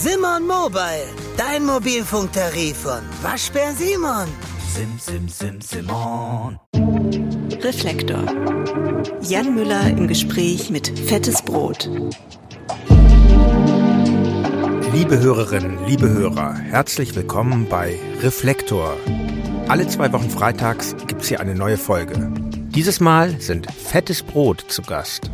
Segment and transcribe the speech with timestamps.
[0.00, 4.28] Simon Mobile, dein Mobilfunktarif von Waschbär Simon.
[4.72, 6.56] Sim, sim, sim, Simon.
[7.60, 8.22] Reflektor.
[9.22, 11.90] Jan Müller im Gespräch mit Fettes Brot.
[14.92, 18.96] Liebe Hörerinnen, liebe Hörer, herzlich willkommen bei Reflektor.
[19.66, 22.30] Alle zwei Wochen freitags gibt es hier eine neue Folge.
[22.68, 25.32] Dieses Mal sind Fettes Brot zu Gast.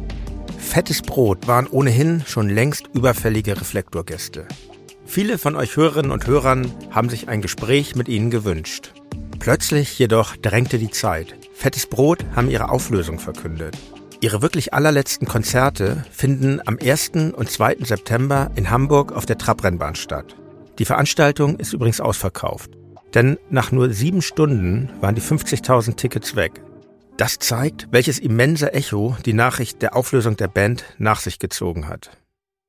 [0.64, 4.48] Fettes Brot waren ohnehin schon längst überfällige Reflektorgäste.
[5.06, 8.92] Viele von euch Hörerinnen und Hörern haben sich ein Gespräch mit ihnen gewünscht.
[9.38, 11.36] Plötzlich jedoch drängte die Zeit.
[11.52, 13.76] Fettes Brot haben ihre Auflösung verkündet.
[14.20, 17.10] Ihre wirklich allerletzten Konzerte finden am 1.
[17.36, 17.76] und 2.
[17.84, 20.34] September in Hamburg auf der Trabrennbahn statt.
[20.80, 22.70] Die Veranstaltung ist übrigens ausverkauft.
[23.14, 26.63] Denn nach nur sieben Stunden waren die 50.000 Tickets weg.
[27.16, 32.10] Das zeigt, welches immense Echo die Nachricht der Auflösung der Band nach sich gezogen hat.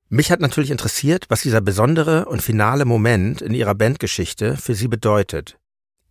[0.10, 4.88] Mich hat natürlich interessiert, was dieser besondere und finale Moment in ihrer Bandgeschichte für sie
[4.88, 5.58] bedeutet.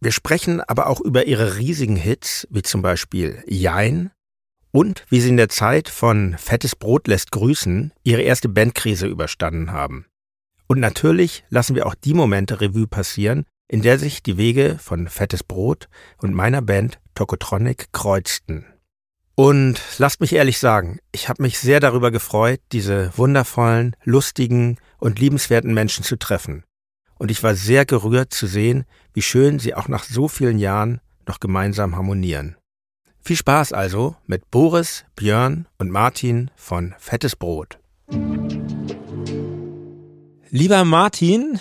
[0.00, 4.10] Wir sprechen aber auch über ihre riesigen Hits, wie zum Beispiel Jein
[4.72, 9.70] und wie sie in der Zeit von Fettes Brot lässt grüßen ihre erste Bandkrise überstanden
[9.70, 10.06] haben.
[10.66, 15.08] Und natürlich lassen wir auch die Momente Revue passieren, in der sich die Wege von
[15.08, 18.66] Fettes Brot und meiner Band Tokotronic kreuzten.
[19.36, 25.18] Und lasst mich ehrlich sagen, ich habe mich sehr darüber gefreut, diese wundervollen, lustigen und
[25.18, 26.62] liebenswerten Menschen zu treffen.
[27.16, 31.00] Und ich war sehr gerührt zu sehen, wie schön sie auch nach so vielen Jahren
[31.26, 32.56] noch gemeinsam harmonieren.
[33.20, 37.78] Viel Spaß also mit Boris, Björn und Martin von Fettes Brot.
[40.50, 41.58] Lieber Martin,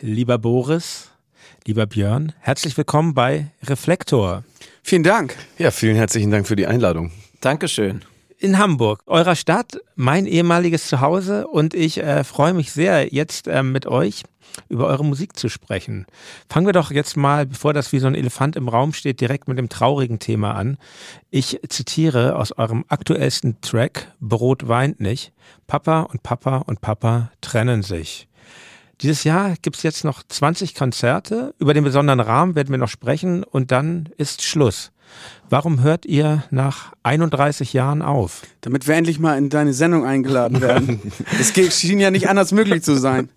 [0.00, 1.10] lieber Boris,
[1.66, 4.44] lieber Björn, herzlich willkommen bei Reflektor.
[4.82, 5.36] Vielen Dank.
[5.58, 7.10] Ja, vielen herzlichen Dank für die Einladung.
[7.40, 8.04] Dankeschön.
[8.38, 13.62] In Hamburg, eurer Stadt, mein ehemaliges Zuhause und ich äh, freue mich sehr, jetzt äh,
[13.62, 14.22] mit euch
[14.68, 16.06] über eure Musik zu sprechen.
[16.48, 19.48] Fangen wir doch jetzt mal, bevor das wie so ein Elefant im Raum steht, direkt
[19.48, 20.78] mit dem traurigen Thema an.
[21.30, 25.32] Ich zitiere aus eurem aktuellsten Track Brot weint nicht.
[25.66, 28.28] Papa und Papa und Papa trennen sich.
[29.02, 31.54] Dieses Jahr gibt es jetzt noch 20 Konzerte.
[31.58, 34.90] Über den besonderen Rahmen werden wir noch sprechen und dann ist Schluss.
[35.48, 38.42] Warum hört ihr nach 31 Jahren auf?
[38.62, 41.00] Damit wir endlich mal in deine Sendung eingeladen werden.
[41.38, 43.28] Es schien ja nicht anders möglich zu sein.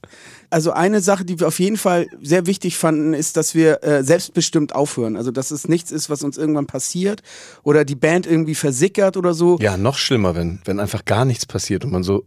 [0.49, 4.03] Also eine Sache, die wir auf jeden Fall sehr wichtig fanden, ist, dass wir äh,
[4.03, 5.15] selbstbestimmt aufhören.
[5.15, 7.21] Also dass es nichts ist, was uns irgendwann passiert
[7.63, 9.57] oder die Band irgendwie versickert oder so.
[9.59, 12.23] Ja, noch schlimmer, wenn, wenn einfach gar nichts passiert und man so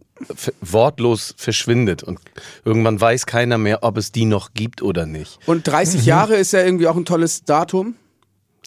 [0.61, 2.19] wortlos verschwindet und
[2.63, 5.39] irgendwann weiß keiner mehr, ob es die noch gibt oder nicht.
[5.45, 6.07] Und 30 mhm.
[6.07, 7.95] Jahre ist ja irgendwie auch ein tolles Datum.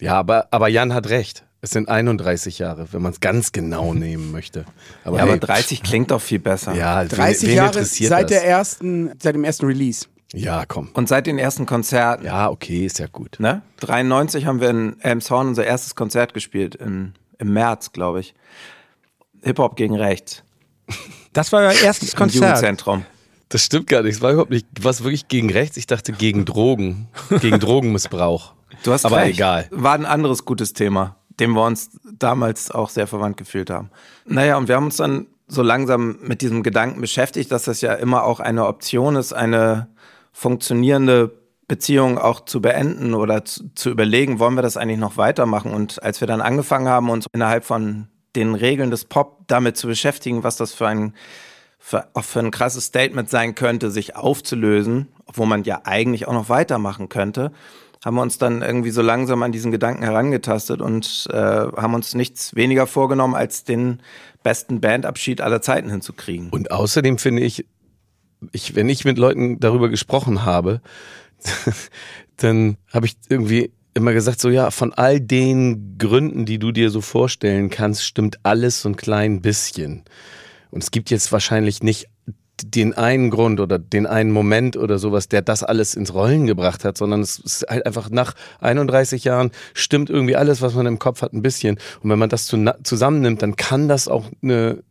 [0.00, 1.45] Ja, aber, aber Jan hat recht.
[1.66, 4.66] Es sind 31 Jahre, wenn man es ganz genau nehmen möchte.
[5.02, 6.72] Aber, ja, hey, aber 30 klingt doch viel besser.
[6.76, 10.06] Ja, 30 wen, Jahre seit der ersten, seit dem ersten Release.
[10.32, 10.90] Ja, komm.
[10.92, 12.24] Und seit den ersten Konzerten.
[12.24, 13.40] Ja, okay, ist ja gut.
[13.40, 13.62] Ne?
[13.80, 18.36] 93 haben wir in Elmshorn unser erstes Konzert gespielt, in, im März, glaube ich.
[19.42, 20.44] Hip-Hop gegen rechts.
[21.32, 22.42] Das war euer erstes Konzert.
[22.42, 23.04] Im Jugendzentrum.
[23.50, 24.14] Das stimmt gar nicht.
[24.14, 25.76] Es war überhaupt nicht, was wirklich gegen rechts.
[25.76, 27.08] Ich dachte gegen Drogen,
[27.42, 28.54] gegen Drogenmissbrauch.
[28.82, 29.34] Du hast aber recht.
[29.34, 29.68] egal.
[29.70, 33.90] War ein anderes gutes Thema dem wir uns damals auch sehr verwandt gefühlt haben.
[34.24, 37.94] Naja, und wir haben uns dann so langsam mit diesem Gedanken beschäftigt, dass das ja
[37.94, 39.88] immer auch eine Option ist, eine
[40.32, 41.32] funktionierende
[41.68, 45.72] Beziehung auch zu beenden oder zu, zu überlegen, wollen wir das eigentlich noch weitermachen?
[45.72, 49.86] Und als wir dann angefangen haben, uns innerhalb von den Regeln des Pop damit zu
[49.86, 51.14] beschäftigen, was das für ein
[51.78, 56.32] für, auch für ein krasses Statement sein könnte, sich aufzulösen, obwohl man ja eigentlich auch
[56.32, 57.52] noch weitermachen könnte,
[58.06, 62.14] haben wir uns dann irgendwie so langsam an diesen Gedanken herangetastet und äh, haben uns
[62.14, 64.00] nichts weniger vorgenommen, als den
[64.44, 66.50] besten Bandabschied aller Zeiten hinzukriegen.
[66.50, 67.66] Und außerdem finde ich,
[68.52, 70.82] ich, wenn ich mit Leuten darüber gesprochen habe,
[72.36, 76.90] dann habe ich irgendwie immer gesagt, so ja, von all den Gründen, die du dir
[76.90, 80.04] so vorstellen kannst, stimmt alles so ein klein bisschen.
[80.70, 82.06] Und es gibt jetzt wahrscheinlich nicht
[82.64, 86.84] den einen Grund oder den einen Moment oder sowas, der das alles ins Rollen gebracht
[86.84, 90.98] hat, sondern es ist halt einfach nach 31 Jahren stimmt irgendwie alles, was man im
[90.98, 91.78] Kopf hat, ein bisschen.
[92.02, 94.82] Und wenn man das zusammennimmt, dann kann das auch ein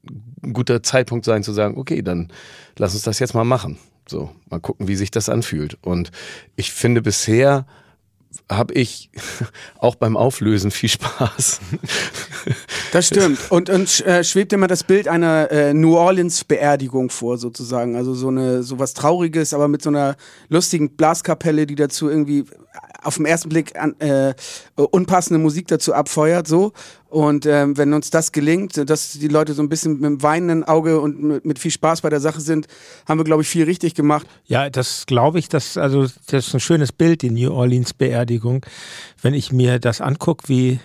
[0.53, 2.31] guter Zeitpunkt sein zu sagen, okay, dann
[2.77, 3.77] lass uns das jetzt mal machen.
[4.07, 5.77] So, mal gucken, wie sich das anfühlt.
[5.81, 6.11] Und
[6.55, 7.65] ich finde bisher
[8.49, 9.09] habe ich
[9.79, 11.59] auch beim Auflösen viel Spaß.
[12.91, 13.39] Das stimmt.
[13.49, 17.95] Und, und äh, schwebt immer das Bild einer äh, New Orleans Beerdigung vor, sozusagen.
[17.95, 20.15] Also so eine so was Trauriges, aber mit so einer
[20.49, 22.45] lustigen Blaskapelle, die dazu irgendwie
[23.03, 24.33] auf den ersten Blick an, äh,
[24.75, 26.73] unpassende Musik dazu abfeuert, so.
[27.07, 30.63] Und ähm, wenn uns das gelingt, dass die Leute so ein bisschen mit einem weinenden
[30.63, 32.67] Auge und mit, mit viel Spaß bei der Sache sind,
[33.07, 34.27] haben wir, glaube ich, viel richtig gemacht.
[34.45, 38.65] Ja, das glaube ich, das, also, das ist ein schönes Bild, die New Orleans Beerdigung.
[39.21, 40.79] Wenn ich mir das angucke, wie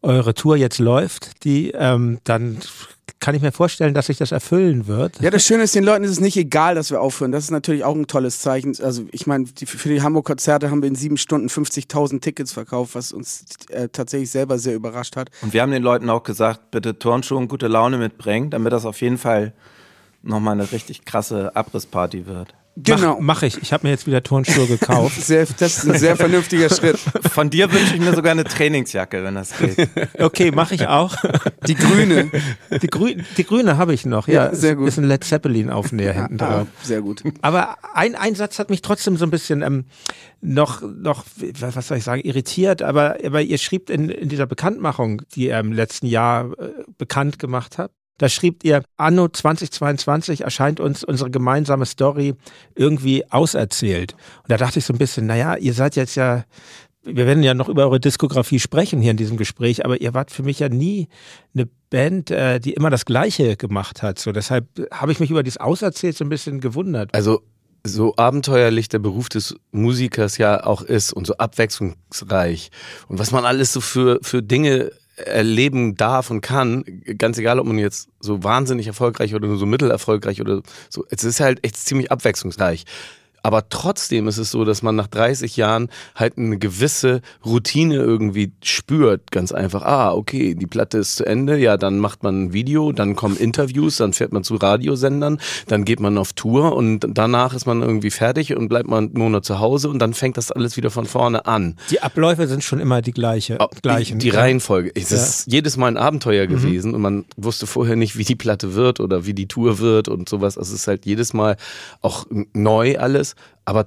[0.00, 2.58] eure Tour jetzt läuft, die, ähm, dann
[3.20, 5.20] kann ich mir vorstellen, dass sich das erfüllen wird.
[5.20, 7.32] Ja, das Schöne ist, den Leuten ist es nicht egal, dass wir aufhören.
[7.32, 8.74] Das ist natürlich auch ein tolles Zeichen.
[8.82, 13.12] Also ich meine, für die Hamburg-Konzerte haben wir in sieben Stunden 50.000 Tickets verkauft, was
[13.12, 15.30] uns äh, tatsächlich selber sehr überrascht hat.
[15.42, 18.84] Und wir haben den Leuten auch gesagt, bitte Turnschuhe und gute Laune mitbringen, damit das
[18.84, 19.52] auf jeden Fall
[20.22, 22.54] nochmal eine richtig krasse Abrissparty wird.
[22.82, 23.14] Genau.
[23.16, 23.60] Mach, mach ich.
[23.60, 25.20] Ich habe mir jetzt wieder Turnschuhe gekauft.
[25.20, 26.98] Sehr, das ist ein sehr vernünftiger Schritt.
[26.98, 29.88] Von dir wünsche ich mir sogar eine Trainingsjacke, wenn das geht.
[30.18, 31.16] Okay, mache ich auch.
[31.66, 32.30] Die grüne.
[32.82, 34.46] Die, Grü die grüne habe ich noch, ja.
[34.46, 34.88] Ja, sehr gut.
[34.88, 36.66] Ist ein Led Zeppelin Aufnäher hinten Ah, drauf.
[36.82, 37.22] sehr gut.
[37.42, 39.86] Aber ein, ein Satz hat mich trotzdem so ein bisschen ähm,
[40.40, 41.24] noch, noch,
[41.60, 42.82] was soll ich sagen, irritiert.
[42.82, 47.38] Aber, aber ihr schrieb in, in dieser Bekanntmachung, die ihr im letzten Jahr äh, bekannt
[47.38, 52.34] gemacht habt, da schrieb ihr, anno 2022 erscheint uns unsere gemeinsame Story
[52.74, 54.14] irgendwie auserzählt.
[54.42, 56.44] Und da dachte ich so ein bisschen, naja, ihr seid jetzt ja,
[57.04, 60.30] wir werden ja noch über eure Diskografie sprechen hier in diesem Gespräch, aber ihr wart
[60.30, 61.08] für mich ja nie
[61.54, 64.18] eine Band, äh, die immer das Gleiche gemacht hat.
[64.18, 67.14] So, deshalb habe ich mich über dieses Auserzählt so ein bisschen gewundert.
[67.14, 67.40] Also
[67.84, 72.70] so abenteuerlich der Beruf des Musikers ja auch ist und so abwechslungsreich
[73.06, 74.90] und was man alles so für, für Dinge
[75.26, 76.84] erleben darf und kann,
[77.18, 81.24] ganz egal, ob man jetzt so wahnsinnig erfolgreich oder nur so mittelerfolgreich oder so, es
[81.24, 82.84] ist halt echt ziemlich abwechslungsreich.
[83.42, 88.52] Aber trotzdem ist es so, dass man nach 30 Jahren halt eine gewisse Routine irgendwie
[88.62, 89.30] spürt.
[89.30, 92.92] Ganz einfach, ah, okay, die Platte ist zu Ende, ja, dann macht man ein Video,
[92.92, 97.54] dann kommen Interviews, dann fährt man zu Radiosendern, dann geht man auf Tour und danach
[97.54, 100.50] ist man irgendwie fertig und bleibt man einen Monat zu Hause und dann fängt das
[100.52, 101.76] alles wieder von vorne an.
[101.90, 104.18] Die Abläufe sind schon immer die gleiche, Oh, gleichen.
[104.18, 104.90] Die, die Reihenfolge.
[104.94, 105.16] Es Ja.
[105.16, 109.00] ist jedes Mal ein Abenteuer gewesen und man wusste vorher nicht, wie die Platte wird
[109.00, 110.58] oder wie die Tour wird und sowas.
[110.58, 111.56] Also es ist halt jedes Mal
[112.02, 113.34] auch neu alles,
[113.68, 113.86] aber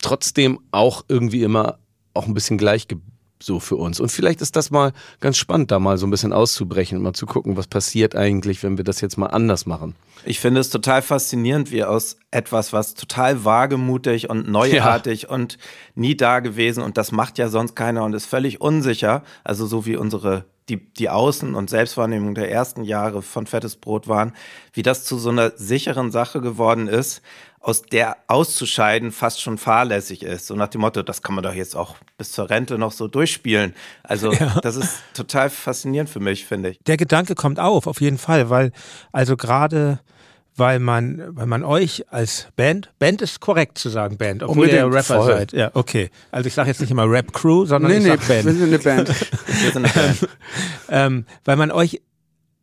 [0.00, 1.78] trotzdem auch irgendwie immer
[2.14, 2.88] auch ein bisschen gleich
[3.42, 4.00] so für uns.
[4.00, 7.12] Und vielleicht ist das mal ganz spannend, da mal so ein bisschen auszubrechen und mal
[7.12, 9.96] zu gucken, was passiert eigentlich, wenn wir das jetzt mal anders machen.
[10.24, 15.58] Ich finde es total faszinierend, wie aus etwas, was total wagemutig und neuartig und
[15.94, 19.84] nie da gewesen und das macht ja sonst keiner und ist völlig unsicher, also so
[19.84, 24.32] wie unsere die, die Außen- und Selbstwahrnehmung der ersten Jahre von Fettes Brot waren,
[24.72, 27.20] wie das zu so einer sicheren Sache geworden ist,
[27.62, 30.48] aus der auszuscheiden fast schon fahrlässig ist.
[30.48, 33.06] So nach dem Motto, das kann man doch jetzt auch bis zur Rente noch so
[33.08, 33.74] durchspielen.
[34.02, 34.32] Also
[34.62, 36.80] das ist total faszinierend für mich, finde ich.
[36.86, 38.72] der Gedanke kommt auf, auf jeden Fall, weil,
[39.12, 40.00] also gerade,
[40.56, 44.74] weil man, weil man euch als Band, Band ist korrekt zu sagen Band, obwohl ihr
[44.74, 45.32] ja Unbedingt, Rapper voll.
[45.32, 45.52] seid.
[45.52, 46.10] Ja, okay.
[46.32, 48.58] Also ich sage jetzt nicht immer Rap Crew, sondern Nee, ich nee, sag wir Band.
[48.58, 49.08] sind eine Band.
[49.62, 50.28] Wir sind eine Band.
[50.90, 52.02] Ähm, weil man euch,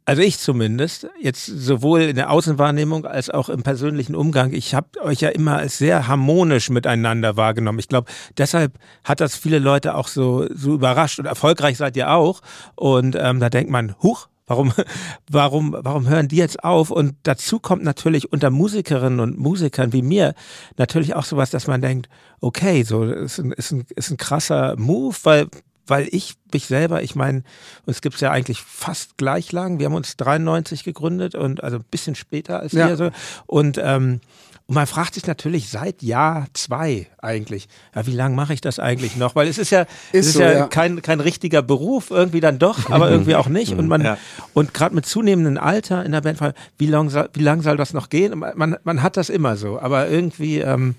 [0.09, 4.87] also ich zumindest, jetzt sowohl in der Außenwahrnehmung als auch im persönlichen Umgang, ich habe
[5.03, 7.77] euch ja immer als sehr harmonisch miteinander wahrgenommen.
[7.77, 8.73] Ich glaube, deshalb
[9.03, 12.41] hat das viele Leute auch so, so überrascht und erfolgreich seid ihr auch.
[12.73, 14.73] Und ähm, da denkt man, huch, Warum,
[15.29, 16.89] warum, warum hören die jetzt auf?
[16.89, 20.33] Und dazu kommt natürlich unter Musikerinnen und Musikern wie mir
[20.75, 22.09] natürlich auch sowas, dass man denkt,
[22.41, 25.49] okay, so ist ein, ist ein, ist ein krasser Move, weil
[25.89, 27.43] weil ich mich selber, ich meine,
[27.85, 29.79] uns gibt's ja eigentlich fast gleich lang.
[29.79, 32.95] Wir haben uns 93 gegründet und also ein bisschen später als Ja.
[32.95, 33.09] so.
[33.45, 34.21] Und, ähm,
[34.67, 38.77] und man fragt sich natürlich seit Jahr zwei eigentlich, ja, wie lange mache ich das
[38.77, 39.33] eigentlich noch?
[39.35, 40.67] Weil es ist ja, es Ist ist so, ja, ja.
[40.67, 43.73] kein, kein richtiger Beruf, irgendwie dann doch, aber irgendwie auch nicht.
[43.73, 44.17] Und man, Ja.
[44.53, 46.39] und gerade mit zunehmendem Alter in der Band,
[46.77, 48.37] wie lang soll, wie lang soll das noch gehen?
[48.37, 50.93] Man, man hat das immer so, aber irgendwie, ähm,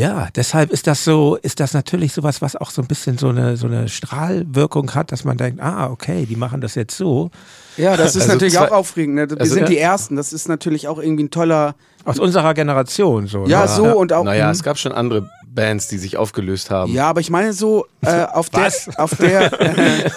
[0.00, 3.28] ja, deshalb ist das so, ist das natürlich sowas, was auch so ein bisschen so
[3.28, 7.30] eine, so eine Strahlwirkung hat, dass man denkt, ah, okay, die machen das jetzt so.
[7.76, 9.14] Ja, das ist Also natürlich zwei- auch aufregend.
[9.16, 9.30] Ne?
[9.30, 9.68] Wir also- sind Ja.
[9.68, 10.16] die Ersten.
[10.16, 11.74] Das ist natürlich auch irgendwie ein toller.
[12.06, 13.46] Aus unserer Generation so.
[13.46, 13.68] Ja, ne?
[13.68, 14.24] so und auch.
[14.24, 16.92] Naja, es gab schon andere Bands, die sich aufgelöst haben.
[16.94, 18.88] Ja, aber ich meine so äh, auf der, Was?
[18.96, 20.10] auf der, äh,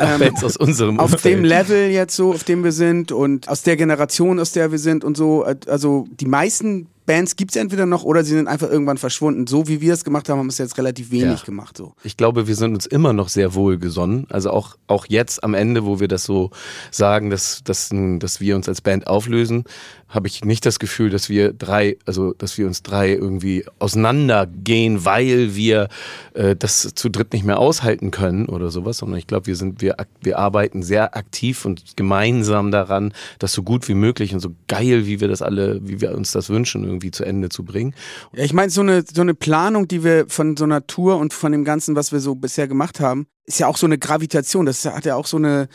[0.00, 1.36] ähm, Bands aus unserem auf Umfeld.
[1.38, 4.78] dem Level jetzt so, auf dem wir sind und aus der Generation, aus der wir
[4.78, 5.44] sind und so.
[5.44, 9.46] äh, Also die meisten Bands gibt es entweder noch oder sie sind einfach irgendwann verschwunden.
[9.46, 11.44] So wie wir es gemacht haben, haben wir es jetzt relativ wenig Ja.
[11.44, 11.76] gemacht.
[11.76, 11.94] So.
[12.04, 14.26] Ich glaube, wir sind uns immer noch sehr wohlgesonnen.
[14.30, 16.50] Also auch, auch jetzt am Ende, wo wir das so
[16.90, 19.64] sagen, dass, dass, dass wir uns als Band auflösen,
[20.08, 25.04] habe ich nicht das Gefühl, dass wir drei, also dass wir uns drei irgendwie auseinandergehen,
[25.04, 25.88] weil wir
[26.34, 29.80] äh, das zu dritt nicht mehr aushalten können oder sowas, sondern ich glaube, wir sind,
[29.80, 34.50] wir, wir arbeiten sehr aktiv und gemeinsam daran, das so gut wie möglich und so
[34.68, 37.94] geil, wie wir das alle, wie wir uns das wünschen, irgendwie zu Ende zu bringen.
[38.34, 41.32] Ja, ich meine, so eine, so eine Planung, die wir von so einer Tour und
[41.32, 44.66] von dem Ganzen, was wir so bisher gemacht haben, ist ja auch so eine Gravitation.
[44.66, 45.68] Das hat ja auch so eine,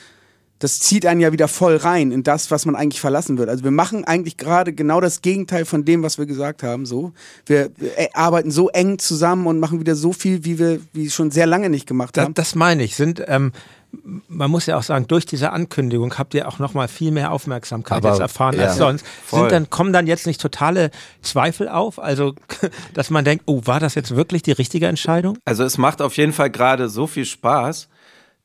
[0.60, 3.50] das zieht einen ja wieder voll rein in das, was man eigentlich verlassen wird.
[3.50, 6.86] Also wir machen eigentlich gerade genau das Gegenteil von dem, was wir gesagt haben.
[6.86, 7.14] So,
[7.46, 11.10] wir, wir äh, arbeiten so eng zusammen und machen wieder so viel, wie wir wie
[11.10, 12.34] schon sehr lange nicht gemacht haben.
[12.34, 12.96] das meine ich.
[12.96, 13.52] Sind, ähm,
[14.28, 17.32] man muss ja auch sagen, durch diese Ankündigung habt ihr auch noch mal viel mehr
[17.32, 19.06] Aufmerksamkeit Aber, jetzt erfahren ja, als sonst.
[19.30, 20.92] Sind dann, kommen dann jetzt nicht totale
[21.22, 22.00] Zweifel auf?
[22.00, 22.36] Also,
[22.94, 25.38] dass man denkt, oh, war das jetzt wirklich die richtige Entscheidung?
[25.46, 27.88] Also es macht auf jeden Fall gerade so viel Spaß,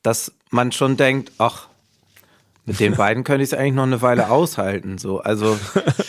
[0.03, 1.69] dass man schon denkt, ach,
[2.65, 4.99] mit den beiden könnte ich es eigentlich noch eine Weile aushalten.
[4.99, 5.59] So, also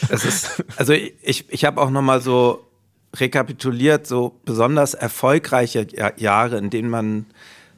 [0.10, 2.68] es ist, also ich, ich habe auch noch mal so
[3.16, 7.26] rekapituliert, so besonders erfolgreiche Ja- Jahre, in denen man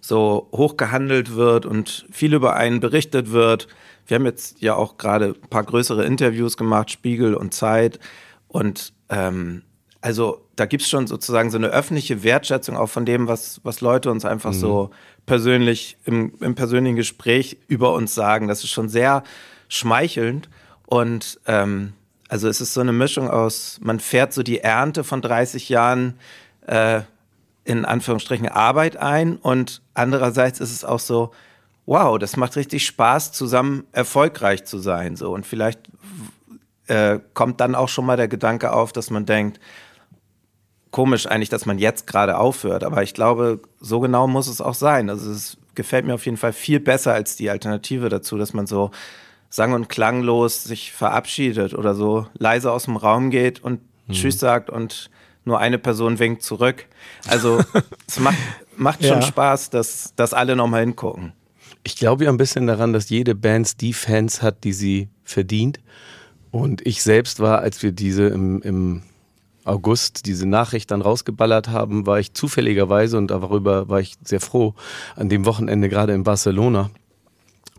[0.08, 3.68] so hochgehandelt wird und viel über einen berichtet wird.
[4.06, 8.00] Wir haben jetzt ja auch gerade ein paar größere Interviews gemacht, Spiegel und Zeit.
[8.48, 9.64] Und ähm,
[10.02, 14.12] also da gibt's schon sozusagen so eine öffentliche Wertschätzung auch von dem, was, was Leute
[14.12, 14.92] uns einfach so
[15.26, 18.48] persönlich im, im persönlichen Gespräch über uns sagen.
[18.48, 19.24] Das ist schon sehr
[19.68, 20.50] schmeichelnd.
[20.86, 21.94] Und ähm,
[22.30, 26.20] also es ist so eine Mischung aus, man fährt so die Ernte von 30 Jahren
[26.68, 27.02] äh,
[27.66, 31.32] in Anführungsstrichen Arbeit ein und andererseits ist es auch so,
[31.86, 35.16] wow, das macht richtig Spaß, zusammen erfolgreich zu sein.
[35.16, 35.82] So und vielleicht
[36.88, 39.60] äh, kommt dann auch schon mal der Gedanke auf, dass man denkt,
[40.92, 42.84] komisch eigentlich, dass man jetzt gerade aufhört.
[42.84, 45.10] Aber ich glaube, so genau muss es auch sein.
[45.10, 48.68] Also es gefällt mir auf jeden Fall viel besser als die Alternative dazu, dass man
[48.68, 48.92] so
[49.50, 54.70] sang- und klanglos sich verabschiedet oder so leise aus dem Raum geht und Tschüss sagt
[54.70, 55.10] und
[55.46, 56.86] nur eine Person winkt zurück.
[57.28, 57.64] Also
[58.08, 58.38] es macht,
[58.75, 59.22] macht schon Ja.
[59.22, 61.34] Spaß, dass, dass alle nochmal hingucken.
[61.84, 65.80] Ich glaube ja ein bisschen daran, dass jede Band die Fans hat, die sie verdient.
[66.52, 69.04] Und ich selbst war, als wir diese im, im
[69.66, 74.74] August diese Nachricht dann rausgeballert haben, war ich zufälligerweise und darüber war ich sehr froh
[75.16, 76.92] an dem Wochenende gerade in Barcelona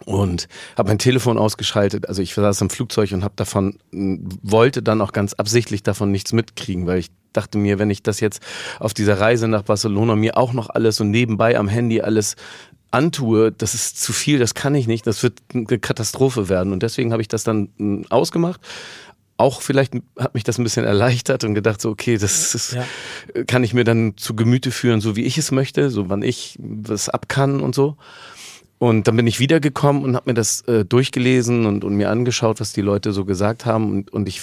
[0.05, 2.09] und habe mein Telefon ausgeschaltet.
[2.09, 6.33] Also ich saß im Flugzeug und habe davon wollte dann auch ganz absichtlich davon nichts
[6.33, 8.41] mitkriegen, weil ich dachte mir, wenn ich das jetzt
[8.81, 12.37] auf dieser Reise nach Barcelona mir auch noch alles so nebenbei am Handy alles
[12.91, 16.83] antue, das ist zu viel, das kann ich nicht, das wird eine Katastrophe werden und
[16.83, 18.61] deswegen habe ich das dann m, ausgemacht.
[19.39, 22.85] Auch vielleicht hat mich das ein bisschen erleichtert und gedacht so, okay, das ist, Ja.
[23.47, 26.57] kann ich mir dann zu Gemüte führen, so wie ich es möchte, so wann ich
[26.59, 27.97] was ab kann und so.
[28.79, 32.61] Und dann bin ich wiedergekommen und habe mir das äh, durchgelesen und, und mir angeschaut,
[32.61, 33.91] was die Leute so gesagt haben.
[33.91, 34.43] Und, und ich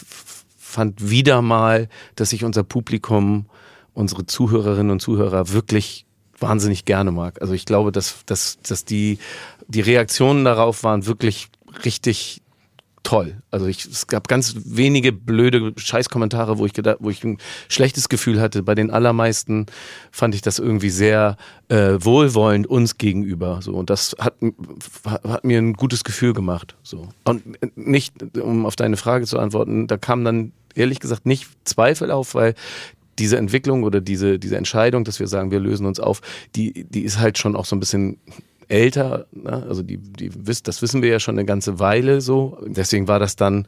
[0.74, 3.46] fand wieder mal, dass ich unser Publikum,
[3.94, 6.06] unsere Zuhörerinnen und Zuhörer wirklich
[6.40, 7.42] wahnsinnig gerne mag.
[7.42, 9.20] Also ich glaube, dass, dass, dass die,
[9.68, 11.50] die Reaktionen darauf waren wirklich
[11.86, 12.42] richtig
[13.04, 13.42] toll.
[13.52, 17.38] Also ich, es gab ganz wenige blöde Scheißkommentare, wo ich gedacht, wo ich ein
[17.68, 18.64] schlechtes Gefühl hatte.
[18.64, 19.66] Bei den allermeisten
[20.12, 21.38] fand ich das irgendwie sehr
[21.68, 23.62] äh, wohlwollend uns gegenüber.
[23.62, 24.36] So und das hat,
[25.06, 26.76] hat mir ein gutes Gefühl gemacht.
[26.82, 27.44] So und
[27.78, 32.36] nicht, um auf deine Frage zu antworten, da kam dann ehrlich gesagt nicht Zweifel auf,
[32.36, 32.56] weil
[33.20, 36.22] diese Entwicklung oder diese, diese Entscheidung, dass wir sagen, wir lösen uns auf,
[36.56, 38.18] die, die ist halt schon auch so ein bisschen
[38.68, 39.66] älter, ne?
[39.68, 42.58] also die, die wisst, das wissen wir ja schon eine ganze Weile so.
[42.66, 43.68] Deswegen war das dann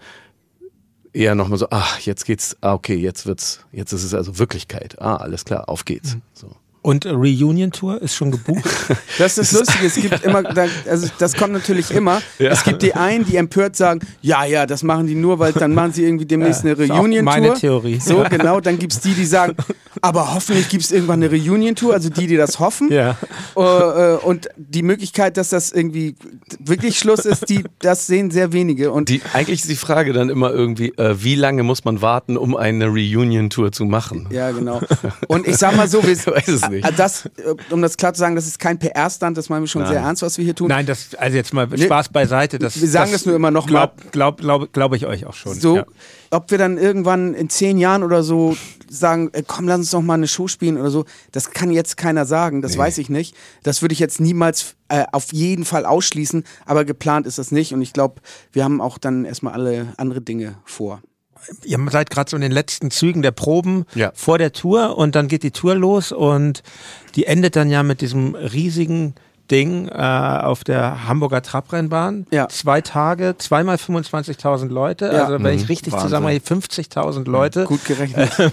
[1.14, 5.00] eher nochmal so, ach, jetzt geht's, ah, okay, jetzt wird's, jetzt ist es also Wirklichkeit.
[5.00, 6.18] Ah, alles klar, auf geht's.
[6.34, 6.50] So.
[6.86, 8.64] Und Reunion-Tour ist schon gebucht?
[9.18, 10.44] Das ist das Lustige, es gibt immer,
[10.90, 12.22] also das kommt natürlich immer.
[12.38, 15.74] Es gibt die einen, die empört sagen, ja, ja, das machen die nur, weil dann
[15.74, 17.34] machen sie irgendwie demnächst eine ist auch Reunion-Tour.
[17.34, 18.00] meine Theorie.
[18.00, 19.56] So, genau, dann gibt es die, die sagen,
[20.02, 22.92] aber hoffentlich gibt es irgendwann eine Reunion-Tour, also die, die das hoffen.
[22.92, 23.18] ja.
[23.56, 26.16] Äh, äh, und die Möglichkeit, dass das irgendwie
[26.60, 28.92] wirklich Schluss ist, die, das sehen sehr wenige.
[28.92, 32.36] Und Die, eigentlich ist die Frage dann immer irgendwie, äh, wie lange muss man warten,
[32.36, 34.28] um eine Reunion-Tour zu machen?
[34.30, 34.82] ja, genau.
[35.28, 36.75] Und ich sag mal so, wir, Ich weiß es nicht.
[36.84, 39.68] Äh, Das, äh, um das klar zu sagen, das ist kein PR-Stand, das meinen wir
[39.68, 39.92] schon Nein.
[39.92, 40.68] sehr ernst, was wir hier tun.
[40.68, 42.60] Nein, das, also jetzt mal Spaß beiseite.
[42.60, 43.92] Das, wir sagen das nur immer noch mal.
[44.12, 45.60] Glaub, glaub, glaub, glaub ich euch auch schon.
[45.60, 45.86] So, ja.
[46.32, 48.56] ob wir dann irgendwann in zehn Jahren oder so
[48.90, 51.98] sagen, äh, komm, lass uns doch mal eine Show spielen oder so, das kann jetzt
[51.98, 53.36] keiner sagen, das weiß ich nicht.
[53.64, 57.74] Das würde ich jetzt niemals äh, auf jeden Fall ausschließen, aber geplant ist das nicht
[57.74, 61.02] und ich glaube, wir haben auch dann erstmal alle andere Dinge vor.
[61.64, 64.12] Ihr seid gerade so in den letzten Zügen der Proben Ja.
[64.16, 66.64] vor der Tour und dann geht die Tour los und
[67.16, 69.14] die endet dann ja mit diesem riesigen
[69.52, 72.26] Ding äh, auf der Hamburger Trabrennbahn.
[72.32, 72.48] Ja.
[72.50, 75.06] Zwei Tage, zweimal 25.000 Leute.
[75.06, 75.26] Ja.
[75.26, 76.08] Also wenn ich richtig Wahnsinn.
[76.10, 77.66] zusammenrechne, 50.000 Leute.
[77.66, 78.32] Gut gerechnet.
[78.40, 78.52] Ähm,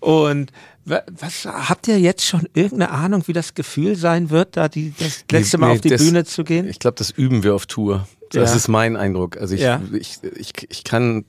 [0.00, 0.52] und
[0.86, 4.94] wa- was habt ihr jetzt schon irgendeine Ahnung, wie das Gefühl sein wird, da die,
[4.98, 6.66] das letzte Mal Nee, auf die das- Bühne zu gehen?
[6.66, 8.08] Ich glaube, das üben wir auf Tour.
[8.32, 8.56] Das Ja.
[8.56, 9.36] ist mein Eindruck.
[9.36, 9.80] Also ich, Ja.
[9.92, 11.24] ich, ich, ich kann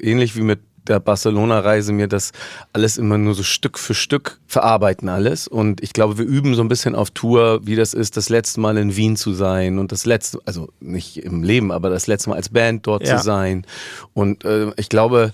[0.00, 2.30] ähnlich wie mit der Barcelona-Reise mir das
[2.72, 5.48] alles immer nur so Stück für Stück verarbeiten alles.
[5.48, 8.60] Und ich glaube, wir üben so ein bisschen auf Tour, wie das ist, das letzte
[8.60, 12.30] Mal in Wien zu sein und das letzte, also nicht im Leben, aber das letzte
[12.30, 13.16] Mal als Band dort Ja.
[13.18, 13.66] zu sein.
[14.14, 15.32] Und äh, ich glaube,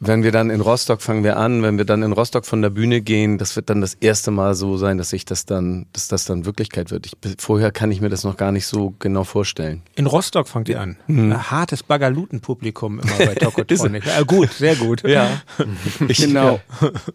[0.00, 2.70] wenn wir dann in Rostock fangen wir an, wenn wir dann in Rostock von der
[2.70, 6.08] Bühne gehen, das wird dann das erste Mal so sein, dass ich das dann, dass
[6.08, 7.06] das dann Wirklichkeit wird.
[7.06, 9.82] Ich, vorher kann ich mir das noch gar nicht so genau vorstellen.
[9.94, 10.96] In Rostock fangt ihr an.
[11.06, 11.32] Mhm.
[11.32, 14.04] Ein hartes Bagalutenpublikum immer bei Tokotronic.
[14.06, 15.02] äh, gut, sehr gut.
[15.08, 15.42] Ja.
[16.08, 16.60] genau.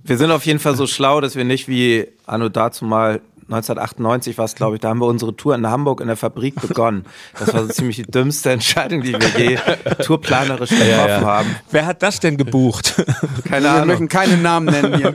[0.03, 3.21] Wir sind auf jeden Fall so schlau, dass wir nicht wie Anno dazu mal
[3.51, 6.55] 1998 war es, glaube ich, da haben wir unsere Tour in Hamburg in der Fabrik
[6.61, 7.05] begonnen.
[7.37, 9.57] Das war so ziemlich die dümmste Entscheidung, die wir je
[10.03, 11.55] tourplanerisch getroffen haben.
[11.71, 12.95] Wer hat das denn gebucht?
[13.47, 13.87] Keine Wir Ahnung.
[13.87, 15.13] möchten keine Namen nennen hier.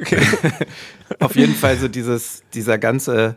[1.21, 3.37] Auf jeden Fall so dieses, dieser ganze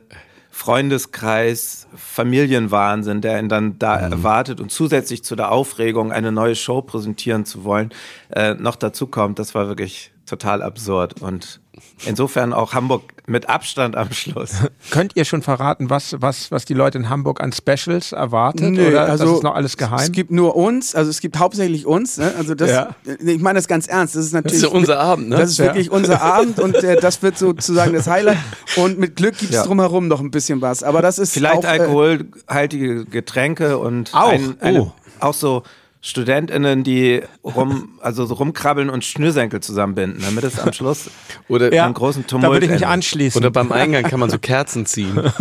[0.49, 6.81] Freundeskreis, Familienwahnsinn, der ihn dann da erwartet und zusätzlich zu der Aufregung, eine neue Show
[6.81, 7.91] präsentieren zu wollen,
[8.31, 11.21] äh, noch dazu kommt, das war wirklich total absurd.
[11.21, 11.59] Und
[12.05, 14.51] insofern auch Hamburg mit Abstand am Schluss.
[14.91, 18.71] Könnt ihr schon verraten, was, was, was die Leute in Hamburg an Specials erwartet?
[18.73, 19.99] Nö, oder also das ist noch alles geheim?
[19.99, 22.17] Es gibt nur uns, also es gibt hauptsächlich uns.
[22.17, 22.33] Ne?
[22.37, 22.95] Also das, Ja.
[23.19, 24.15] nee, ich meine das ganz ernst.
[24.15, 25.37] Das ist Das natürlich ist ja unser Abend, ne?
[25.37, 25.65] Das ist Ja.
[25.65, 28.37] wirklich unser Abend und äh, das wird sozusagen das Highlight.
[28.75, 29.65] Und mit Glück gibt es Ja.
[29.65, 30.83] drumherum noch ein bisschen was.
[30.83, 34.91] Aber das ist Vielleicht auch, äh, alkoholhaltige Getränke und Auch, ein, eine, oh.
[35.19, 35.63] auch so
[36.07, 41.09] StudentInnen, die rum, also so rumkrabbeln und Schnürsenkel zusammenbinden, damit es am Schluss
[41.49, 42.93] Oder, einen großen da Tumult würde ich mich endet.
[42.93, 43.39] anschließen.
[43.39, 45.19] oder beim Eingang kann man so Kerzen ziehen.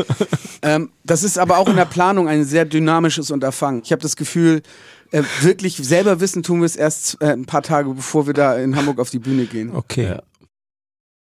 [0.63, 3.83] Ähm, das ist aber auch in der Planung ein sehr dynamisches Unterfangen.
[3.85, 4.63] Ich habe das Gefühl,
[5.13, 8.57] äh, wirklich selber wissen tun wir es erst äh, ein paar Tage, bevor wir da
[8.57, 9.73] in Hamburg auf die Bühne gehen.
[9.77, 10.17] Okay.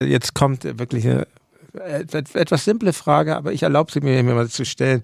[0.02, 1.28] Jetzt kommt wirklich eine
[1.74, 5.04] äh, etwas simple Frage, aber ich erlaube sie mir, mir mal zu stellen.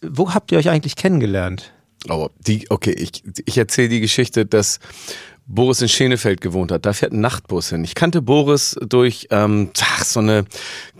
[0.00, 1.72] Wo habt ihr euch eigentlich kennengelernt?
[2.08, 4.78] Oh, die, okay, ich, ich erzähle die Geschichte, dass
[5.48, 6.84] Boris in Schenefeld gewohnt hat.
[6.84, 7.82] Da fährt ein Nachtbus hin.
[7.82, 10.44] Ich kannte Boris durch ähm, ach, so eine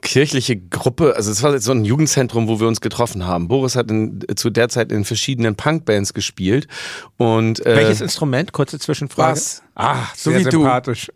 [0.00, 1.14] kirchliche Gruppe.
[1.17, 3.49] Also es war so ein Jugendzentrum, wo wir uns getroffen haben.
[3.49, 6.67] Boris hat in, zu der Zeit in verschiedenen Punkbands gespielt.
[7.17, 8.52] Und äh, Welches Instrument?
[8.52, 9.33] Kurze Zwischenfrage.
[9.35, 9.62] Bass.
[9.75, 10.50] Ah, So sehr wie du.
[10.62, 11.09] sympathisch.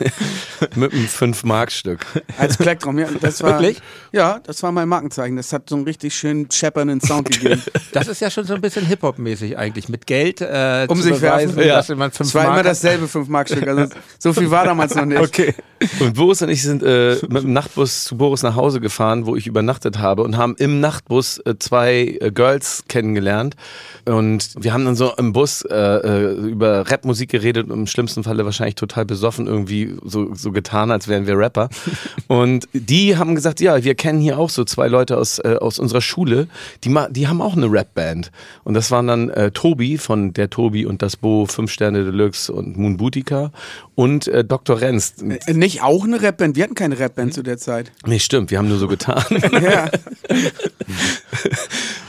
[0.74, 2.04] mit einem 5-Mark-Stück.
[2.38, 3.06] Als Plektrum, ja.
[3.20, 3.80] Das war, Wirklich?
[4.12, 5.36] Ja, das war mein Markenzeichen.
[5.36, 7.62] Das hat so einen richtig schönen scheppernden Sound gegeben.
[7.92, 9.88] Das ist ja schon so ein bisschen Hip-Hop-mäßig eigentlich.
[9.88, 11.68] Mit Geld äh, Um zu sich beweisen, werfen.
[11.68, 13.66] dass man fünf Es war Mark immer dasselbe 5-Mark-Stück.
[13.66, 15.20] Also so viel war damals noch nicht.
[15.20, 15.54] Okay.
[15.98, 19.34] Und Boris und ich sind äh, mit dem Nachtbus zu Boris nach Hause gefahren, wo
[19.34, 23.56] ich übernachtet habe und haben im Nachtbus äh, zwei äh, Girls kennengelernt.
[24.04, 28.22] Und wir haben dann so im Bus äh, äh, über Rapmusik geredet und im schlimmsten
[28.22, 31.70] Falle wahrscheinlich total besoffen irgendwie so, so getan, als wären wir Rapper.
[32.28, 35.78] Und die haben gesagt, ja, wir kennen hier auch so zwei Leute aus, äh, aus
[35.78, 36.46] unserer Schule,
[36.84, 38.30] die, die haben auch eine Rapband.
[38.64, 42.52] Und das waren dann äh, Tobi von der Tobi und das Bo, Fünf Sterne Deluxe
[42.52, 43.50] und Moon Boutica
[43.94, 44.80] und Dr.
[44.80, 45.16] Renz.
[45.20, 46.56] Nicht auch eine Rapband?
[46.56, 47.92] Wir hatten keine Rapband zu der Zeit.
[48.10, 49.22] Nee, stimmt, wir haben nur so getan.
[49.62, 49.88] Ja.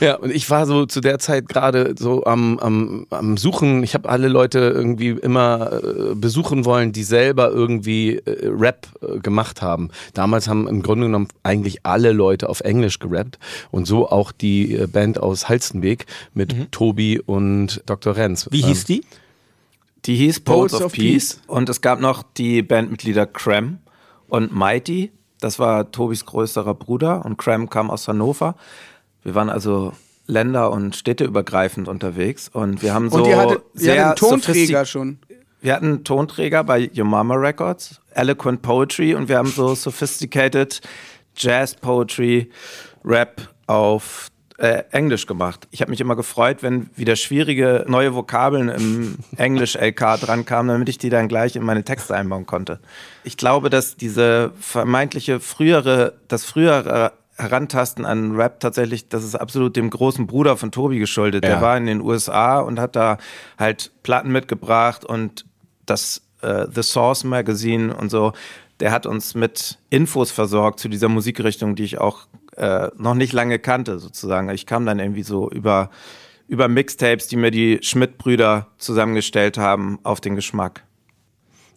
[0.00, 3.84] ja, und ich war so zu der Zeit gerade so am, am, am Suchen.
[3.84, 9.20] Ich habe alle Leute irgendwie immer äh, besuchen wollen, die selber irgendwie äh, Rap äh,
[9.20, 9.90] gemacht haben.
[10.12, 13.38] Damals haben im Grunde genommen eigentlich alle Leute auf Englisch gerappt
[13.70, 18.16] und so auch die äh, Band aus Halstenweg mit Tobi und Dr.
[18.16, 18.48] Renz.
[18.50, 19.04] Wie Ähm, hieß die?
[20.06, 21.34] Die hieß Poets, Poets of, of Peace.
[21.36, 21.42] Peace.
[21.46, 23.78] und es gab noch die Bandmitglieder Cram
[24.26, 25.12] und Mighty.
[25.42, 28.54] Das war Tobis größerer Bruder und Cram kam aus Hannover.
[29.24, 29.92] Wir waren also
[30.28, 34.30] länder- und städteübergreifend unterwegs und wir haben so Und ihr hattet, ihr sehr hattet einen
[34.30, 35.18] Tonträger schon.
[35.60, 40.80] Wir hatten einen Tonträger bei Your Mama Records, Eloquent Poetry und wir haben so sophisticated
[41.36, 42.48] Jazz Poetry,
[43.04, 44.28] Rap auf
[44.62, 45.66] äh, Englisch gemacht.
[45.72, 50.88] Ich habe mich immer gefreut, wenn wieder schwierige neue Vokabeln im Englisch-LK dran kamen, damit
[50.88, 52.78] ich die dann gleich in meine Texte einbauen konnte.
[53.24, 59.74] Ich glaube, dass diese vermeintliche frühere, das frühere Herantasten an Rap tatsächlich, das ist absolut
[59.74, 61.42] dem großen Bruder von Tobi geschuldet.
[61.42, 61.60] Der Ja.
[61.60, 63.18] war in den USA und hat da
[63.58, 65.44] halt Platten mitgebracht und
[65.86, 68.32] das äh, The Source Magazine und so.
[68.78, 73.32] Der hat uns mit Infos versorgt zu dieser Musikrichtung, die ich auch äh, noch nicht
[73.32, 74.48] lange kannte, sozusagen.
[74.50, 75.90] Ich kam dann irgendwie so über,
[76.48, 80.84] über Mixtapes, die mir die Schmidt-Brüder zusammengestellt haben, auf den Geschmack.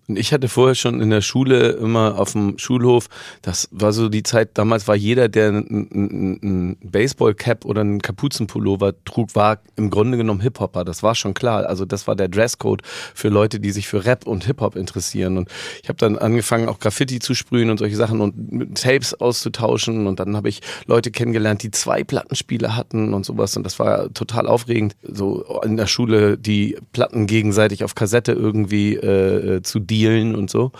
[0.08, 3.08] Und ich hatte vorher schon in der Schule immer auf dem Schulhof,
[3.41, 9.36] das war so die Zeit, damals war jeder, der ein Baseball-Cap oder einen Kapuzenpullover trug,
[9.36, 10.86] war im Grunde genommen Hip-Hopper.
[10.86, 11.65] Das war schon klar.
[11.65, 15.38] Also das war der Dresscode für Leute, die sich für Rap und Hip-Hop interessieren.
[15.38, 15.50] Und
[15.82, 20.06] ich habe dann angefangen, auch Graffiti zu sprühen und solche Sachen und Tapes auszutauschen.
[20.06, 23.58] Und dann habe ich Leute kennengelernt, die zwei Plattenspiele hatten und sowas.
[23.58, 28.96] Und das war total aufregend, so in der Schule die Platten gegenseitig auf Kassette irgendwie
[28.96, 30.72] äh, zu dienen dealen und so.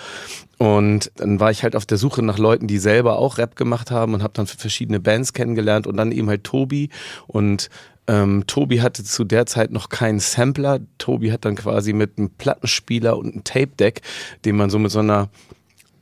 [0.58, 3.92] Und dann war ich halt auf der Suche nach Leuten, die selber auch Rap gemacht
[3.92, 6.90] haben und habe dann verschiedene Bands kennengelernt und dann eben halt Tobi
[7.28, 7.70] und
[8.08, 10.80] ähm, Tobi hatte zu der Zeit noch keinen Sampler.
[11.00, 14.02] Tobi hat dann quasi mit einem Plattenspieler und einem Tape-Deck,
[14.46, 15.30] den man so mit so einer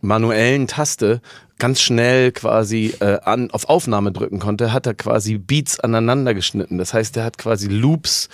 [0.02, 1.22] manuellen Taste
[1.60, 6.78] ganz schnell quasi äh, an, auf Aufnahme drücken konnte, hat er quasi Beats aneinander geschnitten.
[6.78, 8.28] Das heißt, er hat quasi Loops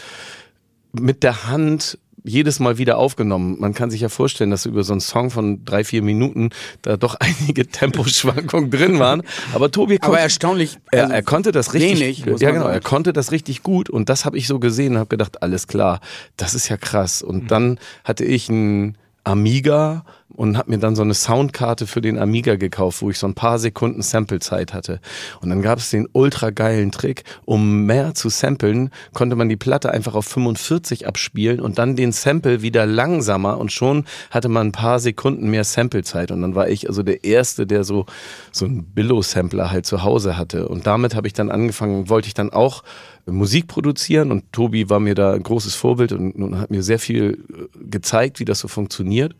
[0.93, 3.57] mit der Hand jedes Mal wieder aufgenommen.
[3.59, 6.49] Man kann sich ja vorstellen, dass über so einen Song von drei, vier Minuten
[6.81, 9.23] da doch einige Temposchwankungen drin waren.
[9.53, 10.77] Aber Tobi konnte, Aber erstaunlich.
[10.91, 12.73] er, also er konnte das richtig, wenig, ja genau, sagen.
[12.73, 15.67] er konnte das richtig gut und das habe ich so gesehen und habe gedacht, alles
[15.67, 15.99] klar,
[16.37, 17.21] das ist ja krass.
[17.21, 17.47] Und Mhm.
[17.47, 20.03] dann hatte ich einen Amiga
[20.35, 23.33] und habe mir dann so eine Soundkarte für den Amiga gekauft, wo ich so ein
[23.33, 24.99] paar Sekunden Samplezeit hatte.
[25.41, 29.57] Und dann gab es den ultra geilen Trick, um mehr zu samplen, konnte man die
[29.57, 34.67] Platte einfach auf 45 abspielen und dann den Sample wieder langsamer und schon hatte man
[34.67, 36.31] ein paar Sekunden mehr Samplezeit.
[36.31, 38.05] Und dann war ich also der Erste, der so,
[38.51, 40.67] so einen Billo-Sampler halt zu Hause hatte.
[40.67, 42.83] Und damit habe ich dann angefangen, wollte ich dann auch
[43.25, 46.99] Musik produzieren und Tobi war mir da ein großes Vorbild und, und hat mir sehr
[46.99, 49.35] viel äh, gezeigt, wie das so funktioniert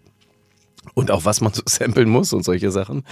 [0.94, 3.04] und auch was man so samplen muss und solche Sachen.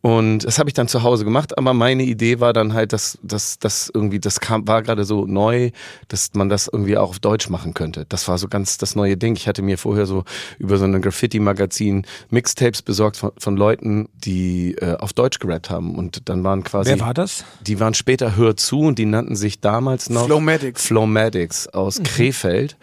[0.00, 3.18] Und das habe ich dann zu Hause gemacht, aber meine Idee war dann halt, dass
[3.22, 5.70] dass das irgendwie, das kam, war gerade so neu,
[6.06, 8.06] dass man das irgendwie auch auf Deutsch machen könnte.
[8.08, 9.34] Das war so ganz das neue Ding.
[9.36, 10.24] Ich hatte mir vorher so
[10.58, 15.96] über so ein Graffiti-Magazin Mixtapes besorgt von, von Leuten, die äh, auf Deutsch gerappt haben.
[15.96, 16.90] Und dann waren quasi.
[16.90, 17.44] Wer war das?
[17.60, 20.86] Die waren später Hör zu und die nannten sich damals noch Flowmatics.
[20.86, 22.76] Flowmatics aus Krefeld.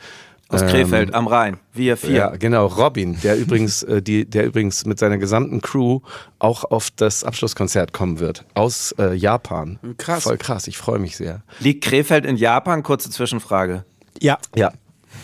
[0.49, 1.57] Aus Ähm, Krefeld am Rhein.
[1.73, 2.11] Wir vier.
[2.11, 6.01] Ja, genau, Robin, der übrigens, äh, die, der übrigens mit seiner gesamten Crew
[6.39, 8.45] auch auf das Abschlusskonzert kommen wird.
[8.53, 9.79] Aus äh, Japan.
[9.97, 10.23] Krass.
[10.23, 11.41] Voll krass, ich freue mich sehr.
[11.59, 12.83] Liegt Krefeld in Japan?
[12.83, 13.85] Kurze Zwischenfrage.
[14.21, 14.37] Ja.
[14.55, 14.71] Ja.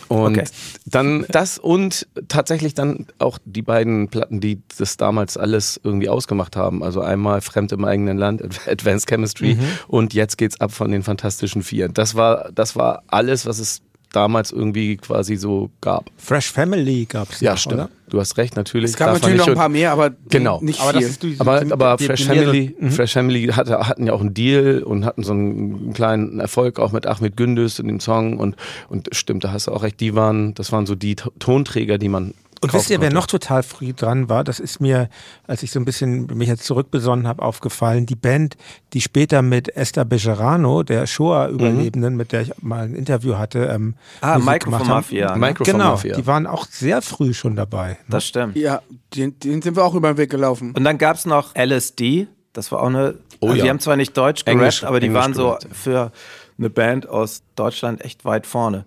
[0.07, 0.43] Und Okay.
[0.85, 6.55] dann das und tatsächlich dann auch die beiden Platten, die das damals alles irgendwie ausgemacht
[6.55, 6.83] haben.
[6.83, 9.57] Also einmal Fremd im eigenen Land, Advanced Chemistry
[9.87, 11.87] und jetzt geht's ab von den Fantastischen Vier.
[11.89, 13.81] Das war, das war alles, was es
[14.13, 16.09] damals irgendwie quasi so gab.
[16.17, 17.75] Fresh Family gab es Ja, noch, stimmt.
[17.75, 17.89] oder?
[18.09, 18.89] Du hast recht, natürlich.
[18.91, 20.59] Es gab natürlich noch ein paar mehr, aber Genau.
[20.61, 21.01] nicht Aber viel.
[21.01, 22.91] das ist die, aber, die- aber die- Fresh Family, Mhm.
[22.91, 26.91] Fresh Family hatte, hatten ja auch einen Deal und hatten so einen kleinen Erfolg auch
[26.91, 28.57] mit Ahmed Gündüz in dem Song und,
[28.89, 31.97] und stimmt, da hast du auch recht, die waren, das waren so die To- Tonträger,
[31.97, 34.43] die man Und wisst ihr, wer noch total früh dran war?
[34.43, 35.09] Das ist mir,
[35.47, 38.05] als ich so ein bisschen mich jetzt zurückbesonnen habe, aufgefallen.
[38.05, 38.55] Die Band,
[38.93, 43.95] die später mit Esther Bejerano, der Shoah-Überlebenden, mit der ich mal ein Interview hatte, ähm,
[44.21, 44.87] Ah, Musik haben.
[44.87, 45.31] Mafia.
[45.33, 45.39] Ne?
[45.39, 46.15] Microphone Genau, Mafia.
[46.15, 47.97] die waren auch sehr früh schon dabei.
[48.07, 48.55] Das stimmt.
[48.55, 48.81] Ja,
[49.15, 50.73] den, den sind wir auch über den Weg gelaufen.
[50.75, 52.27] Und dann gab es noch LSD.
[52.53, 53.15] Das war auch eine.
[53.39, 53.63] Oh also ja.
[53.63, 56.11] Die haben zwar nicht Deutsch Englisch- gerappt, aber die Englisch waren so für
[56.59, 58.85] eine Band aus Deutschland echt weit vorne.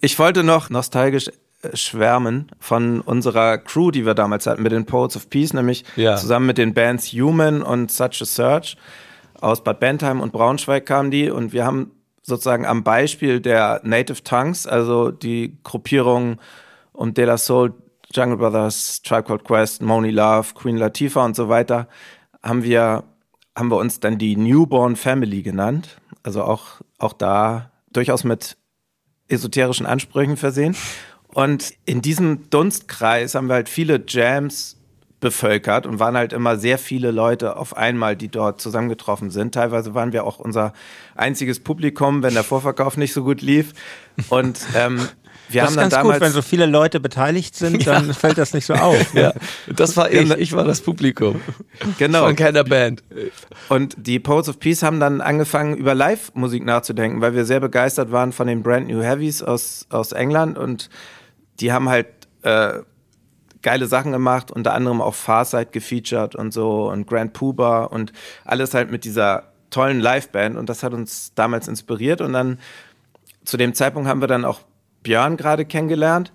[0.00, 1.28] Ich wollte noch nostalgisch
[1.74, 6.16] schwärmen von unserer Crew, die wir damals hatten, mit den Poets of Peace, nämlich Ja.
[6.16, 8.76] zusammen mit den Bands Human und Such a Search.
[9.40, 11.90] Aus Bad Bentheim und Braunschweig kamen die und wir haben
[12.22, 16.38] sozusagen am Beispiel der Native Tongues, also die Gruppierung
[16.92, 17.74] um De La Soul,
[18.12, 21.88] Jungle Brothers, Tribe Called Quest, Moni Love, Queen Latifah und so weiter,
[22.42, 23.04] haben wir,
[23.56, 26.00] haben wir uns dann die Newborn Family genannt.
[26.22, 28.56] Also auch, auch da durchaus mit
[29.28, 30.76] esoterischen Ansprüchen versehen.
[31.36, 34.78] Und in diesem Dunstkreis haben wir halt viele Jams
[35.20, 39.52] bevölkert und waren halt immer sehr viele Leute auf einmal, die dort zusammengetroffen sind.
[39.52, 40.72] Teilweise waren wir auch unser
[41.14, 43.74] einziges Publikum, wenn der Vorverkauf nicht so gut lief.
[44.30, 44.96] Und ähm,
[45.50, 48.14] wir Das haben ist dann ganz damals gut, wenn so viele Leute beteiligt sind, dann
[48.14, 49.12] fällt das nicht so auf.
[49.12, 49.20] ne?
[49.20, 49.34] Ja,
[49.74, 51.42] das war ich, ich war das Publikum.
[51.98, 52.24] Genau.
[52.24, 53.02] Von keiner Band.
[53.68, 58.10] Und die Poets of Peace haben dann angefangen, über Live-Musik nachzudenken, weil wir sehr begeistert
[58.10, 60.88] waren von den Brand New Heavies aus, aus England und
[61.60, 62.06] die haben halt
[62.42, 62.80] äh,
[63.62, 68.12] geile Sachen gemacht, unter anderem auch Farsight gefeatured und so und Grand Puba und
[68.44, 72.58] alles halt mit dieser tollen Liveband und das hat uns damals inspiriert und dann
[73.44, 74.60] zu dem Zeitpunkt haben wir dann auch
[75.02, 76.32] Björn gerade kennengelernt,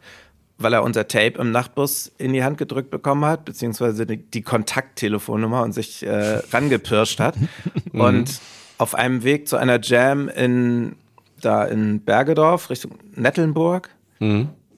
[0.57, 4.41] weil er unser Tape im Nachtbus in die Hand gedrückt bekommen hat, beziehungsweise die, die
[4.41, 7.35] Kontakttelefonnummer und sich äh, rangepirscht hat.
[7.93, 8.39] und
[8.77, 10.95] auf einem Weg zu einer Jam in,
[11.39, 13.89] da in Bergedorf, Richtung Nettelnburg,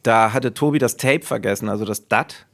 [0.04, 2.46] da hatte Tobi das Tape vergessen, also das DAT.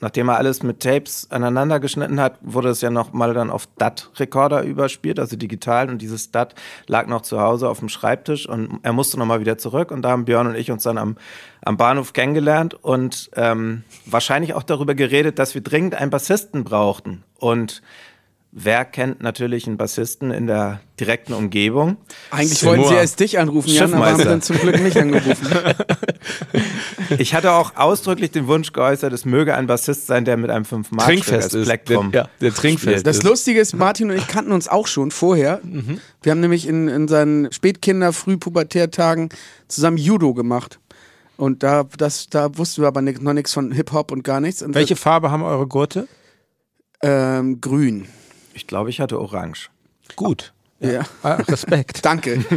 [0.00, 3.66] nachdem er alles mit Tapes aneinander geschnitten hat, wurde es ja noch mal dann auf
[3.78, 5.88] DAT-Rekorder überspielt, also digital.
[5.88, 6.54] Und dieses DAT
[6.86, 9.90] lag noch zu Hause auf dem Schreibtisch und er musste noch mal wieder zurück.
[9.90, 11.16] Und da haben Björn und ich uns dann am,
[11.62, 17.24] am Bahnhof kennengelernt und ähm, wahrscheinlich auch darüber geredet, dass wir dringend einen Bassisten brauchten.
[17.38, 17.82] Und
[18.56, 21.96] Wer kennt natürlich einen Bassisten in der direkten Umgebung?
[22.30, 22.76] Eigentlich Seymour.
[22.76, 25.48] wollten sie erst dich anrufen, Jan, aber haben dann zum Glück nicht angerufen.
[27.18, 30.64] Ich hatte auch ausdrücklich den Wunsch geäußert, es möge ein Bassist sein, der mit einem
[30.64, 31.66] 5 mark Trinkfest als ist.
[31.66, 33.22] Plektrum Der, ja, der Trinkfest Das ist.
[33.24, 35.60] Lustige ist, Martin und ich kannten uns auch schon vorher.
[36.22, 39.28] Wir haben nämlich in, in seinen Spätkinder-, Frühpubertärtagen
[39.68, 40.80] zusammen Judo gemacht.
[41.36, 44.62] Und da, das, da wussten wir aber noch nichts von Hip-Hop und gar nichts.
[44.62, 46.08] Und Welche Farbe haben eure Gurte?
[47.02, 48.06] Ähm, grün.
[48.54, 49.70] Ich glaube, ich hatte Orange.
[50.16, 50.53] Gut.
[50.92, 51.02] Ja.
[51.22, 52.04] Ah, Respekt.
[52.04, 52.44] Danke.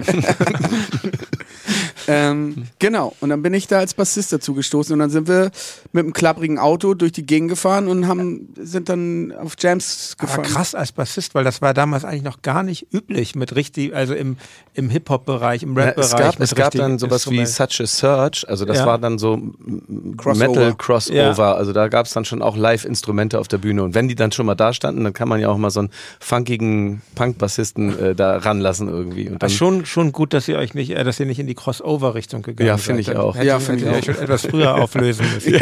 [2.07, 3.13] ähm, genau.
[3.21, 5.51] Und dann bin ich da als Bassist dazu gestoßen und dann sind wir
[5.91, 10.27] mit einem klapprigen Auto durch die Gegend gefahren und haben, sind dann auf Jams Aber
[10.27, 10.45] gefahren.
[10.45, 14.13] krass als Bassist, weil das war damals eigentlich noch gar nicht üblich mit richtig, also
[14.13, 14.37] im,
[14.73, 16.11] im Hip-Hop-Bereich, im Ja, Rap-Bereich.
[16.11, 17.45] es gab, es gab dann sowas wie.
[17.45, 18.85] Such a Search, also das Ja.
[18.85, 19.37] war dann so.
[19.37, 24.15] Metal-Crossover, also da gab es dann schon auch Live-Instrumente auf der Bühne und wenn die
[24.15, 27.99] dann schon mal da standen, dann kann man ja auch mal so einen funkigen Punk-Bassisten
[27.99, 29.29] äh, da ranlassen irgendwie.
[29.29, 31.55] Und dann, schon, schon gut, dass ihr euch nicht, äh, dass ihr nicht in die
[31.55, 32.85] Crossover-Richtung gegangen Ja, seid.
[32.85, 33.35] finde ich auch.
[33.35, 35.53] Hätte, Ja, ja, finde hätte ich ihr schon etwas früher auflösen müssen.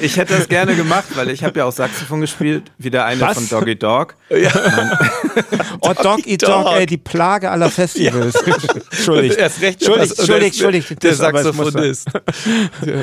[0.00, 3.20] Ich hätte das gerne gemacht, weil ich habe ja auch Saxophon gespielt, wie der eine
[3.20, 3.34] Was?
[3.34, 4.16] von Doggy Dog.
[5.80, 6.74] Oh, Dog Eat Dog, Dog.
[6.74, 8.34] ey, die Plage aller Festivals.
[8.90, 9.36] Entschuldigt.
[9.38, 11.14] erst recht Entschuldigt, entschuldigt, der-.
[11.14, 12.08] Saxophonist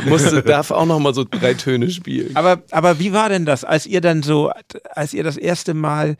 [0.05, 2.35] musste, darf auch noch mal so drei Töne spielen.
[2.35, 4.51] Aber, aber wie war denn das, als ihr dann so,
[4.91, 6.17] als ihr das erste Mal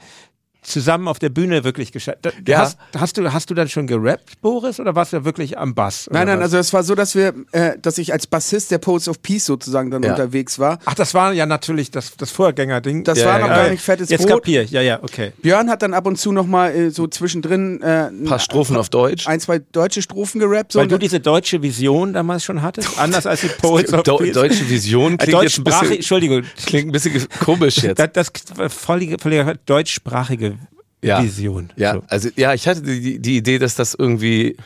[0.62, 2.60] zusammen auf der Bühne wirklich geschafft Ja.
[2.60, 6.08] hast, hast, du, hast du dann schon gerappt, Boris, oder warst du wirklich am Bass?
[6.12, 6.43] Nein, nein, was?
[6.45, 9.45] also es war so, dass wir, äh, dass ich als Bassist der Poets of Peace
[9.45, 10.12] sozusagen dann Ja.
[10.12, 10.80] unterwegs war.
[10.86, 13.04] Ach, das war ja natürlich das, das Vorgängerding.
[13.06, 13.63] Das Ja, war ja, noch ja.
[13.63, 14.30] gar nicht fettes Jetzt Brot.
[14.43, 15.32] kapier ja, ja, okay.
[15.41, 18.76] Björn hat dann ab und zu noch mal äh, so zwischendrin äh, Ein paar Strophen
[18.76, 19.28] auf Deutsch.
[19.28, 20.74] ein, zwei deutsche Strophen gerappt.
[20.74, 24.34] So Weil du diese deutsche Vision damals schon hattest, anders als die Poets of Peace.
[24.34, 27.98] deutsche Vision Äh, klingt jetzt ein bisschen, Entschuldigung, klingt ein bisschen komisch jetzt.
[28.00, 28.32] das, das
[28.74, 30.59] völlige, völlige deutschsprachige
[31.01, 31.23] Ja.
[31.23, 31.69] Vision.
[31.75, 32.03] Ja, So.
[32.07, 34.57] also ja, ich hatte die, die Idee, dass das irgendwie,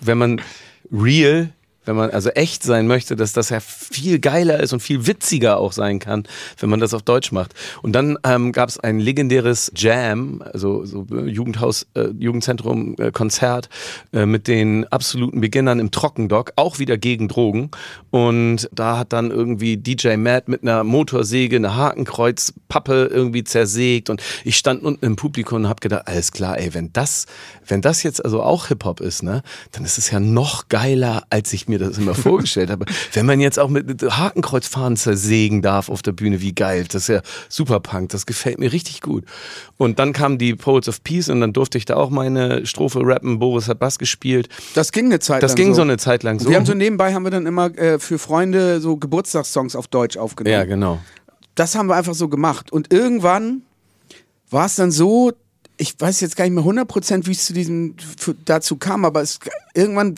[0.00, 0.40] wenn man
[0.92, 1.50] real,
[1.86, 5.58] wenn man also echt sein möchte, dass das ja viel geiler ist und viel witziger
[5.58, 6.24] auch sein kann,
[6.58, 7.54] wenn man das auf Deutsch macht.
[7.82, 13.10] Und dann ähm, gab es ein legendäres Jam, also so äh, Jugendhaus, äh, Jugendzentrum äh,
[13.10, 13.68] Konzert
[14.12, 17.70] äh, mit den absoluten Beginnern im Trockendock, auch wieder gegen Drogen.
[18.10, 24.22] Und da hat dann irgendwie DJ Matt mit einer Motorsäge eine Hakenkreuzpappe irgendwie zersägt und
[24.44, 27.26] ich stand unten im Publikum und habe gedacht, alles klar, ey, wenn das,
[27.66, 31.24] wenn das jetzt also auch Hip Hop ist, ne, dann ist es ja noch geiler,
[31.30, 32.86] als ich mir das immer vorgestellt habe.
[33.12, 37.08] Wenn man jetzt auch mit Hakenkreuzfahnen zersägen darf auf der Bühne, wie geil, das ist
[37.08, 39.24] ja super Punk, das gefällt mir richtig gut.
[39.76, 43.00] Und dann kamen die Poets of Peace und dann durfte ich da auch meine Strophe
[43.02, 43.38] rappen.
[43.38, 44.48] Boris hat Bass gespielt.
[44.74, 45.76] das ging eine Zeit Das lang ging so.
[45.76, 46.48] so eine Zeit lang so.
[46.48, 50.16] Wir haben so nebenbei haben wir dann immer äh, für Freunde so Geburtstagssongs auf Deutsch
[50.16, 50.52] aufgenommen.
[50.52, 51.00] ja, genau.
[51.54, 52.72] das haben wir einfach so gemacht.
[52.72, 53.62] Und irgendwann
[54.50, 55.32] war es dann so,
[55.76, 57.94] ich weiß jetzt gar nicht mehr 100%, wie es zu diesem,
[58.44, 59.38] dazu kam, aber es,
[59.74, 60.14] irgendwann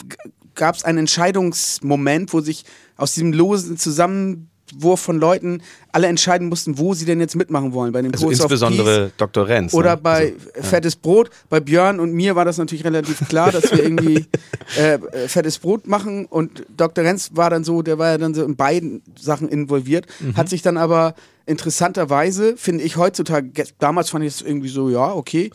[0.59, 2.65] gab es einen Entscheidungsmoment, wo sich
[2.97, 7.93] aus diesem losen Zusammenwurf von Leuten alle entscheiden mussten, wo sie denn jetzt mitmachen wollen.
[7.93, 9.47] Bei den Also Peace insbesondere Dr.
[9.49, 9.73] Renz.
[9.73, 10.01] oder ne?
[10.03, 11.31] bei Fettes Brot.
[11.49, 14.27] Bei Björn und mir war das natürlich relativ klar, dass wir irgendwie
[14.79, 16.27] äh, äh, Fettes Brot machen.
[16.27, 17.05] Und Dr.
[17.05, 20.61] Renz war dann so, der war ja dann so in beiden Sachen involviert, hat sich
[20.63, 21.15] dann aber
[21.47, 25.51] interessanterweise, finde ich heutzutage, ge- damals fand ich es irgendwie so, ja, okay.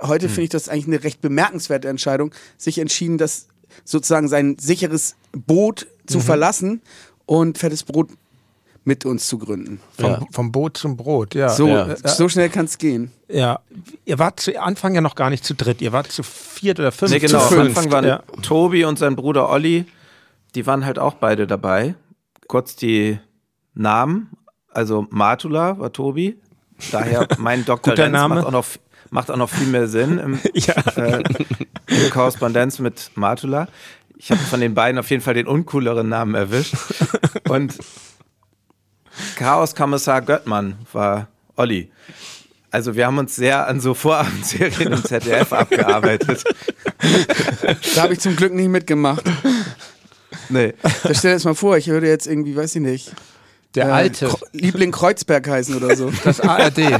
[0.00, 3.48] Heute finde ich das eigentlich eine recht bemerkenswerte Entscheidung, sich entschieden, das
[3.84, 6.82] sozusagen sein sicheres Boot zu verlassen
[7.26, 8.10] und Fettes Brot
[8.84, 9.80] mit uns zu gründen.
[9.96, 10.20] Vom, Ja.
[10.32, 11.48] vom Boot zum Brot, ja.
[11.50, 11.96] So, Ja.
[11.96, 13.12] so schnell kann es gehen.
[13.28, 13.60] Ja,
[14.04, 16.90] ihr wart zu Anfang ja noch gar nicht zu dritt, ihr wart zu viert oder
[16.90, 17.12] fünf.
[17.12, 17.46] Nee, genau.
[17.46, 17.66] Zu Am.
[17.68, 18.22] Anfang waren ja.
[18.42, 19.84] Tobi und sein Bruder Olli,
[20.56, 21.94] die waren halt auch beide dabei.
[22.48, 23.18] Kurz die
[23.74, 24.30] Namen.
[24.68, 26.38] Also Matula war Tobi.
[26.90, 27.92] Daher mein Dr.
[27.92, 28.34] Guter Renz Name.
[28.34, 28.66] macht auch noch
[29.12, 31.22] macht auch noch viel mehr Sinn im, äh,
[31.86, 33.68] in der Korrespondenz mit Matula.
[34.16, 36.74] Ich habe von den beiden auf jeden Fall den uncooleren Namen erwischt.
[37.48, 37.78] Und
[39.36, 41.90] Chaoskommissar Göttmann war Olli.
[42.70, 46.44] Also wir haben uns sehr an so Vorabendserien im ZDF abgearbeitet.
[47.94, 49.24] Da habe ich zum Glück nicht mitgemacht.
[50.48, 50.72] Nee.
[51.02, 53.12] Da stell dir das mal vor, ich würde jetzt irgendwie, weiß ich nicht.
[53.74, 56.12] Der äh, alte, Kro- Liebling Kreuzberg heißen oder so.
[56.24, 56.78] das ARD.
[56.78, 56.98] ja,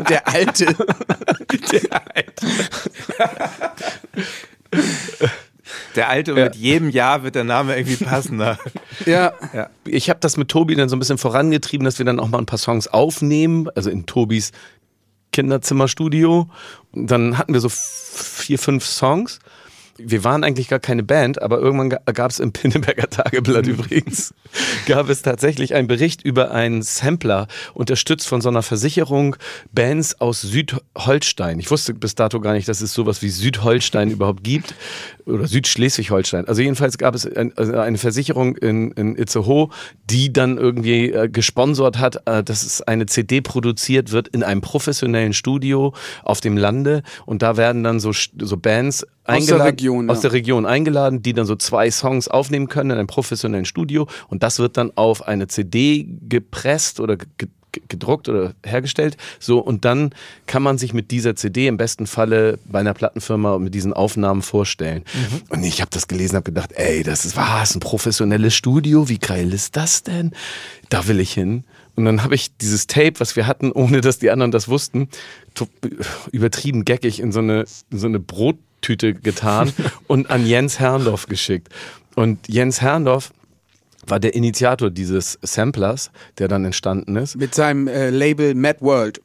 [0.00, 0.74] der alte.
[5.96, 6.44] Der alte und Ja.
[6.44, 8.58] mit jedem Jahr wird der Name irgendwie passender.
[9.06, 9.32] Ja.
[9.52, 9.68] ja.
[9.84, 12.38] Ich habe das mit Tobi dann so ein bisschen vorangetrieben, dass wir dann auch mal
[12.38, 14.52] ein paar Songs aufnehmen, also in Tobis
[15.32, 16.48] Kinderzimmerstudio.
[16.92, 19.38] Und dann hatten wir so vier, fünf Songs.
[19.98, 24.34] Wir waren eigentlich gar keine Band, aber irgendwann gab es im Pinneberger Tageblatt übrigens,
[24.86, 29.36] gab es tatsächlich einen Bericht über einen Sampler, unterstützt von so einer Versicherung,
[29.72, 31.58] Bands aus Südholstein.
[31.58, 34.74] Ich wusste bis dato gar nicht, dass es sowas wie Südholstein überhaupt gibt
[35.26, 36.46] oder Südschleswig-Holstein.
[36.46, 39.68] Also jedenfalls gab es ein, also eine Versicherung in, in Itzehoe,
[40.04, 44.60] die dann irgendwie äh, gesponsert hat, äh, dass es eine CD produziert wird in einem
[44.60, 50.10] professionellen Studio auf dem Lande und da werden dann so, so Bands der eingeladen, Region,
[50.10, 50.22] aus ja.
[50.22, 54.42] der Region eingeladen, die dann so zwei Songs aufnehmen können in einem professionellen Studio und
[54.42, 57.16] das wird dann auf eine CD gepresst oder
[57.88, 59.16] gedruckt oder hergestellt.
[59.38, 60.10] So, und dann
[60.46, 64.42] kann man sich mit dieser CD im besten Falle bei einer Plattenfirma mit diesen Aufnahmen
[64.42, 65.04] vorstellen.
[65.48, 69.18] Und ich habe das gelesen, habe gedacht, ey, das ist was, ein professionelles Studio, wie
[69.18, 70.32] geil ist das denn?
[70.88, 71.64] Da will ich hin.
[71.94, 75.08] Und dann habe ich dieses Tape, was wir hatten, ohne dass die anderen das wussten,
[76.30, 79.72] übertrieben geckig in so eine, in so eine Brottüte getan
[80.06, 81.68] und an Jens Herrndorf geschickt.
[82.14, 83.32] Und Jens Herrndorf
[84.06, 87.36] war der Initiator dieses Samplers, der dann entstanden ist.
[87.36, 89.20] Mit seinem äh, Label Mad World.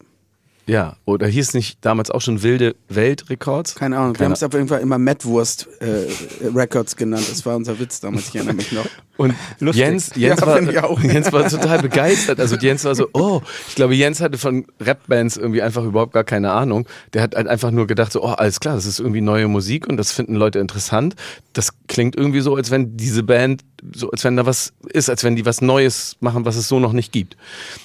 [0.68, 3.76] Ja, oder hieß nicht damals auch schon Wilde Welt Records?
[3.76, 4.10] Keine Ahnung.
[4.10, 6.08] Wir Keine haben es auf jeden Fall immer Mad Wurst äh,
[6.54, 7.26] Records genannt.
[7.30, 8.28] Das war unser Witz damals.
[8.28, 8.86] Ich erinnere mich noch.
[9.18, 10.62] Und Jens, Jens, Ja, war.
[11.04, 12.40] Jens war total begeistert.
[12.40, 16.24] Also Jens war so, oh, ich glaube, Jens hatte von Rap-Bands irgendwie einfach überhaupt gar
[16.24, 16.88] keine Ahnung.
[17.13, 19.88] Der hat halt einfach nur gedacht, so, oh, alles klar, das ist irgendwie neue Musik
[19.88, 21.16] und das finden Leute interessant.
[21.54, 23.63] Das klingt irgendwie so, als wenn diese Band,
[23.94, 26.80] so als wenn da was ist, als wenn die was Neues machen, was es so
[26.80, 27.38] noch nicht gibt.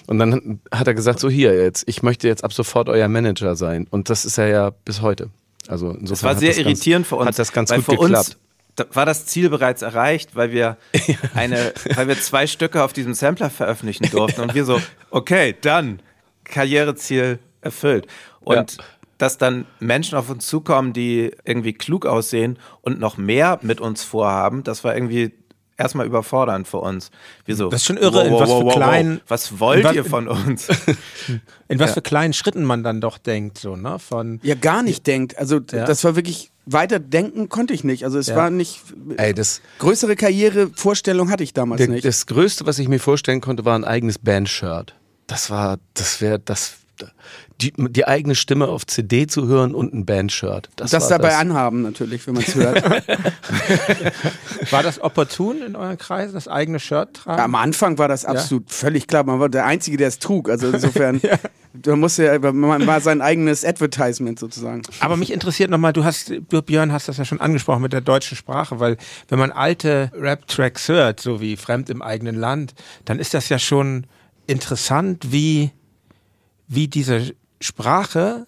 [0.07, 3.57] Und dann hat er gesagt, so hier jetzt, ich möchte jetzt ab sofort euer Manager
[3.57, 3.87] sein.
[3.91, 5.31] Und das ist er ja bis heute.
[5.69, 7.27] Also insofern Das war hat sehr das irritierend ganz, für uns.
[7.29, 8.29] Hat das ganz weil gut für geklappt.
[8.29, 8.37] Uns
[8.77, 10.79] da war das Ziel bereits erreicht, weil wir
[11.35, 16.01] eine, weil wir zwei Stücke auf diesem Sampler veröffentlichen durften und wir so, okay, dann
[16.45, 18.07] Karriereziel erfüllt.
[18.41, 18.85] Und Ja.
[19.19, 24.03] dass dann Menschen auf uns zukommen, die irgendwie klug aussehen und noch mehr mit uns
[24.03, 25.33] vorhaben, das war irgendwie
[25.83, 27.11] erstmal überfordernd für uns.
[27.45, 30.29] Wir so, Das ist schon irre, in was für kleinen- was wollt was- ihr von
[30.29, 30.69] uns?
[31.69, 33.99] In was für kleinen Schritten man dann doch denkt, so, ne?
[33.99, 35.39] Von Ja, gar nicht denkt.
[35.39, 35.85] Also Ja.
[35.87, 38.05] das war wirklich, weiter denken konnte ich nicht.
[38.05, 38.37] Also es Ja.
[38.37, 38.81] war nicht,
[39.17, 42.05] Ey, das, größere Karrierevorstellung hatte ich damals Der, nicht.
[42.05, 44.95] das Größte, was ich mir vorstellen konnte, war ein eigenes Bandshirt.
[45.27, 46.75] Das war, das wäre, das,
[47.61, 50.69] die, die eigene Stimme auf CD zu hören und ein Bandshirt.
[50.77, 51.39] Das, das dabei das.
[51.39, 52.83] anhaben natürlich, wenn man es hört.
[54.71, 57.41] war das opportun in euren Kreisen, das eigene Shirt tragen?
[57.41, 59.25] Am Anfang war das absolut völlig klar.
[59.25, 60.49] Man war der Einzige, der es trug.
[60.49, 61.21] Also insofern,
[61.87, 64.83] man musste ja, man war sein eigenes Advertisement sozusagen.
[65.01, 68.01] Aber mich interessiert nochmal, du hast, du, Björn, hast das ja schon angesprochen mit der
[68.01, 68.97] deutschen Sprache, weil
[69.29, 73.59] wenn man alte Rap-Tracks hört, so wie Fremd im eigenen Land, dann ist das ja
[73.59, 74.07] schon
[74.47, 75.71] interessant, wie,
[76.75, 78.47] wie diese Sprache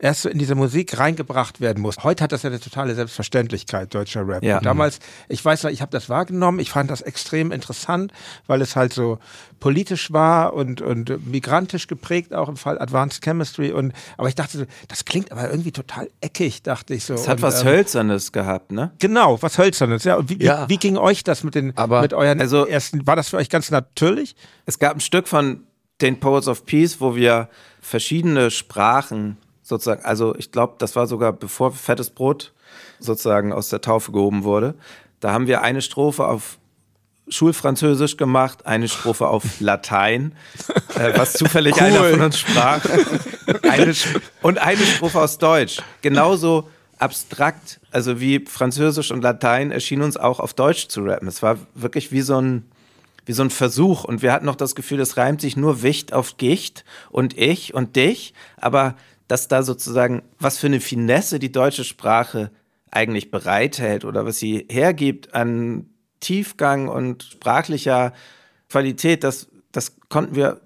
[0.00, 2.02] erst so in diese Musik reingebracht werden muss.
[2.02, 4.42] Heute hat das ja eine totale Selbstverständlichkeit, deutscher Rap.
[4.42, 4.58] Ja.
[4.58, 8.12] Und damals, ich weiß noch, ich habe das wahrgenommen, ich fand das extrem interessant,
[8.46, 9.18] weil es halt so
[9.60, 13.70] politisch war und, und migrantisch geprägt, auch im Fall Advanced Chemistry.
[13.72, 17.14] Und, aber ich dachte, so, das klingt aber irgendwie total eckig, dachte ich so.
[17.14, 18.90] Es hat und, was ähm, Hölzernes gehabt, ne?
[18.98, 20.04] Genau, was Hölzernes.
[20.04, 20.68] Ja, und wie, Ja.
[20.68, 23.36] wie, wie ging euch das mit den, Aber- mit euren Also- ersten, war das für
[23.38, 24.34] euch ganz natürlich?
[24.66, 25.62] Es gab ein Stück von
[26.04, 27.48] den Poets of Peace, wo wir
[27.80, 32.52] verschiedene Sprachen sozusagen, also ich glaube, das war sogar bevor Fettes Brot
[33.00, 34.74] sozusagen aus der Taufe gehoben wurde.
[35.20, 36.58] Da haben wir eine Strophe auf
[37.28, 40.32] Schulfranzösisch gemacht, eine Strophe auf Latein,
[40.98, 42.84] äh, was zufällig einer von uns sprach,
[43.62, 43.94] eine,
[44.42, 45.80] und eine Strophe aus Deutsch.
[46.02, 51.26] Genauso abstrakt, also wie Französisch und Latein erschien uns auch auf Deutsch zu rappen.
[51.26, 52.64] Es war wirklich wie so ein
[53.26, 56.12] wie so ein Versuch und wir hatten noch das Gefühl, es reimt sich nur Wicht
[56.12, 58.96] auf Gicht und ich und dich, aber
[59.28, 62.50] dass da sozusagen, was für eine Finesse die deutsche Sprache
[62.90, 65.86] eigentlich bereithält oder was sie hergibt an
[66.20, 68.12] Tiefgang und sprachlicher
[68.68, 70.60] Qualität, das, das konnten wir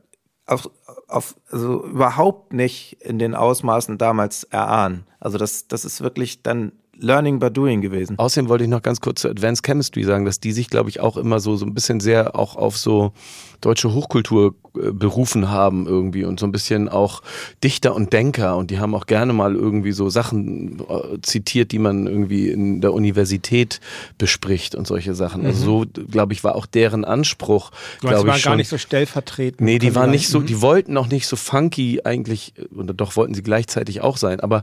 [0.46, 0.70] auf,
[1.08, 5.06] auf, also überhaupt nicht in den Ausmaßen damals erahnen.
[5.20, 8.18] Also das, das ist wirklich dann Learning by Doing gewesen.
[8.18, 11.00] Außerdem wollte ich noch ganz kurz zu Advanced Chemistry sagen, dass die sich, glaube ich,
[11.00, 13.12] auch immer so, so ein bisschen sehr auch auf so
[13.60, 17.22] deutsche Hochkultur berufen haben irgendwie und so ein bisschen auch
[17.62, 21.78] Dichter und Denker und die haben auch gerne mal irgendwie so Sachen äh, zitiert, die
[21.78, 23.80] man irgendwie in der Universität
[24.18, 25.44] bespricht und solche Sachen.
[25.46, 27.70] Also so, glaube ich, war auch deren Anspruch.
[28.00, 28.56] Du meinst, die waren ich gar schon.
[28.58, 29.60] nicht so stellvertretend.
[29.60, 33.34] Nee, die waren nicht so, die wollten auch nicht so funky eigentlich, oder doch wollten
[33.34, 34.62] sie gleichzeitig auch sein, aber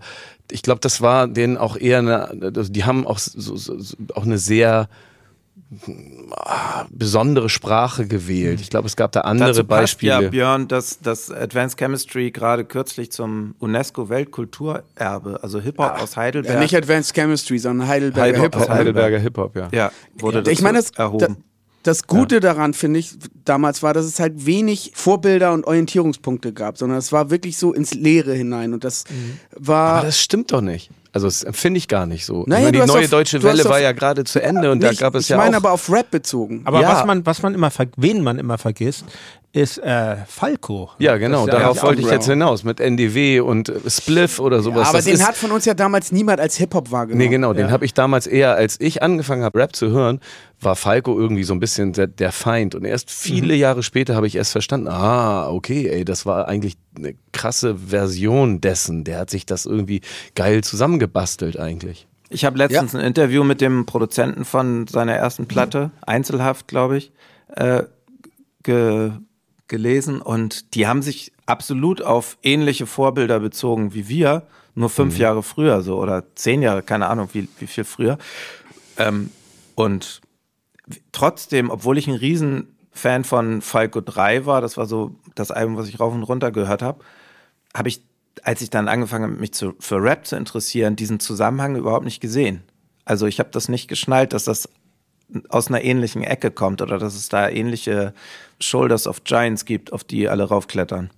[0.51, 3.77] ich glaube, das war denen auch eher eine, also die haben auch so, so,
[4.13, 4.88] auch eine sehr
[6.89, 8.61] besondere Sprache gewählt.
[8.61, 10.24] Ich glaube, es gab da andere Dazu passt Beispiele.
[10.24, 16.59] ja, Björn, dass, dass Advanced Chemistry gerade kürzlich zum UNESCO-Weltkulturerbe, also Hip-Hop aus Heidelberg, Ja,
[16.59, 18.61] nicht Advanced Chemistry, sondern Heidelberger Hip-Hop.
[18.61, 18.70] Hip-Hop.
[18.70, 19.70] Heidelberger Hip-Hop, ja.
[19.72, 21.38] ja, wurde ich meine, das, erhoben.
[21.82, 26.78] das Gute daran, finde ich, damals war, dass es halt wenig Vorbilder und Orientierungspunkte gab,
[26.78, 28.74] sondern es war wirklich so ins Leere hinein.
[28.74, 29.05] Und das
[29.55, 29.97] war.
[29.97, 30.91] Aber das stimmt doch nicht.
[31.16, 32.43] Also das empfinde ich gar nicht so.
[32.45, 34.89] Naja, ich meine, die neue auf- deutsche Welle war ja gerade zu Ende und da
[34.89, 36.61] nicht, gab es ich ja meine auch aber auf Rap bezogen.
[36.66, 36.89] Aber Ja.
[36.91, 39.05] was man, was man immer, ver- wen man immer vergisst,
[39.56, 40.89] ist äh, Falco.
[40.99, 44.89] Ja, genau, ja darauf wollte ich jetzt hinaus, mit NDW und äh, Spliff oder sowas.
[44.89, 47.24] aber das den ist, hat von uns ja damals niemand als Hip-Hop wahrgenommen.
[47.24, 50.20] Nee, genau, den habe ich damals eher, als ich angefangen habe, Rap zu hören,
[50.60, 52.76] war Falco irgendwie so ein bisschen der, der Feind.
[52.76, 53.60] Und erst viele Mhm.
[53.62, 58.60] Jahre später habe ich erst verstanden, ah, okay, ey, das war eigentlich eine krasse Version
[58.60, 59.06] dessen.
[59.06, 60.01] Der hat sich das irgendwie
[60.36, 62.08] geil zusammengebastelt eigentlich.
[62.30, 67.14] Ich habe letztens ein Interview mit dem Produzenten von seiner ersten Platte, Einzelhaft, glaube ich,
[67.56, 67.84] äh,
[68.64, 69.12] ge
[69.68, 75.41] gelesen und die haben sich absolut auf ähnliche Vorbilder bezogen wie wir, nur fünf Jahre
[75.41, 78.18] früher so oder zehn Jahre, keine Ahnung, wie, wie viel früher.
[78.97, 79.32] Ähm,
[79.76, 80.22] und
[81.11, 85.88] trotzdem, obwohl ich ein Riesenfan von Falco 3 war, das war so das Album, was
[85.88, 87.03] ich rauf und runter gehört habe,
[87.74, 88.01] habe ich,
[88.43, 92.20] als ich dann angefangen habe, mich zu, für Rap zu interessieren, diesen Zusammenhang überhaupt nicht
[92.20, 92.63] gesehen.
[93.05, 94.70] Also ich habe das nicht geschnallt, dass das
[95.49, 98.13] aus einer ähnlichen Ecke kommt oder dass es da ähnliche
[98.60, 101.10] Shoulders of Giants gibt, auf die alle raufklettern.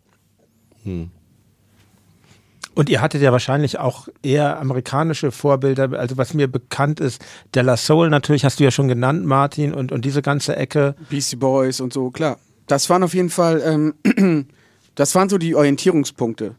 [2.74, 7.26] Und ihr hattet ja wahrscheinlich auch eher amerikanische Vorbilder, also was mir bekannt ist,
[7.56, 10.96] Della Soul natürlich, hast du ja schon genannt, Martin, und, und diese ganze Ecke.
[11.10, 12.38] Beastie Boys und so, klar.
[12.68, 14.48] Das waren auf jeden Fall, ähm,
[14.96, 16.56] das waren so die Orientierungspunkte.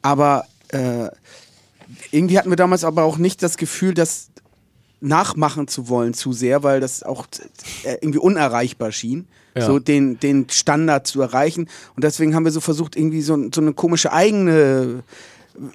[0.00, 1.08] Aber äh,
[2.10, 4.30] irgendwie hatten wir damals aber auch nicht das Gefühl, das
[5.00, 7.26] nachmachen zu wollen zu sehr, weil das auch
[7.84, 9.26] äh, irgendwie unerreichbar schien,
[9.56, 9.66] Ja.
[9.66, 11.68] so den, den Standard zu erreichen.
[11.96, 15.02] Und deswegen haben wir so versucht, irgendwie so, so eine komische eigene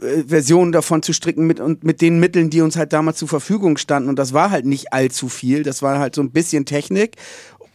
[0.01, 3.27] äh, Version davon zu stricken mit, und mit den Mitteln, die uns halt damals zur
[3.27, 4.09] Verfügung standen.
[4.09, 5.63] Und das war halt nicht allzu viel.
[5.63, 7.15] Das war halt so ein bisschen Technik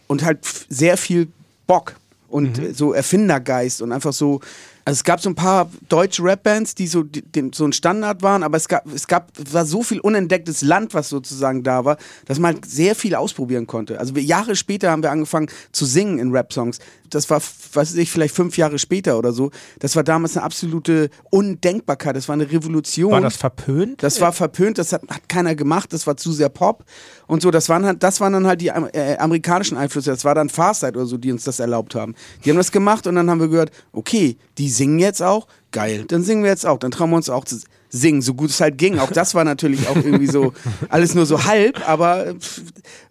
[0.06, 0.38] und halt
[0.68, 1.28] sehr viel
[1.66, 1.96] Bock
[2.28, 4.40] und äh, so Erfindergeist und einfach so.
[4.84, 8.22] Also es gab so ein paar deutsche Rapbands, die so, die, den, so ein Standard
[8.22, 11.96] waren, aber es gab, es gab, war so viel unentdecktes Land, was sozusagen da war,
[12.26, 13.98] dass man halt sehr viel ausprobieren konnte.
[13.98, 16.78] Also wir, Jahre später haben wir angefangen zu singen in Rap-Songs.
[17.10, 17.40] Das war,
[17.72, 19.50] was weiß ich, vielleicht fünf Jahre später oder so.
[19.80, 22.16] Das war damals eine absolute Undenkbarkeit.
[22.16, 23.12] Das war eine Revolution.
[23.12, 24.02] War das verpönt?
[24.02, 26.84] Das war verpönt, das hat, hat keiner gemacht, das war zu sehr Pop
[27.26, 27.50] und so.
[27.50, 30.10] Das waren, halt, das waren dann halt die äh, amerikanischen Einflüsse.
[30.10, 32.14] Das war dann Farsight oder so, die uns das erlaubt haben.
[32.44, 36.04] Die haben das gemacht und dann haben wir gehört, okay, die singen jetzt auch, geil,
[36.08, 38.60] dann singen wir jetzt auch, dann trauen wir uns auch zu singen, so gut es
[38.60, 38.98] halt ging.
[38.98, 40.52] Auch das war natürlich auch irgendwie so,
[40.88, 42.34] alles nur so halb, aber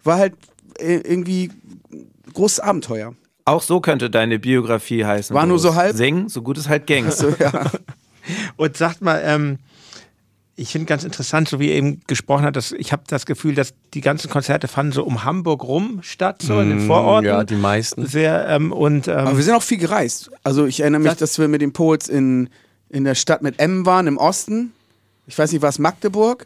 [0.04, 0.34] war halt
[0.78, 1.50] äh, irgendwie
[2.32, 3.14] großes Abenteuer.
[3.44, 5.34] Auch so könnte deine Biografie heißen.
[5.34, 5.96] War nur so halb?
[5.96, 7.10] Singen, so gut es halt ging.
[7.10, 7.70] So, ja.
[8.56, 9.58] Und sagt mal, ähm,
[10.60, 13.54] ich finde ganz interessant, so wie ihr eben gesprochen hat, dass ich habe das Gefühl,
[13.54, 17.26] dass die ganzen Konzerte fanden so um Hamburg rum statt, so in den Vororten.
[17.26, 18.06] Ja, die meisten.
[18.06, 20.30] Sehr, ähm, und ähm, Aber wir sind auch viel gereist.
[20.44, 22.50] Also ich erinnere mich, dass wir mit den Poets in,
[22.90, 24.72] in der Stadt mit M waren, im Osten.
[25.26, 26.44] Ich weiß nicht, war es Magdeburg?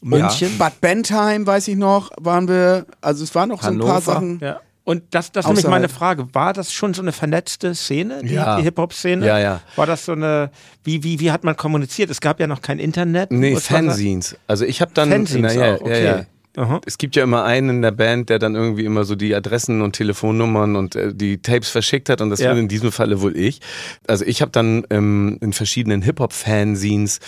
[0.00, 0.56] München.
[0.56, 2.86] Bad Bentheim, weiß ich noch, waren wir.
[3.02, 4.12] Also es waren noch so ein paar Hannover.
[4.12, 4.40] Sachen.
[4.40, 4.60] Ja.
[4.86, 6.32] Und das, das ist nämlich meine Frage.
[6.32, 8.56] War das schon so eine vernetzte Szene, die, Ja.
[8.56, 9.26] die Hip-Hop-Szene?
[9.26, 9.60] Ja, ja.
[9.74, 10.52] War das so eine,
[10.84, 12.08] wie, wie, wie hat man kommuniziert?
[12.08, 13.32] Es gab ja noch kein Internet.
[13.32, 13.56] Nee?
[13.56, 14.36] Fanzines.
[14.46, 15.10] Also ich habe dann.
[15.10, 16.04] Fanzines na, ja, auch, ja, okay.
[16.04, 16.26] ja.
[16.56, 16.80] Aha.
[16.86, 19.82] Es gibt ja immer einen in der Band, der dann irgendwie immer so die Adressen
[19.82, 22.50] und Telefonnummern und äh, die Tapes verschickt hat und das Ja.
[22.50, 23.60] bin in diesem Falle wohl ich.
[24.06, 27.20] Also ich habe dann ähm, in verschiedenen Hip-Hop-Fanzines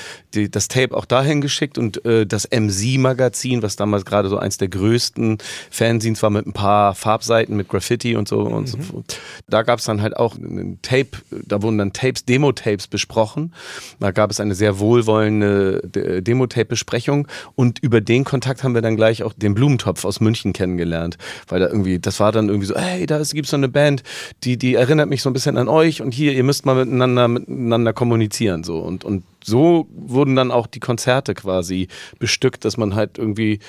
[0.51, 4.69] das Tape auch dahin geschickt und äh, das MC-Magazin, was damals gerade so eins der
[4.69, 5.39] größten
[5.71, 9.05] Fanzines war mit ein paar Farbseiten mit Graffiti und so und so.
[9.49, 13.53] Da gab es dann halt auch ein Tape, da wurden dann Tapes, Demo-Tapes besprochen.
[14.01, 18.97] Da gab es eine sehr wohlwollende De- Demo-Tape-Besprechung und über den Kontakt haben wir dann
[18.97, 22.77] gleich auch den Blumentopf aus München kennengelernt, weil da irgendwie, das war dann irgendwie so,
[22.77, 24.03] hey, da ist- gibt's so eine Band,
[24.45, 27.29] die, die erinnert mich so ein bisschen an euch und hier, ihr müsst mal miteinander,
[27.29, 31.89] miteinander kommunizieren, so und, und so wurden dann auch die Konzerte quasi
[32.19, 33.61] bestückt, dass man halt irgendwie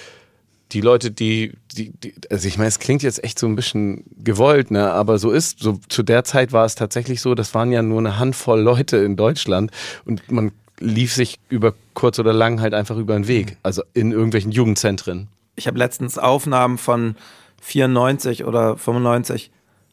[0.71, 4.03] die Leute, die, die, die, also ich meine, es klingt jetzt echt so ein bisschen
[4.23, 7.71] gewollt, ne, aber so ist, so zu der Zeit war es tatsächlich so, das waren
[7.71, 9.71] ja nur eine Handvoll Leute in Deutschland
[10.05, 14.11] und man lief sich über kurz oder lang halt einfach über den Weg, also in
[14.11, 15.27] irgendwelchen Jugendzentren.
[15.59, 17.15] Ich habe letztens Aufnahmen von
[17.61, 19.51] 94 oder 95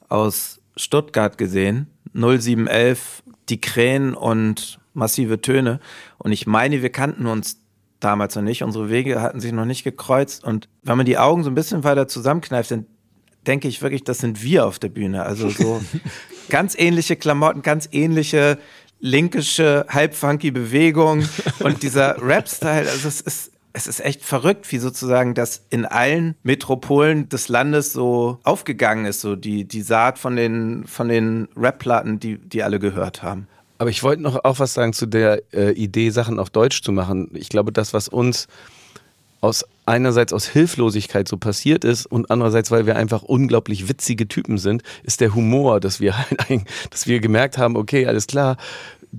[0.09, 5.81] aus Stuttgart gesehen, 0711, die Krähen und massive Töne.
[6.19, 7.61] Und ich meine, wir kannten uns
[7.99, 8.63] damals noch nicht.
[8.63, 10.45] Unsere Wege hatten sich noch nicht gekreuzt.
[10.45, 12.87] Und wenn man die Augen so ein bisschen weiter zusammenkneift, dann
[13.47, 15.25] denke ich wirklich, das sind wir auf der Bühne.
[15.25, 15.83] Also so
[16.49, 18.59] ganz ähnliche Klamotten, ganz ähnliche
[19.01, 22.89] linkische, halbfunky Bewegung und dieser Rap-Style.
[22.89, 27.93] Also es ist, es ist echt verrückt, wie sozusagen das in allen Metropolen des Landes
[27.93, 32.79] so aufgegangen ist, so die, die Saat von den, von den Rap-Platten, die, die alle
[32.79, 33.49] gehört haben.
[33.77, 36.91] Aber ich wollte noch auch was sagen zu der äh, Idee, Sachen auf Deutsch zu
[36.91, 37.29] machen.
[37.35, 38.49] Ich glaube, das, was uns
[39.43, 44.57] aus einerseits aus Hilflosigkeit so passiert ist und andererseits, weil wir einfach unglaublich witzige Typen
[44.57, 46.15] sind, ist der Humor, dass wir
[46.91, 48.57] dass wir gemerkt haben, okay, alles klar,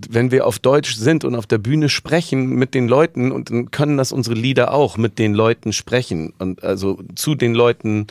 [0.09, 3.71] wenn wir auf Deutsch sind und auf der Bühne sprechen mit den Leuten und dann
[3.71, 8.07] können das unsere Lieder auch mit den Leuten sprechen und also zu den Leuten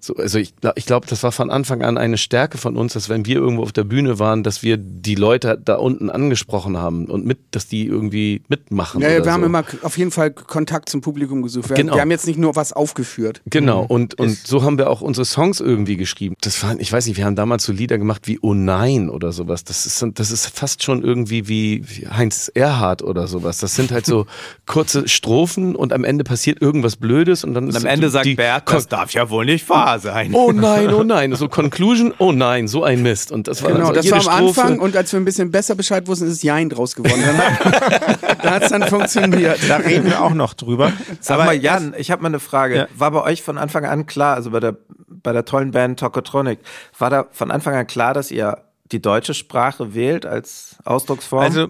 [0.00, 3.08] so, also ich, ich glaube, das war von Anfang an eine Stärke von uns, dass
[3.08, 7.06] wenn wir irgendwo auf der Bühne waren, dass wir die Leute da unten angesprochen haben
[7.06, 9.00] und mit, dass die irgendwie mitmachen.
[9.00, 9.30] Ja, wir so.
[9.30, 11.68] haben immer auf jeden Fall Kontakt zum Publikum gesucht.
[11.70, 11.94] Wir, Genau.
[11.94, 13.40] wir haben jetzt nicht nur was aufgeführt.
[13.46, 16.34] Genau, und, und so haben wir auch unsere Songs irgendwie geschrieben.
[16.40, 19.32] Das waren, ich weiß nicht, wir haben damals so Lieder gemacht wie Oh nein oder
[19.32, 19.64] sowas.
[19.64, 23.58] Das ist, das ist fast schon irgendwie wie Heinz Erhardt oder sowas.
[23.58, 24.26] Das sind halt so
[24.66, 28.26] kurze Strophen und am Ende passiert irgendwas Blödes und dann Und ist am Ende sagt
[28.26, 30.34] die, Bert, das darf ja wohl nicht wahr sein.
[30.34, 31.34] Oh nein, oh nein.
[31.34, 33.32] So Conclusion, oh nein, so ein Mist.
[33.32, 34.62] Und das war Genau, dann so das war am Strophe.
[34.62, 37.22] Anfang und als wir ein bisschen besser Bescheid wussten, ist es Jein draus geworden.
[37.24, 39.58] Dann hat da hat's dann funktioniert.
[39.68, 40.92] Da reden wir auch noch drüber.
[41.20, 42.76] Sag mal, Jan, ich habe mal eine Frage.
[42.76, 42.88] Ja.
[42.96, 44.76] War bei euch von Anfang an klar, also bei der,
[45.08, 46.58] bei der tollen Band Tokotronic,
[46.98, 48.58] war da von Anfang an klar, dass ihr
[48.92, 51.42] die deutsche Sprache wählt als Ausdrucksform?
[51.42, 51.68] Also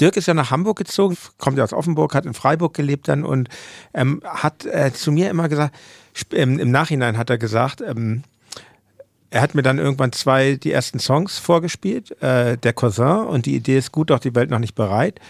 [0.00, 3.24] Dirk ist ja nach Hamburg gezogen, kommt ja aus Offenburg, hat in Freiburg gelebt dann
[3.24, 3.48] und
[3.94, 5.74] ähm, hat äh, zu mir immer gesagt,
[6.32, 8.22] ähm, im Nachhinein hat er gesagt, ähm,
[9.30, 13.56] er hat mir dann irgendwann zwei, die ersten Songs vorgespielt, äh, der Cousin und die
[13.56, 15.20] Idee ist gut, doch die Welt noch nicht bereit.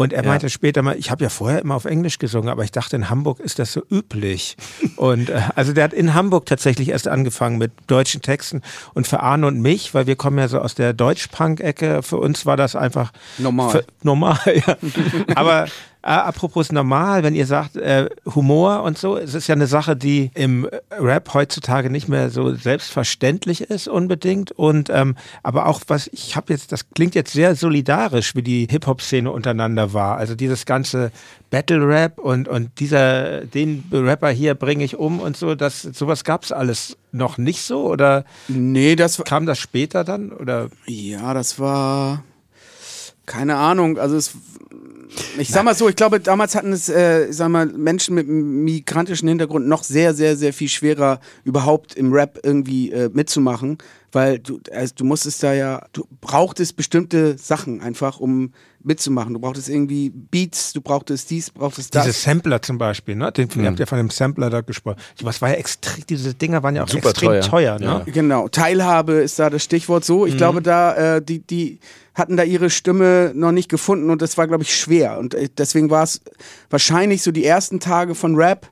[0.00, 2.72] Und er meinte später mal, ich habe ja vorher immer auf Englisch gesungen, aber ich
[2.72, 4.56] dachte, in Hamburg ist das so üblich.
[4.96, 8.62] und äh, also der hat in Hamburg tatsächlich erst angefangen mit deutschen Texten.
[8.94, 12.46] Und für Arne und mich, weil wir kommen ja so aus der Deutsch-Punk-Ecke, für uns
[12.46, 13.84] war das einfach Normal.
[14.02, 14.76] Normal, ja.
[15.34, 15.66] aber
[16.02, 20.30] apropos normal, wenn ihr sagt äh, Humor und so, es ist ja eine Sache, die
[20.34, 24.52] im Rap heutzutage nicht mehr so selbstverständlich ist unbedingt.
[24.52, 28.66] Und ähm, aber auch was ich habe jetzt, das klingt jetzt sehr solidarisch, wie die
[28.70, 30.16] Hip-Hop-Szene untereinander war.
[30.16, 31.12] Also dieses ganze
[31.50, 36.52] Battle-Rap und und dieser den Rapper hier bringe ich um und so, das sowas gab's
[36.52, 41.58] alles noch nicht so oder Nee, das war, kam das später dann oder ja, das
[41.58, 42.22] war,
[43.26, 44.32] keine Ahnung, also es,
[45.38, 49.28] ich sag mal so, ich glaube, damals hatten es, äh, sag mal, Menschen mit migrantischem
[49.28, 53.78] Hintergrund noch sehr, sehr, sehr viel schwerer, überhaupt im Rap irgendwie äh, mitzumachen,
[54.12, 58.52] weil du, also du musstest da ja, du brauchtest bestimmte Sachen einfach, um
[58.82, 59.34] mitzumachen.
[59.34, 62.06] Du brauchtest irgendwie Beats, du brauchtest dies, brauchtest das.
[62.06, 63.30] Diese Sampler zum Beispiel, ne?
[63.32, 64.98] Den, Ihr habt ja von dem Sampler da gesprochen.
[65.22, 67.42] Was war ja extrem, diese Dinger waren ja auch Super extrem teuer.
[67.42, 67.84] teuer, ne?
[67.84, 68.12] Ja.
[68.12, 70.26] Genau, Teilhabe ist da das Stichwort so.
[70.26, 71.78] Ich glaube, da, äh, die, die
[72.14, 75.18] hatten da ihre Stimme noch nicht gefunden und das war, glaube ich, schwer.
[75.18, 76.20] Und äh, deswegen war es
[76.70, 78.70] wahrscheinlich so die ersten Tage von Rap.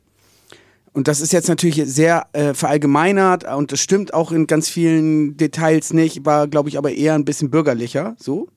[0.93, 5.36] Und das ist jetzt natürlich sehr äh, verallgemeinert und das stimmt auch in ganz vielen
[5.36, 8.49] Details nicht, war, glaube ich, aber eher ein bisschen bürgerlicher, so.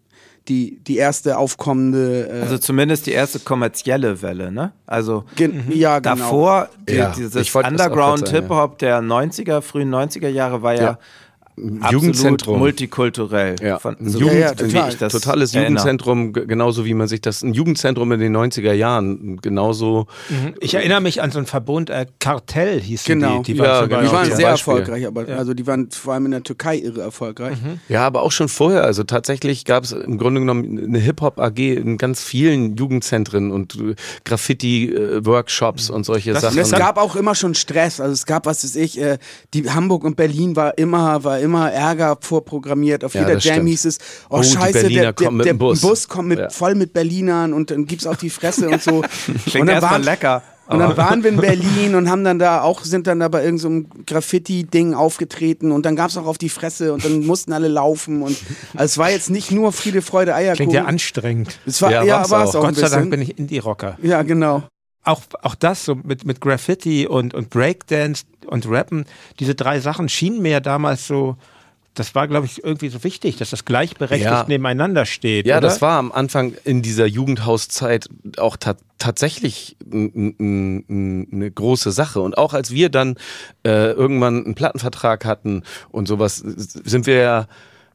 [0.47, 2.27] Die, die erste aufkommende.
[2.27, 4.71] Äh, also zumindest die erste kommerzielle Welle, ne?
[4.87, 6.15] Also gen- ja, genau.
[6.15, 10.99] davor, die, Ja, dieses Underground-Hip-Hop der 90er, frühen 90er Jahre war ja, Ja.
[11.57, 12.59] Absolut Jugendzentrum.
[12.59, 13.55] multikulturell.
[13.61, 14.89] Ja, Von, ein so Jugend, Ja, ja, wie total.
[14.89, 15.71] ich das totales erinnere.
[15.71, 20.07] Jugendzentrum, genauso wie man sich das, ein Jugendzentrum in den 90er Jahren, genauso.
[20.59, 23.41] Ich erinnere mich an so einen Verbund, äh, Kartell hießen Genau.
[23.43, 23.53] die.
[23.53, 24.01] Die Ja, waren, zum genau.
[24.01, 24.73] Die waren sehr Beispiel.
[24.73, 27.57] erfolgreich, aber also die waren vor allem in der Türkei irre erfolgreich.
[27.89, 28.83] Ja, aber auch schon vorher.
[28.83, 33.95] Also tatsächlich gab es im Grunde genommen eine Hip-Hop-AG in ganz vielen Jugendzentren und äh,
[34.25, 36.59] Graffiti-Workshops und solche Das- Sachen.
[36.59, 37.99] Es gab auch immer schon Stress.
[37.99, 39.17] Also es gab, was weiß ich, äh,
[39.53, 43.03] die Hamburg und Berlin war immer, war immer Ärger vorprogrammiert.
[43.03, 43.69] Auf Ja, jeder Jam stimmt.
[43.69, 43.97] hieß es,
[44.29, 46.07] oh, Oh, scheiße, der, der, der dem Bus.
[46.07, 46.49] kommt mit, Ja.
[46.49, 49.01] voll mit Berlinern und dann gibt's auch die Fresse und so.
[49.45, 50.41] Klingt und dann erstmal waren, lecker.
[50.67, 53.43] und dann waren wir in Berlin und haben dann da auch, sind dann da bei
[53.43, 58.21] irgendeinem Graffiti-Ding aufgetreten und dann gab's auch auf die Fresse und dann mussten alle laufen
[58.21, 58.37] und
[58.73, 60.55] also es war jetzt nicht nur Friede, Freude, Eierkuchen.
[60.69, 61.59] Klingt ja anstrengend.
[61.65, 62.63] es war, Ja, ja, war es auch.
[62.63, 63.97] Gott sei Dank bin ich Indie-Rocker.
[64.01, 64.63] Ja, genau.
[65.03, 69.05] Auch, auch das so mit, mit Graffiti und, und Breakdance und Rappen,
[69.39, 71.37] diese drei Sachen schienen mir ja damals so,
[71.93, 74.45] das war, glaube ich, irgendwie so wichtig, dass das gleichberechtigt Ja.
[74.47, 75.45] nebeneinander steht.
[75.45, 75.67] Ja, oder?
[75.67, 82.21] das war am Anfang in dieser Jugendhauszeit auch ta tatsächlich eine große Sache.
[82.21, 83.15] Und auch als wir dann
[83.65, 87.47] äh, irgendwann einen Plattenvertrag hatten und sowas, sind wir ja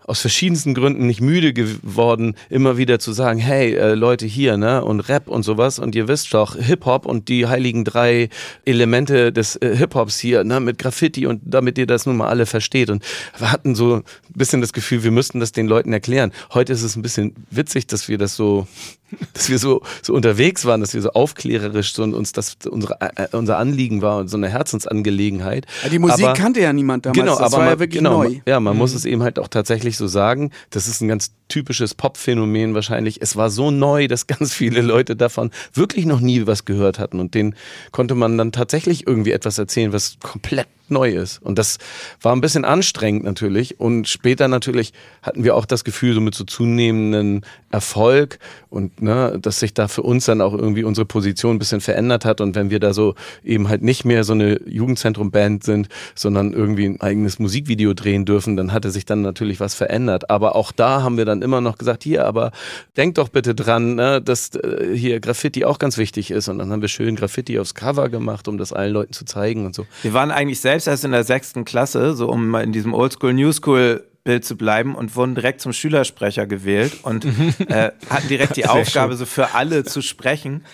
[0.07, 4.84] aus verschiedensten Gründen nicht müde geworden, immer wieder zu sagen, hey äh, Leute hier, ne,
[4.84, 8.28] und Rap und sowas und ihr wisst doch, Hip-Hop und die heiligen drei
[8.64, 12.46] Elemente des äh, Hip-Hops hier, ne, mit Graffiti und damit ihr das nun mal alle
[12.46, 12.90] versteht.
[12.90, 13.04] Und
[13.36, 14.02] wir hatten so ein
[14.34, 16.32] bisschen das Gefühl, wir müssten das den Leuten erklären.
[16.54, 18.66] Heute ist es ein bisschen witzig, dass wir das so
[19.34, 23.00] dass wir so, so unterwegs waren, dass wir so aufklärerisch so und uns das unsere,
[23.00, 25.66] äh, unser Anliegen war und so eine Herzensangelegenheit.
[25.90, 27.18] Die Musik aber, kannte ja niemand damals.
[27.18, 28.40] Genau, das aber war man, ja wirklich genau, neu.
[28.46, 30.51] Ja, man muss es eben halt auch tatsächlich so sagen.
[30.70, 33.22] Das ist ein ganz typisches Pop-Phänomen wahrscheinlich.
[33.22, 37.20] Es war so neu, dass ganz viele Leute davon wirklich noch nie was gehört hatten
[37.20, 37.55] und denen
[37.92, 41.43] konnte man dann tatsächlich irgendwie etwas erzählen, was komplett neu ist.
[41.43, 41.78] Und das
[42.20, 43.80] war ein bisschen anstrengend natürlich.
[43.80, 48.39] Und später natürlich hatten wir auch das Gefühl, so mit so zunehmenden Erfolg
[48.70, 52.24] und ne, dass sich da für uns dann auch irgendwie unsere Position ein bisschen verändert
[52.24, 52.41] hat.
[52.41, 53.14] Und wenn wir da so
[53.45, 58.57] eben halt nicht mehr so eine Jugendzentrum-Band sind, sondern irgendwie ein eigenes Musikvideo drehen dürfen,
[58.57, 60.30] dann hatte sich dann natürlich was verändert.
[60.30, 62.53] Aber auch da haben wir dann immer noch gesagt, hier, aber
[62.97, 66.49] denkt doch bitte dran, ne, dass äh, hier Graffiti auch ganz wichtig ist.
[66.49, 69.66] Und dann haben wir schön Graffiti aufs Cover gemacht, um das allen Leuten zu zeigen
[69.66, 69.87] und so.
[70.03, 73.53] Wir waren eigentlich selbst erst in der sechsten Klasse, so um in diesem Oldschool New
[73.53, 77.24] School Bild zu bleiben und wurden direkt zum Schülersprecher gewählt und
[77.68, 80.64] äh, hatten direkt die Aufgabe, so für alle zu sprechen.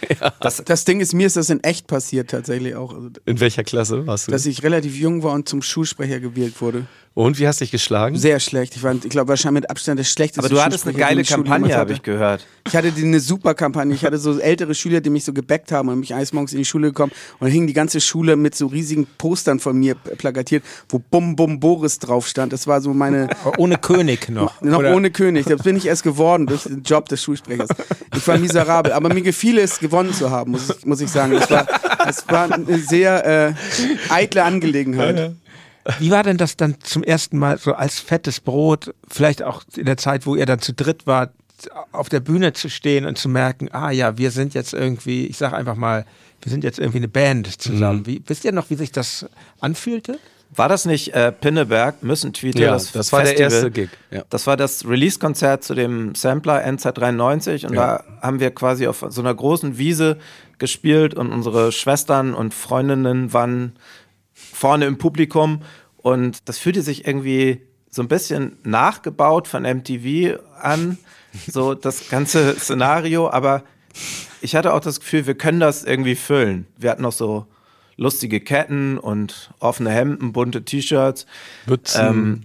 [0.40, 2.96] Das, Das Ding ist, mir ist das in echt passiert tatsächlich auch.
[3.26, 4.32] In welcher Klasse warst du?
[4.32, 6.86] dass ich relativ jung war und zum Schulsprecher gewählt wurde.
[7.14, 8.16] Und wie hast du dich geschlagen?
[8.16, 8.74] Sehr schlecht.
[8.74, 11.76] Ich, war, ich glaube, wahrscheinlich mit Abstand das schlechteste aber du hattest eine geile Kampagne,
[11.76, 12.46] habe ich gehört.
[12.66, 13.94] Ich hatte die, eine super Kampagne.
[13.94, 16.58] Ich hatte so ältere Schüler, die mich so gebackt haben und mich eines Morgens in
[16.58, 19.94] die Schule gekommen und dann hing die ganze Schule mit so riesigen Postern von mir
[19.94, 22.52] plakatiert, wo Bum Bum Boris drauf stand.
[22.52, 24.62] Das war so meine, Ohne König noch.
[24.62, 25.44] noch Oder- ohne König.
[25.44, 27.68] Das bin ich erst geworden durch den Job des Schulsprechers.
[28.16, 31.32] Ich war miserabel, aber mir gefiel es, gewonnen zu haben, muss ich, muss ich sagen.
[31.32, 31.66] Das war,
[32.06, 33.52] das war eine sehr äh,
[34.08, 35.32] eitle Angelegenheit.
[35.98, 39.86] Wie war denn das dann zum ersten Mal so als fettes Brot, vielleicht auch in
[39.86, 41.32] der Zeit, wo ihr dann zu dritt wart,
[41.92, 45.38] auf der Bühne zu stehen und zu merken, ah ja, wir sind jetzt irgendwie, ich
[45.38, 46.04] sag einfach mal,
[46.40, 48.06] wir sind jetzt irgendwie eine Band zusammen.
[48.06, 49.26] Wie, wisst ihr noch, wie sich das
[49.60, 50.18] anfühlte?
[50.54, 53.52] War das nicht äh, Pinneberg, müssen Tweeter, Ja, das, das war der Festival?
[53.52, 54.22] erste Gig, ja.
[54.28, 59.20] Das war das Release-Konzert zu dem Sampler NZ93 und da haben wir quasi auf so
[59.22, 60.18] einer großen Wiese
[60.58, 63.72] gespielt und unsere Schwestern und Freundinnen waren
[64.62, 65.62] vorne im Publikum
[65.96, 70.98] und das fühlte sich irgendwie so ein bisschen nachgebaut von MTV an,
[71.48, 73.64] so das ganze Szenario, aber
[74.40, 76.68] ich hatte auch das Gefühl, wir können das irgendwie füllen.
[76.76, 77.46] Wir hatten noch so
[77.96, 81.26] lustige Ketten und offene Hemden, bunte T-Shirts.
[81.66, 82.06] Mützen.
[82.06, 82.40] Ähm,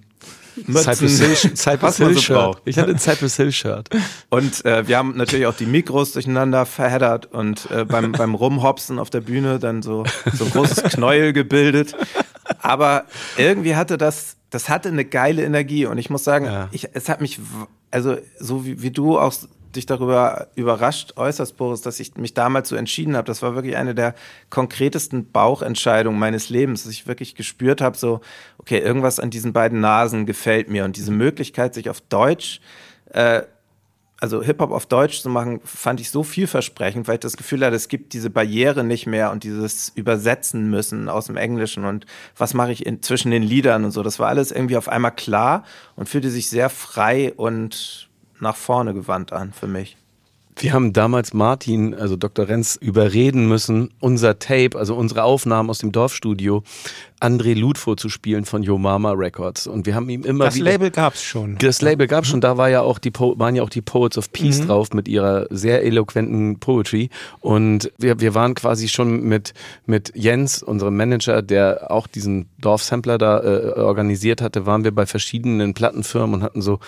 [0.66, 2.62] Cypress Hill, Cypress Hill Shirt.
[2.66, 3.90] Ich hatte ein Cypress Hill Shirt.
[4.30, 9.00] Und äh, wir haben natürlich auch die Mikros durcheinander verheddert und äh, beim, beim Rumhopsen
[9.00, 10.04] auf der Bühne dann so,
[10.34, 11.96] so ein großes Knäuel gebildet.
[12.62, 13.06] Aber
[13.38, 16.70] irgendwie hatte das, das hatte eine geile Energie und ich muss sagen, Ja.
[16.72, 17.40] ich, es hat mich,
[17.92, 19.34] also so wie, wie du auch
[19.76, 23.26] dich darüber überrascht äußerst, Boris, dass ich mich damals so entschieden habe.
[23.26, 24.16] Das war wirklich eine der
[24.50, 28.22] konkretesten Bauchentscheidungen meines Lebens, dass ich wirklich gespürt habe, so,
[28.58, 32.62] okay, irgendwas an diesen beiden Nasen gefällt mir und diese Möglichkeit, sich auf Deutsch
[33.12, 33.44] äh,
[34.20, 37.76] also Hip-Hop auf Deutsch zu machen, fand ich so vielversprechend, weil ich das Gefühl hatte,
[37.76, 42.06] es gibt diese Barriere nicht mehr und dieses Übersetzen müssen aus dem Englischen und
[42.36, 44.02] was mache ich in, zwischen den Liedern und so.
[44.02, 45.64] Das war alles irgendwie auf einmal klar
[45.96, 48.07] und fühlte sich sehr frei und
[48.40, 49.98] nach vorne gewandt an für mich.
[50.60, 52.48] Wir haben damals Martin, also Dr.
[52.48, 56.64] Renz, überreden müssen, unser Tape, also unsere Aufnahmen aus dem Dorfstudio,
[57.20, 59.68] André Luth vorzuspielen von Yo Mama Records.
[59.68, 60.72] Und wir haben ihm immer Das wieder...
[60.72, 61.58] Label gab's schon.
[61.58, 64.18] Das Label gab schon, da war ja auch die po waren ja auch die Poets
[64.18, 67.10] of Peace drauf mit ihrer sehr eloquenten Poetry
[67.40, 69.54] und wir, wir waren quasi schon mit
[69.86, 75.06] mit Jens, unserem Manager, der auch diesen Dorfsampler da äh, organisiert hatte, waren wir bei
[75.06, 76.80] verschiedenen Plattenfirmen und hatten so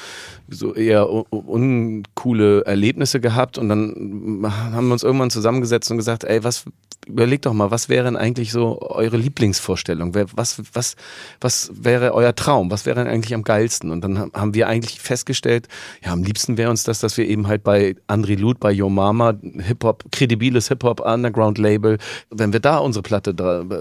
[0.47, 6.43] so eher uncoole Erlebnisse gehabt und dann haben wir uns irgendwann zusammengesetzt und gesagt, ey,
[6.43, 6.65] was
[7.07, 10.13] überlegt doch mal, was wäre denn eigentlich so eure Lieblingsvorstellung?
[10.13, 10.95] Wer- Was, was,
[11.41, 12.69] was wäre euer Traum?
[12.71, 13.89] Was wäre denn eigentlich am geilsten?
[13.91, 15.67] Und dann ha- haben wir eigentlich festgestellt,
[16.03, 18.89] ja, am liebsten wäre uns das, dass wir eben halt bei André Luth, bei Yo
[18.89, 21.97] Mama, Hip-Hop, kredibiles Hip-Hop, Underground-Label,
[22.29, 23.33] wenn wir da unsere Platte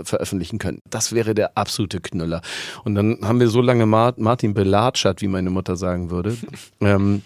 [0.04, 0.78] veröffentlichen können.
[0.88, 2.40] Das wäre der absolute Knüller.
[2.84, 6.36] Und dann haben wir so lange Mar Martin belatschert, wie meine Mutter sagen würde.
[6.80, 7.22] ähm,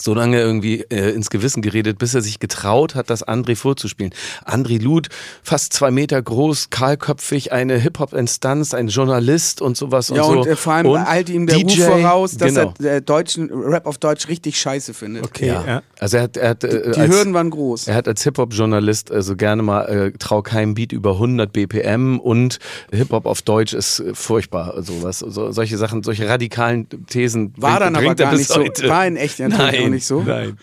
[0.00, 4.12] so lange irgendwie äh, ins Gewissen geredet, bis er sich getraut hat, das André vorzuspielen.
[4.46, 5.08] André Luth,
[5.42, 10.50] fast zwei Meter groß, kahlköpfig, eine Hip-Hop-Instanz, ein Journalist und sowas Ja, und und, so.
[10.50, 12.74] äh, vor allem Und eilte ihm der DJ, Ruf voraus, dass genau.
[12.82, 15.24] er äh, deutschen Rap auf Deutsch richtig scheiße findet.
[15.24, 15.64] Okay, Ja.
[15.66, 15.82] ja.
[15.98, 17.86] Also er hat, er hat äh, Die als, Hürden waren groß.
[17.88, 22.58] er hat als Hip-Hop-Journalist also gerne mal äh, trau keinem Beat über 100 BPM und
[22.92, 24.82] Hip-Hop auf Deutsch ist äh, furchtbar.
[24.82, 27.52] Sowas, so, solche Sachen, solche radikalen Thesen.
[27.56, 28.60] War bringt- dann aber bringt er gar nicht so.
[28.60, 28.88] heute.
[28.88, 30.22] War in echt Nein, auch nicht so.
[30.22, 30.58] Nein.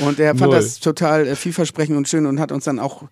[0.00, 0.60] Und er fand Null.
[0.60, 3.04] das total äh, vielversprechend und schön und hat uns dann auch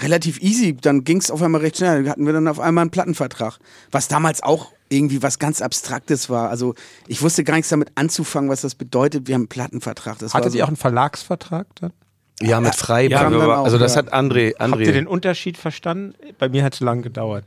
[0.00, 2.90] relativ easy, dann ging es auf einmal recht schnell, hatten wir dann auf einmal einen
[2.90, 3.58] Plattenvertrag,
[3.90, 6.50] was damals auch irgendwie was ganz Abstraktes war.
[6.50, 6.74] Also
[7.06, 9.26] ich wusste gar nichts damit anzufangen, was das bedeutet.
[9.26, 10.18] Wir haben einen Plattenvertrag.
[10.18, 11.92] Das war Hattet so, ihr auch einen Verlagsvertrag dann?
[12.40, 13.32] Ja, mit Freiburg.
[13.32, 13.98] Ja, auch, also das ja.
[13.98, 16.14] hat André, André Habt ihr den Unterschied verstanden?
[16.38, 17.44] Bei mir hat es lang gedauert.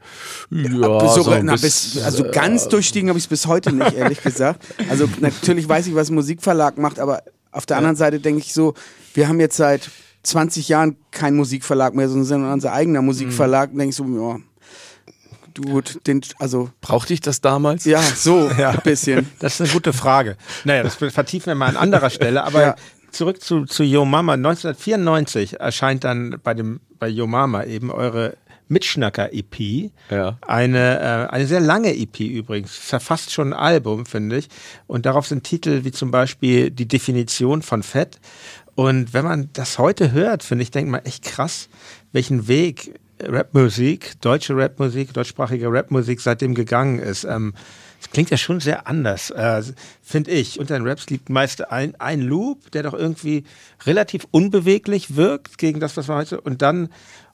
[0.50, 1.62] ja, bis so, so na, bis-
[1.94, 4.62] bis, also ganz durchstiegen habe ich es bis heute nicht, ehrlich gesagt.
[4.90, 8.54] Also natürlich weiß ich, was ein Musikverlag macht, aber auf der anderen Seite denke ich
[8.54, 8.74] so,
[9.14, 9.90] wir haben jetzt seit
[10.24, 13.70] 20 Jahren keinen Musikverlag mehr, sondern sind unser eigener Musikverlag.
[13.72, 14.40] denke ich so, ja,
[15.72, 17.86] gut, den, also Brauchte ich das damals?
[17.86, 19.30] ja, so ein bisschen.
[19.40, 20.38] Das ist eine gute Frage.
[20.64, 22.44] Naja, das vertiefen wir mal an anderer Stelle.
[22.44, 22.76] Aber Ja.
[23.12, 24.34] Zurück zu, zu Yo Mama.
[24.34, 28.38] 1994 erscheint dann bei, dem, bei Yo Mama eben eure
[28.72, 29.92] Mitschnacker-EP.
[30.10, 30.38] Ja.
[30.42, 32.78] Eine, äh, eine sehr lange EP übrigens.
[32.78, 34.48] Ist ja fast schon ein Album, finde ich.
[34.88, 38.20] Und darauf sind Titel wie zum Beispiel die Definition von Fett.
[38.76, 41.68] Und wenn man das heute hört, finde ich, denkt man echt krass,
[42.14, 47.26] welchen Weg Rapmusik, deutsche Rapmusik, deutschsprachige Rapmusik seitdem gegangen ist.
[47.26, 47.54] Ähm,
[48.02, 49.62] das klingt ja schon sehr anders, äh,
[50.02, 50.60] finde ich.
[50.60, 53.44] Unter den Raps liegt meist ein, ein Loop, der doch irgendwie
[53.86, 56.42] relativ unbeweglich wirkt gegen das, was wir heute.
[56.42, 56.90] Und dann,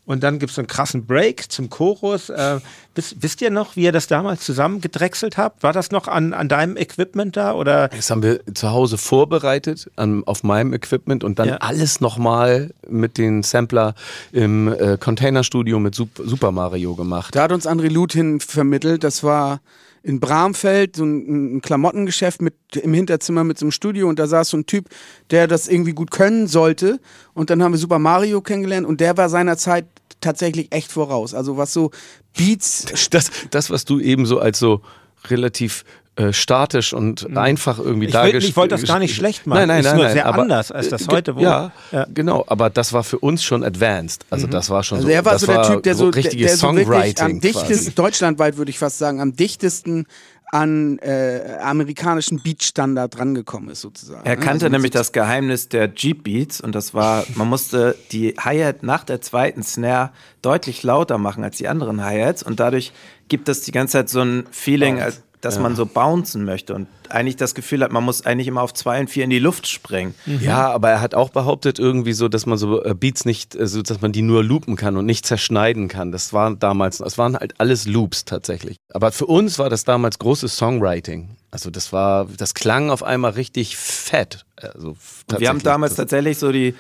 [0.06, 2.30] und dann gibt es so einen krassen Break zum Chorus.
[2.30, 2.60] Äh,
[2.96, 5.64] wisst, wisst ihr noch, wie ihr das damals zusammengedrechselt habt?
[5.64, 7.54] War das noch an, an deinem Equipment da?
[7.54, 11.56] Oder Das haben wir zu Hause vorbereitet an, auf meinem Equipment und dann Ja.
[11.58, 13.96] alles nochmal mit den Sampler
[14.34, 17.36] im äh, Containerstudio mit Sup Super Mario gemacht.
[17.36, 19.04] Da hat uns André Luth hin vermittelt.
[19.06, 19.62] Das war
[20.08, 24.26] in Bramfeld, so ein, ein Klamottengeschäft mit, im Hinterzimmer mit so einem Studio und da
[24.26, 24.88] saß so ein Typ,
[25.32, 27.02] der das irgendwie gut können sollte.
[27.34, 29.86] Und dann haben wir Super Mario kennengelernt und der war seiner Zeit
[30.22, 31.34] tatsächlich echt voraus.
[31.34, 31.92] Also was so
[32.38, 32.86] Beats.
[33.12, 34.82] Das, das, was du eben so als so
[35.26, 35.84] relativ
[36.18, 39.60] äh, statisch und einfach irgendwie dargestellt ich wollte das gar nicht schlecht machen.
[39.60, 41.72] Nein, nein, Ist nein, nur nein, sehr aber, anders als das äh, heute, wo- Ja,
[41.92, 42.08] Ja.
[42.14, 42.44] genau.
[42.48, 44.26] Aber das war für uns schon advanced.
[44.32, 45.14] Also das war schon Also so.
[45.14, 47.68] er war das so der Typ, der so, der, richtiges der so wirklich am dichtesten,
[47.68, 47.94] quasi.
[47.94, 50.06] deutschlandweit würde ich fast sagen, am dichtesten
[50.52, 54.26] an äh, amerikanischen Beatstandard rangekommen ist sozusagen.
[54.26, 54.42] Er ne?
[54.42, 58.82] kannte Also nämlich das Geheimnis der Jeep Beats und das war, man musste die Hi-Hat
[58.82, 60.12] nach der zweiten Snare
[60.42, 62.94] deutlich lauter machen als die anderen Hi-Hats und dadurch
[63.28, 66.88] gibt es die ganze Zeit so ein Feeling, als, dass man so bouncen möchte und
[67.10, 69.68] eigentlich das Gefühl hat, man muss eigentlich immer auf zwei und vier in die Luft
[69.68, 70.16] springen.
[70.26, 73.68] Ja, aber er hat auch behauptet irgendwie so, dass man so äh, Beats nicht, äh,
[73.68, 76.12] so, dass man die nur loopen kann und nicht zerschneiden kann.
[76.12, 78.78] Das war damals, das waren halt alles Loops tatsächlich.
[78.94, 81.38] Aber für uns war das damals großes Songwriting.
[81.52, 84.46] Also das war, das klang auf einmal richtig fett.
[84.56, 84.96] Also
[85.38, 86.76] wir haben damals tatsächlich so die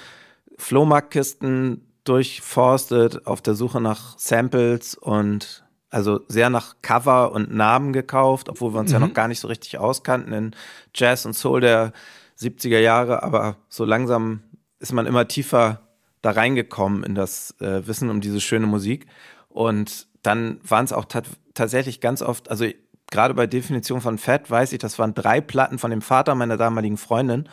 [0.57, 8.49] Flohmarktkisten durchforstet auf der Suche nach Samples und also sehr nach Cover und Namen gekauft,
[8.49, 10.33] obwohl wir uns ja noch gar nicht so richtig auskannten.
[10.33, 10.55] In
[10.93, 11.93] Jazz und Soul der
[12.39, 14.41] 70er Jahre, aber so langsam
[14.79, 15.81] ist man immer tiefer
[16.21, 19.07] da reingekommen in das äh, Wissen um diese schöne Musik.
[19.49, 22.65] Und dann waren es auch tat tatsächlich ganz oft, also
[23.09, 26.57] gerade bei Definition von Fett weiß ich, das waren drei Platten von dem Vater meiner
[26.57, 27.49] damaligen Freundin.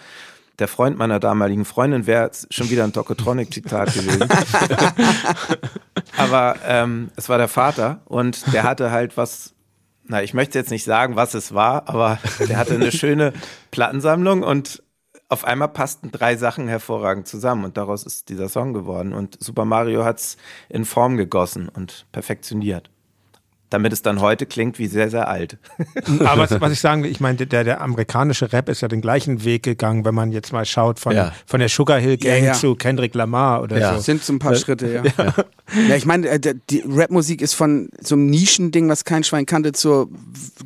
[0.58, 4.28] Der Freund meiner damaligen Freundin wäre schon wieder ein Tokotronic-Zitat gewesen.
[6.16, 9.54] Aber ähm, es war der Vater und der hatte halt was,
[10.04, 13.32] na, ich möchte jetzt nicht sagen, was es war, aber der hatte eine schöne
[13.70, 14.82] Plattensammlung und
[15.28, 19.12] auf einmal passten drei Sachen hervorragend zusammen und daraus ist dieser Song geworden.
[19.12, 20.36] Und Super Mario hat es
[20.68, 22.90] in Form gegossen und perfektioniert.
[23.74, 25.58] Damit es dann heute klingt wie sehr, sehr alt.
[26.20, 29.00] Aber was, was ich sagen will, ich meine, der, der amerikanische Rap ist ja den
[29.00, 31.32] gleichen Weg gegangen, wenn man jetzt mal schaut, von, Ja.
[31.44, 32.52] von der Sugar Hill Gang Ja, ja.
[32.52, 33.94] zu Kendrick Lamar oder Ja.
[33.96, 34.00] so.
[34.00, 35.34] sind so ein paar Schritte, ja.
[35.88, 39.72] Ja, ich meine, äh, die Rapmusik ist von so einem Nischending, was kein Schwein kannte,
[39.72, 40.08] zur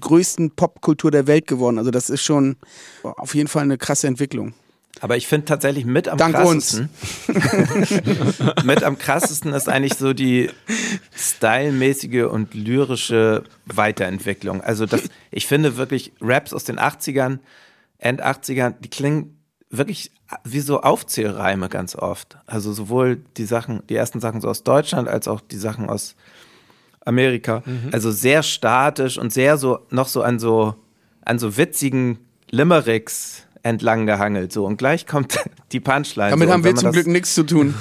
[0.00, 1.78] größten Popkultur der Welt geworden.
[1.78, 2.56] Also das ist schon
[3.02, 4.52] auf jeden Fall eine krasse Entwicklung.
[5.00, 6.90] Aber ich finde tatsächlich mit am Dank krassesten.
[8.64, 10.50] mit am krassesten ist eigentlich so die
[11.14, 14.60] stylmäßige und lyrische Weiterentwicklung.
[14.60, 17.38] Also das, ich finde wirklich Raps aus den 80ern,
[17.98, 19.38] End 80ern, die klingen
[19.70, 20.12] wirklich
[20.44, 22.36] wie so Aufzählreime ganz oft.
[22.46, 26.14] Also sowohl die Sachen, die ersten Sachen so aus Deutschland als auch die Sachen aus
[27.04, 27.62] Amerika.
[27.92, 30.74] Also sehr statisch und sehr so noch so an so
[31.22, 32.18] an so witzigen
[32.50, 34.52] Limericks entlang gehangelt.
[34.52, 35.38] So und gleich kommt
[35.72, 36.30] die Punchline.
[36.30, 36.54] Damit so.
[36.54, 37.74] haben wir zum Glück nichts zu tun.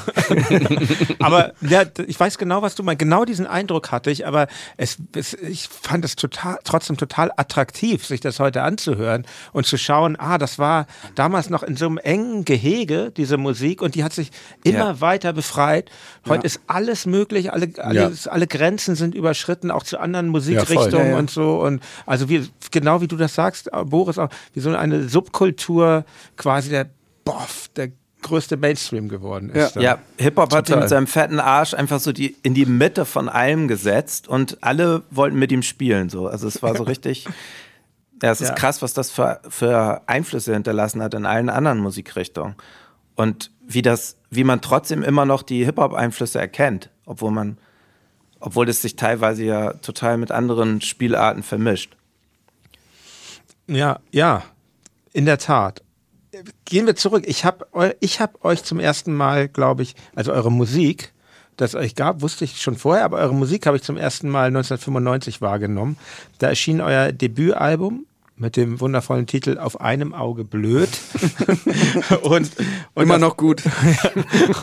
[1.19, 2.99] aber ja, ich weiß genau, was du meinst.
[2.99, 8.05] Genau diesen Eindruck hatte ich, aber es, es, ich fand es total, trotzdem total attraktiv,
[8.05, 11.97] sich das heute anzuhören und zu schauen, ah, das war damals noch in so einem
[11.97, 14.31] engen Gehege, diese Musik, und die hat sich
[14.63, 15.01] immer Ja.
[15.01, 15.89] weiter befreit.
[16.27, 16.45] Heute Ja.
[16.45, 21.17] ist alles möglich, alle, alle, alle Grenzen sind überschritten, auch zu anderen Musikrichtungen Ja, ja.
[21.17, 21.61] und so.
[21.61, 26.05] Und also wie, genau wie du das sagst, äh, Boris, auch wie so eine Subkultur
[26.35, 26.89] quasi der
[27.27, 29.75] Boff, der größte Mainstream geworden ist.
[29.75, 29.83] dann.
[29.83, 33.67] Ja, Hip-Hop hat mit seinem fetten Arsch einfach so die, in die Mitte von allem
[33.67, 36.09] gesetzt und alle wollten mit ihm spielen.
[36.09, 36.27] So.
[36.27, 37.25] Also es war so richtig.
[38.23, 38.55] Ja, es ist Ja.
[38.55, 42.55] krass, was das für, für Einflüsse hinterlassen hat in allen anderen Musikrichtungen.
[43.15, 47.57] Und wie das, wie man trotzdem immer noch die Hip-Hop-Einflüsse erkennt, obwohl man,
[48.39, 51.95] obwohl das sich teilweise ja total mit anderen Spielarten vermischt.
[53.67, 54.43] Ja, ja,
[55.13, 55.81] in der Tat.
[56.65, 57.23] Gehen wir zurück.
[57.27, 57.67] Ich habe
[57.99, 61.13] ich hab euch zum ersten Mal, glaube ich, also eure Musik,
[61.57, 64.47] das euch gab, wusste ich schon vorher, aber eure Musik habe ich zum ersten Mal
[64.47, 65.97] 1995 wahrgenommen.
[66.39, 68.06] Da erschien euer Debütalbum
[68.37, 70.89] mit dem wundervollen Titel Auf einem Auge blöd.
[72.21, 72.51] und,
[72.93, 73.63] und Immer das- noch gut.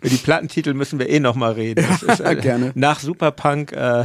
[0.00, 1.84] Über die Plattentitel müssen wir eh noch mal reden.
[1.88, 2.72] Das ist, äh, gerne.
[2.74, 4.04] Nach Superpunk äh,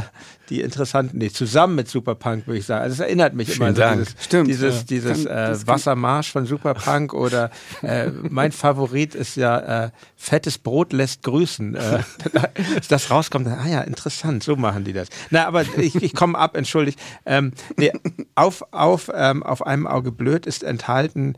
[0.50, 2.82] die interessanten, nee, zusammen mit Superpunk würde ich sagen.
[2.82, 3.98] Also es erinnert mich immer Vielen so Dank.
[4.04, 4.82] dieses, Stimmt, dieses, ja.
[4.88, 7.50] dieses Kann- äh, das kann- Wassermarsch von Superpunk oder
[7.82, 11.74] äh, mein Favorit ist ja äh, fettes Brot lässt grüßen.
[11.76, 12.00] Äh,
[12.76, 15.08] dass das rauskommt, ah ja, interessant, so machen die das.
[15.30, 16.98] Na, aber ich, ich komme ab, entschuldigt.
[17.24, 17.90] Ähm, nee,
[18.34, 21.36] auf, auf, ähm, auf einem Auge blöd ist enthalten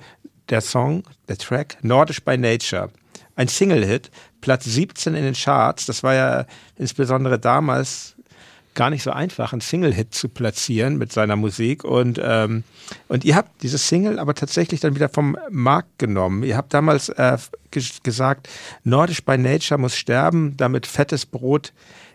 [0.49, 2.91] der Song, der Track Nordisch by Nature.
[3.35, 4.11] Ein Single-Hit,
[4.41, 5.87] Platz 17 in den Charts.
[5.87, 8.17] Das war ja insbesondere damals
[8.77, 11.83] gar nicht so einfach, einen Single-Hit zu platzieren mit seiner Musik.
[11.83, 12.63] Und, ähm,
[13.09, 16.45] und ihr habt dieses Single aber tatsächlich dann wieder vom Markt genommen.
[16.45, 17.39] Ihr habt damals äh,
[17.73, 18.49] ges gesagt,
[18.85, 21.73] Nordisch by Nature muss sterben, damit fettes Brot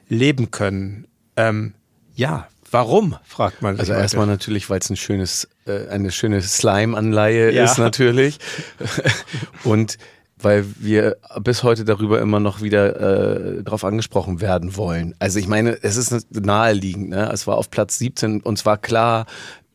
[0.07, 1.07] leben können.
[1.35, 1.73] Ähm,
[2.15, 3.81] ja, warum, fragt man sich.
[3.81, 7.65] Also erstmal natürlich, weil es ein schönes, äh, eine schöne Slime-Anleihe Ja.
[7.65, 8.39] ist natürlich.
[9.63, 9.97] Und
[10.43, 15.13] weil wir bis heute darüber immer noch wieder äh, drauf angesprochen werden wollen.
[15.19, 17.29] Also ich meine, es ist naheliegend, ne?
[17.31, 19.27] Es war auf Platz 17 und zwar klar,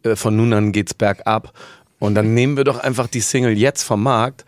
[0.03, 1.53] äh, von nun an geht's bergab.
[1.99, 4.45] Und dann nehmen wir doch einfach die Single jetzt vom Markt.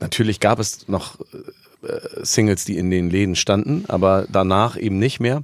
[0.00, 5.20] Natürlich gab es noch äh, Singles, die in den Läden standen, aber danach eben nicht
[5.20, 5.42] mehr.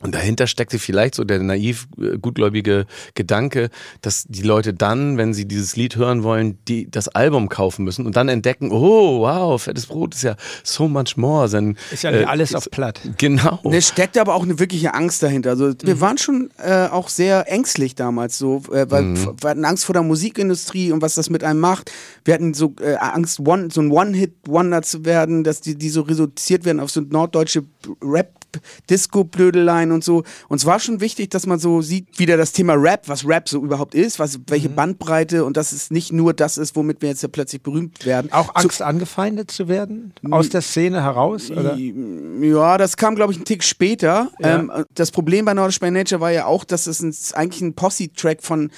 [0.00, 3.70] Und dahinter steckte vielleicht so der naiv äh, gutgläubige Gedanke,
[4.02, 8.04] dass die Leute dann, wenn sie dieses Lied hören wollen, die das Album kaufen müssen
[8.04, 12.10] und dann entdecken, oh wow, fettes Brot ist ja so much more than ist ja
[12.10, 13.00] nicht alles auf platt.
[13.16, 13.60] Genau.
[13.72, 15.50] Es steckt aber auch eine wirkliche Angst dahinter.
[15.50, 19.84] Also wir waren schon äh, auch sehr ängstlich damals so, äh, weil wir hatten Angst
[19.84, 21.90] vor der Musikindustrie und was das mit einem macht.
[22.24, 26.02] Wir hatten so äh, Angst, one, so ein One-Hit-Wonder zu werden, dass die, die so
[26.02, 27.64] reduziert werden auf so norddeutsche
[28.02, 28.32] Rap.
[29.84, 30.24] Disco-Blödeleien und so.
[30.48, 33.48] Und es war schon wichtig, dass man so sieht, wieder das Thema Rap, was Rap
[33.48, 37.10] so überhaupt ist, was, welche Bandbreite und dass es nicht nur das ist, womit wir
[37.10, 38.32] jetzt ja plötzlich berühmt werden.
[38.32, 40.12] Auch Angst, angefeindet zu werden?
[40.30, 41.50] Aus der Szene heraus?
[41.50, 41.76] Oder?
[41.76, 44.30] Ja, das kam, glaube ich, einen Tick später.
[44.38, 44.58] Ja.
[44.58, 47.74] Ähm, das Problem bei Nordisch by Nature war ja auch, dass es ein, eigentlich ein
[47.74, 48.70] Posse-Track von,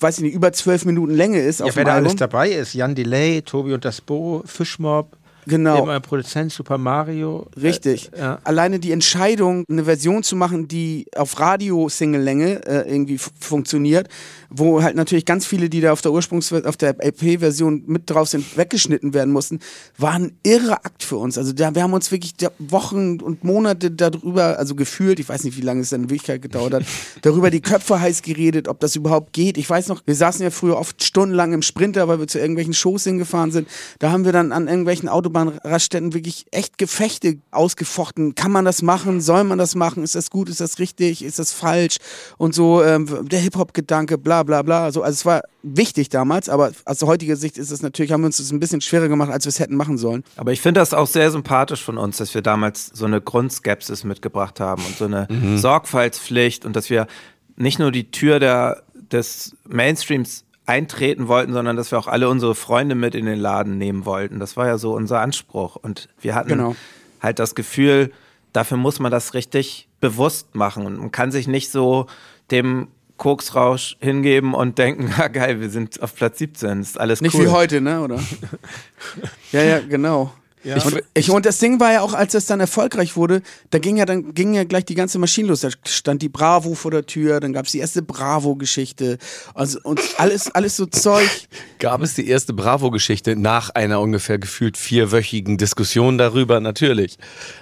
[0.00, 2.74] weiß ich nicht, über zwölf Minuten Länge ist Ja, auf wer da alles dabei ist.
[2.74, 5.16] Jan Delay, Tobi und das Bo, Fischmob.
[5.48, 5.78] Genau.
[5.78, 7.46] Eben ein Produzent Super Mario.
[7.60, 8.10] Richtig.
[8.12, 8.38] Äh, ja.
[8.44, 14.08] Alleine die Entscheidung, eine Version zu machen, die auf Radio-Single-Länge äh, irgendwie funktioniert,
[14.50, 18.28] wo halt natürlich ganz viele, die da auf der Ursprungs auf der LP-Version mit drauf
[18.28, 19.60] sind, weggeschnitten werden mussten,
[19.96, 21.38] war ein irrer Akt für uns.
[21.38, 25.56] Also da, wir haben uns wirklich Wochen und Monate darüber, also gefühlt, ich weiß nicht,
[25.56, 26.84] wie lange es dann in Wirklichkeit gedauert hat,
[27.22, 29.56] darüber die Köpfe heiß geredet, ob das überhaupt geht.
[29.56, 32.74] Ich weiß noch, wir saßen ja früher oft stundenlang im Sprinter, weil wir zu irgendwelchen
[32.74, 33.66] Shows hingefahren sind.
[33.98, 38.34] Da haben wir dann an irgendwelchen Autobahnraststätten wirklich echt Gefechte ausgefochten.
[38.34, 39.20] Kann man das machen?
[39.20, 40.02] Soll man das machen?
[40.02, 40.48] Ist das gut?
[40.48, 41.24] Ist das richtig?
[41.24, 41.96] Ist das falsch?
[42.36, 44.90] Und so ähm, der Hip-Hop-Gedanke, bla bla bla.
[44.92, 48.26] So, also es war wichtig damals, aber aus heutiger Sicht ist es natürlich, haben wir
[48.26, 50.24] uns das ein bisschen schwerer gemacht, als wir es hätten machen sollen.
[50.36, 54.04] Aber ich finde das auch sehr sympathisch von uns, dass wir damals so eine Grundskepsis
[54.04, 57.06] mitgebracht haben und so eine Sorgfaltspflicht und dass wir
[57.56, 62.54] nicht nur die Tür der, des Mainstreams eintreten wollten, sondern dass wir auch alle unsere
[62.54, 64.38] Freunde mit in den Laden nehmen wollten.
[64.38, 65.76] Das war ja so unser Anspruch.
[65.76, 66.76] Und wir hatten Genau.
[67.20, 68.12] halt das Gefühl,
[68.52, 70.84] dafür muss man das richtig bewusst machen.
[70.86, 72.06] Und man kann sich nicht so
[72.50, 77.34] dem Koksrausch hingeben und denken, ja geil, wir sind auf Platz 17, ist alles Nicht
[77.34, 77.46] cool.
[77.46, 78.02] wie heute, ne?
[78.02, 78.20] Oder?
[79.52, 80.32] ja, ja, genau.
[80.64, 83.78] Ich, und, ich, und das Ding war ja auch, als das dann erfolgreich wurde, da
[83.78, 85.60] ging ja dann ging ja gleich die ganze Maschine los.
[85.60, 89.18] Da stand die Bravo vor der Tür, dann gab es die erste Bravo-Geschichte
[89.54, 91.28] also, und alles, alles so Zeug.
[91.78, 96.58] Gab es die erste Bravo-Geschichte nach einer ungefähr gefühlt vierwöchigen Diskussion darüber?
[96.58, 97.18] Natürlich.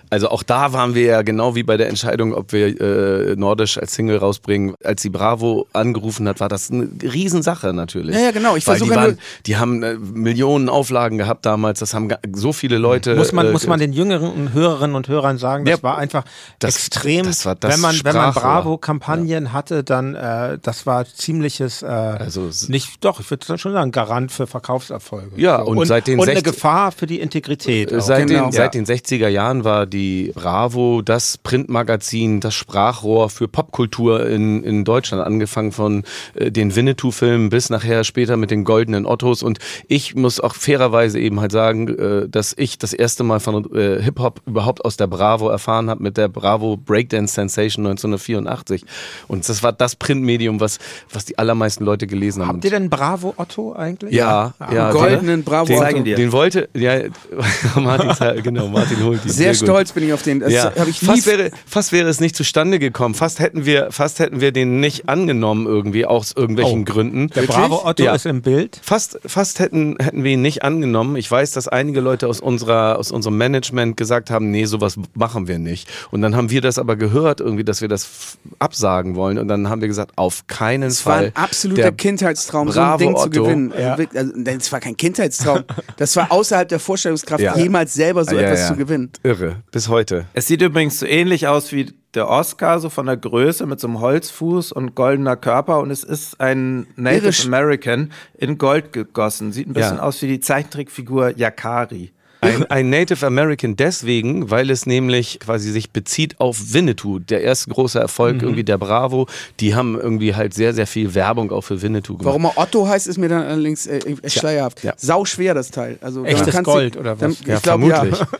[0.08, 3.76] Also auch da waren wir ja genau wie bei der Entscheidung, ob wir äh, Nordisch
[3.76, 4.74] als Single rausbringen.
[4.84, 8.14] Als die Bravo angerufen hat, war das eine Riesensache natürlich.
[8.14, 8.54] Ja, ja genau.
[8.54, 11.80] Ich Weil die, waren, die haben äh, Millionen Auflagen gehabt damals.
[11.80, 13.16] Das haben so viele Leute.
[13.16, 16.24] Muss man, äh, muss man den jüngeren Hörerinnen und Hörern sagen, das ja, war einfach
[16.60, 17.26] das, extrem.
[17.26, 19.52] Das war das wenn man, wenn man Bravo-Kampagnen ja.
[19.52, 24.30] hatte, dann äh, das war ziemliches, äh, also, nicht, doch, ich würde schon sagen, Garant
[24.30, 25.32] für Verkaufserfolge.
[25.36, 27.90] Ja, und, und seit den und eine Gefahr für die Integrität.
[27.98, 28.44] Seit, genau.
[28.44, 34.28] den, seit den 60er Jahren war die die Bravo das Printmagazin, das Sprachrohr für Popkultur
[34.28, 39.42] in, in Deutschland, angefangen von äh, den Winnetou-Filmen bis nachher später mit den goldenen Ottos.
[39.42, 43.64] Und ich muss auch fairerweise eben halt sagen, äh, dass ich das erste Mal von
[43.74, 48.84] äh, Hip-Hop überhaupt aus der Bravo erfahren habe, mit der Bravo Breakdance Sensation 1984.
[49.28, 50.78] Und das war das Printmedium, was,
[51.10, 52.56] was die allermeisten Leute gelesen haben.
[52.56, 54.12] Habt ihr denn Bravo Otto eigentlich?
[54.14, 54.72] Ja, ja.
[54.72, 56.02] ja goldenen Bravo den, Otto.
[56.02, 56.98] Den wollte, ja,
[57.76, 59.30] Martin, genau, Martin holt ihn.
[59.30, 60.40] Sehr, sehr stolz stolz bin ich auf den.
[60.40, 60.72] Das ja.
[60.86, 63.14] ich fast, wäre, fast wäre es nicht zustande gekommen.
[63.14, 66.84] Fast hätten wir, fast hätten wir den nicht angenommen irgendwie aus irgendwelchen oh.
[66.84, 67.28] Gründen.
[67.28, 68.14] Der Bravo Otto ja.
[68.14, 68.80] ist im Bild.
[68.82, 71.16] Fast, fast hätten, hätten wir ihn nicht angenommen.
[71.16, 75.48] Ich weiß, dass einige Leute aus unserer, aus unserem Management gesagt haben, nee, sowas machen
[75.48, 75.88] wir nicht.
[76.10, 79.38] Und dann haben wir das aber gehört irgendwie, dass wir das absagen wollen.
[79.38, 81.26] Und dann haben wir gesagt, auf keinen das Fall.
[81.26, 83.24] Das war ein absoluter Kindheitstraum, so ein Ding Otto.
[83.24, 83.72] zu gewinnen.
[83.78, 83.96] Ja.
[84.14, 85.64] Also, das war kein Kindheitstraum.
[85.96, 89.10] Das war außerhalb der Vorstellungskraft, jemals selber so etwas zu gewinnen.
[89.22, 89.56] Irre.
[89.76, 90.24] Bis heute.
[90.32, 93.88] Es sieht übrigens so ähnlich aus wie der Oscar, so von der Größe mit so
[93.88, 95.80] einem Holzfuß und goldener Körper.
[95.80, 97.44] Und es ist ein Native Irisch.
[97.44, 99.52] American in Gold gegossen.
[99.52, 100.02] Sieht ein bisschen ja.
[100.02, 102.10] aus wie die Zeichentrickfigur Yakari.
[102.46, 107.70] Ein, ein, Native American deswegen, weil es nämlich quasi sich bezieht auf Winnetou, der erste
[107.70, 108.42] große Erfolg mhm.
[108.42, 109.26] irgendwie der Bravo.
[109.60, 112.26] Die haben irgendwie halt sehr, sehr viel Werbung auch für Winnetou gemacht.
[112.26, 114.82] Warum er Otto heißt, ist mir dann allerdings äh, äh schleierhaft.
[114.84, 114.94] Ja.
[114.96, 115.98] Sau schwer das Teil.
[116.00, 117.20] Also, Echtes Gold sie, oder was?
[117.20, 118.18] Dann, ja, glaub, vermutlich.
[118.18, 118.26] Ja.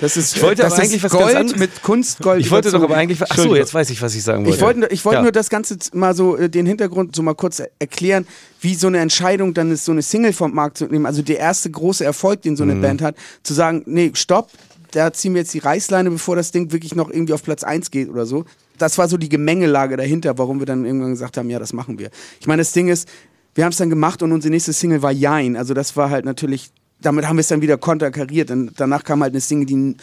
[0.00, 2.40] Das ist, ich wollte das aber eigentlich was Gold ganz mit Kunstgold.
[2.40, 4.56] Ich wollte doch aber eigentlich, achso, jetzt weiß ich, was ich sagen wollte.
[4.56, 5.22] Ich wollte, ich wollte ja.
[5.22, 8.26] nur das Ganze mal so, äh, den Hintergrund so mal kurz erklären
[8.60, 11.38] wie so eine Entscheidung, dann ist so eine Single vom Markt zu nehmen, also der
[11.38, 12.82] erste große Erfolg, den so eine mhm.
[12.82, 14.50] Band hat, zu sagen, nee, stopp,
[14.92, 17.90] da ziehen wir jetzt die Reißleine, bevor das Ding wirklich noch irgendwie auf Platz 1
[17.90, 18.44] geht oder so.
[18.78, 21.98] Das war so die Gemengelage dahinter, warum wir dann irgendwann gesagt haben, ja, das machen
[21.98, 22.10] wir.
[22.40, 23.08] Ich meine, das Ding ist,
[23.54, 25.56] wir haben es dann gemacht und unsere nächste Single war Jein.
[25.56, 26.70] Also das war halt natürlich
[27.06, 28.50] damit haben wir es dann wieder konterkariert.
[28.50, 29.96] Und danach kam halt eine Single, die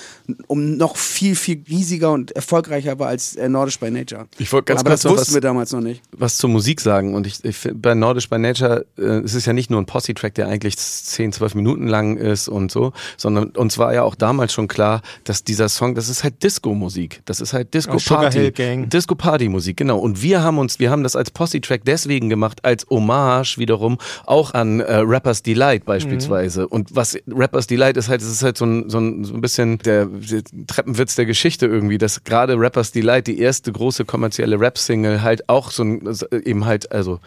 [0.48, 4.28] um noch viel, viel riesiger und erfolgreicher war als äh, Nordisch by Nature.
[4.38, 6.02] Ich wollte ganz Aber kurz das wussten was, wir damals noch nicht.
[6.12, 7.14] Was zur Musik sagen.
[7.14, 10.36] Und ich, ich bei Nordisch by Nature äh, es ist ja nicht nur ein Posse-Track,
[10.36, 14.54] der eigentlich 10, 12 Minuten lang ist und so, sondern uns war ja auch damals
[14.54, 17.22] schon klar, dass dieser Song, das ist halt Disco-Musik.
[17.26, 18.88] Das ist halt Disco-Party.
[18.88, 20.00] Disco-Party-Musik, genau.
[20.00, 24.54] Und wir haben uns, wir haben das als Posse-Track deswegen gemacht, als Hommage wiederum auch
[24.54, 26.62] an äh, Rappers Delight beispielsweise.
[26.62, 26.68] Mhm.
[26.68, 29.34] Und und was Rappers Delight ist halt, es ist halt so ein, so ein, so
[29.34, 34.06] ein bisschen der, der Treppenwitz der Geschichte irgendwie, dass gerade Rappers Delight, die erste große
[34.06, 36.08] kommerzielle Rap-Single, halt auch so ein,
[36.46, 37.20] eben halt, also,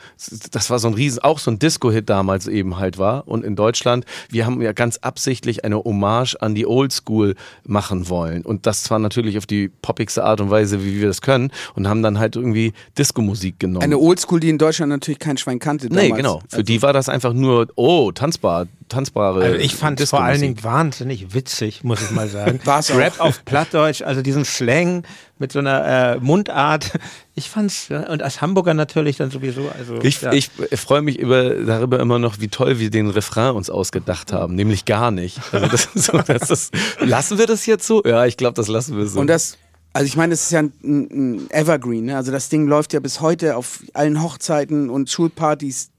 [0.53, 3.27] das war so ein riesen, auch so ein Disco-Hit damals eben halt war.
[3.27, 8.43] Und in Deutschland, wir haben ja ganz absichtlich eine Hommage an die Oldschool machen wollen.
[8.43, 11.89] Und das zwar natürlich auf die poppigste Art und Weise, wie wir das können, und
[11.89, 13.83] haben dann halt irgendwie Disco-Musik genommen.
[13.83, 15.89] Eine Oldschool, die in Deutschland natürlich kein Schwein kannte.
[15.89, 16.09] Damals.
[16.09, 16.41] Nee, genau.
[16.49, 19.43] Für also die war das einfach nur, oh, tanzbar, tanzbare.
[19.43, 22.61] Also ich fand es vor allen Dingen wahnsinnig witzig, muss ich mal sagen.
[22.65, 23.27] War's Rap auch.
[23.27, 25.05] auf Plattdeutsch, also diesen Slang
[25.39, 26.93] mit so einer äh, Mundart.
[27.35, 29.71] Ich fand's, ja, und als Hamburger natürlich dann sowieso.
[29.77, 30.33] Also, ich ja.
[30.33, 34.55] ich freue mich über, darüber immer noch, wie toll wir den Refrain uns ausgedacht haben.
[34.55, 35.41] Nämlich gar nicht.
[35.53, 36.71] Also das, so, das, das,
[37.01, 38.03] lassen wir das jetzt so?
[38.05, 39.21] Ja, ich glaube, das lassen wir so.
[39.21, 39.59] Und das
[39.97, 42.05] also ich meine, es ist ja ein, ein Evergreen.
[42.05, 42.17] Ne?
[42.19, 45.91] Also das Ding läuft ja bis heute auf allen Hochzeiten und Schulpartys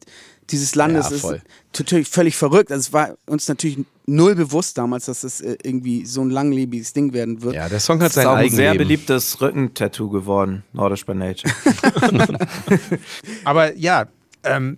[0.50, 1.44] dieses Landes ja, ist
[1.78, 2.72] natürlich völlig verrückt.
[2.72, 6.94] Also es war uns natürlich null bewusst damals, dass das äh, irgendwie so ein langlebiges
[6.94, 7.56] Ding werden wird.
[7.56, 8.56] Ja, der Song hat sein eigenes.
[8.56, 11.54] sehr beliebtes Rückentattoo geworden, Nordisch by Nature.
[13.44, 14.08] Aber ja,
[14.48, 14.78] ähm,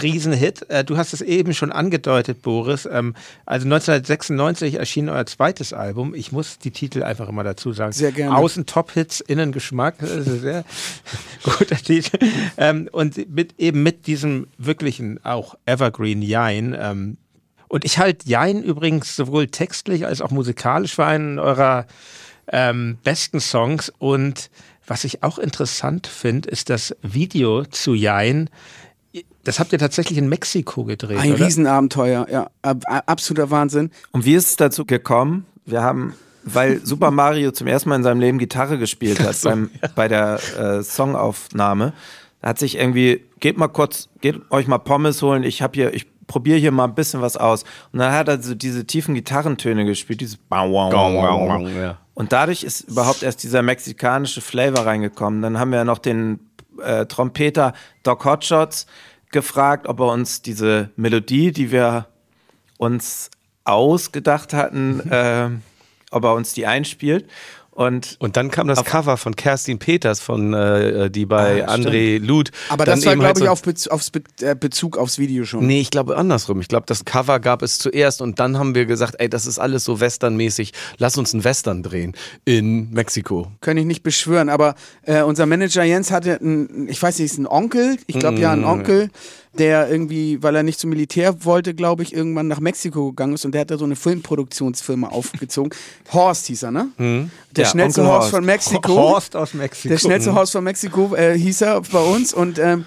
[0.00, 0.68] Riesenhit.
[0.70, 2.86] Äh, du hast es eben schon angedeutet, Boris.
[2.86, 3.14] Ähm,
[3.46, 6.14] also 1996 erschien euer zweites Album.
[6.14, 7.92] Ich muss die Titel einfach immer dazu sagen.
[7.92, 8.36] Sehr gerne.
[8.36, 9.96] Außen Top-Hits, innen Geschmack.
[9.98, 10.64] Das ist ein sehr
[11.42, 12.18] guter Titel.
[12.56, 16.76] Ähm, und mit, eben mit diesem wirklichen auch Evergreen Jein.
[16.78, 17.16] Ähm,
[17.68, 21.86] und ich halte Jein übrigens sowohl textlich als auch musikalisch für einen eurer
[22.52, 23.92] ähm, besten Songs.
[23.98, 24.50] Und
[24.86, 28.50] was ich auch interessant finde, ist das Video zu Jein
[29.44, 31.46] Das habt ihr tatsächlich in Mexiko gedreht, Ein oder?
[31.46, 32.50] Riesenabenteuer, ja.
[32.62, 33.90] Ab, absoluter Wahnsinn.
[34.12, 35.46] Und wie ist es dazu gekommen?
[35.66, 39.70] Wir haben, weil Super Mario zum ersten Mal in seinem Leben Gitarre gespielt hat beim,
[39.94, 41.92] bei der äh, Songaufnahme,
[42.42, 46.06] hat sich irgendwie, geht mal kurz, geht euch mal Pommes holen, ich habe hier, ich
[46.26, 47.64] probiere hier mal ein bisschen was aus.
[47.92, 51.68] Und dann hat er so diese tiefen Gitarrentöne gespielt, dieses Bau, wow, wow, wow.
[51.76, 51.98] Ja.
[52.14, 55.42] Und dadurch ist überhaupt erst dieser mexikanische Flavor reingekommen.
[55.42, 56.38] Dann haben wir noch den
[56.80, 58.86] äh, Trompeter Doc Hotshots
[59.30, 62.06] gefragt, ob er uns diese Melodie, die wir
[62.78, 63.30] uns
[63.64, 65.50] ausgedacht hatten, äh,
[66.10, 67.28] ob er uns die einspielt.
[67.72, 72.18] Und Und dann kam das Cover von Kerstin Peters, von äh, die bei Ah, André
[72.18, 72.50] Luth.
[72.68, 75.44] Aber das war, glaube halt ich, so- auf Bez aufs Be äh, Bezug aufs Video
[75.44, 75.66] schon.
[75.66, 76.60] Nee, ich glaube andersrum.
[76.60, 79.58] Ich glaube, das Cover gab es zuerst und dann haben wir gesagt, ey, das ist
[79.58, 80.72] alles so westernmäßig.
[80.98, 82.14] Lass uns einen Western drehen
[82.44, 83.50] in Mexiko.
[83.60, 87.38] Kann ich nicht beschwören, aber äh, unser Manager Jens hatte einen, ich weiß nicht, ist
[87.38, 88.58] ein Onkel, ich glaube ja, Mm.
[88.60, 89.10] ein Onkel,
[89.58, 93.44] der irgendwie, weil er nicht zum Militär wollte, glaube ich, irgendwann nach Mexiko gegangen ist
[93.44, 95.72] und der hat da so eine Filmproduktionsfirma aufgezogen.
[96.12, 96.88] Horst hieß er, ne?
[96.98, 98.34] Der Ja, schnellste Onkel Horst Horst.
[98.36, 98.94] von Mexiko.
[98.94, 99.88] Horst aus Mexiko.
[99.88, 102.84] Der schnellste Horst von Mexiko äh, hieß er bei uns und ähm,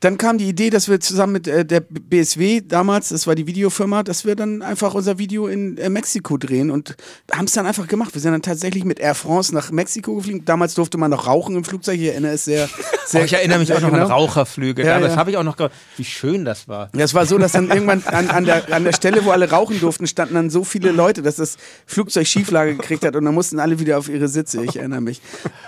[0.00, 3.46] dann kam die Idee, dass wir zusammen mit äh, der BSW damals, das war die
[3.46, 6.96] Videofirma, dass wir dann einfach unser Video in äh, Mexiko drehen und
[7.32, 8.14] haben es dann einfach gemacht.
[8.14, 10.44] Wir sind dann tatsächlich mit Air France nach Mexiko geflogen.
[10.44, 11.98] Damals durfte man noch rauchen im Flugzeug.
[11.98, 12.68] Ich erinnere es sehr,
[13.06, 14.04] sehr Oh, ich erinnere mich auch noch genau.
[14.04, 14.82] an Raucherflüge.
[14.82, 15.56] Ja, Ja, das habe ich auch noch
[15.96, 16.90] Wie schön das war.
[16.94, 19.50] Ja, es war so, dass dann irgendwann an, an, der, an der Stelle, wo alle
[19.50, 23.34] rauchen durften, standen dann so viele Leute, dass das Flugzeug Schieflage gekriegt hat und dann
[23.34, 24.64] mussten alle wieder auf ihre Sitze.
[24.64, 25.20] Ich erinnere mich.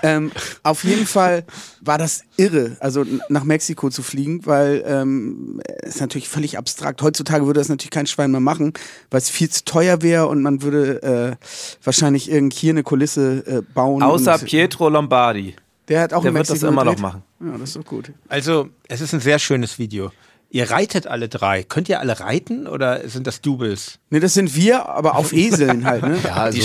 [0.03, 1.45] Ähm, auf jeden Fall
[1.81, 7.03] war das irre, also nach Mexiko zu fliegen, weil ähm, es ist natürlich völlig abstrakt.
[7.03, 8.73] Heutzutage würde das natürlich kein Schwein mehr machen,
[9.11, 11.47] weil es viel zu teuer wäre und man würde äh,
[11.85, 14.03] wahrscheinlich irgend hier eine Kulisse äh, bauen.
[14.03, 15.55] außer und, Pietro Lombardi.
[15.89, 17.01] der hat auch der in wird das immer noch gedreht.
[17.01, 17.23] machen.
[17.41, 18.13] Ja, das ist doch gut.
[18.29, 20.11] Also, es ist ein sehr schönes Video.
[20.57, 21.63] Ihr reitet alle drei.
[21.65, 23.99] Könnt ihr alle reiten oder sind das Doubles?
[24.09, 26.03] Ne, das sind wir, aber auf Eseln halt.
[26.03, 26.17] Ne?
[26.25, 26.57] Ja, also,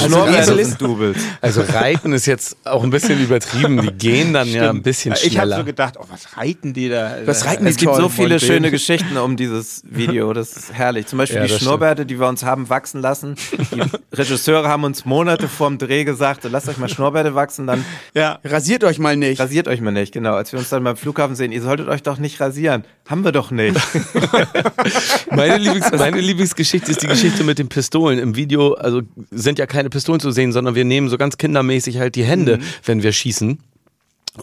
[0.55, 1.17] Die ist- sind Doubles.
[1.41, 3.81] also Reiten ist jetzt auch ein bisschen übertrieben.
[3.81, 5.57] Die gehen dann ja ein bisschen Ich habe schneller.
[5.57, 7.17] so gedacht, oh, was reiten die da?
[7.25, 11.07] Was reiten die Es gibt so viele schöne Geschichten um dieses Video, das ist herrlich.
[11.07, 13.35] Zum Beispiel Ja, die Schnurrbärte, die wir uns haben wachsen lassen.
[13.75, 13.81] Die
[14.15, 17.83] Regisseure haben uns Monate vorm Dreh gesagt, lasst euch mal Schnurrbärte wachsen, dann
[18.13, 18.39] Ja.
[18.45, 19.41] Rasiert euch mal nicht.
[19.41, 20.13] rasiert euch mal nicht.
[20.13, 22.85] Genau, als wir uns dann beim Flughafen sehen, ihr solltet euch doch nicht rasieren.
[23.09, 23.80] Haben wir doch nicht.
[25.31, 28.19] Meine, Lieblings meine Lieblingsgeschichte ist die Geschichte mit den Pistolen.
[28.19, 29.01] Im Video, also
[29.31, 32.59] sind ja keine Pistolen zu sehen, sondern wir nehmen so ganz kindermäßig halt die Hände,
[32.85, 33.59] wenn wir schießen.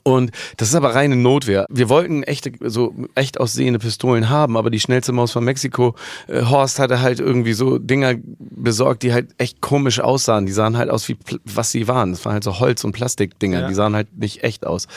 [0.03, 1.64] Und das ist aber reine Notwehr.
[1.70, 5.95] Wir wollten echte, so echt aussehende Pistolen haben, aber die schnellste Maus von Mexiko,
[6.26, 10.45] äh, Horst hatte halt irgendwie so Dinger besorgt, die halt echt komisch aussahen.
[10.45, 12.11] Die sahen halt aus wie was sie waren.
[12.12, 13.62] Das waren halt so Holz- und Plastikdinger.
[13.68, 14.89] Die sahen halt nicht echt aus.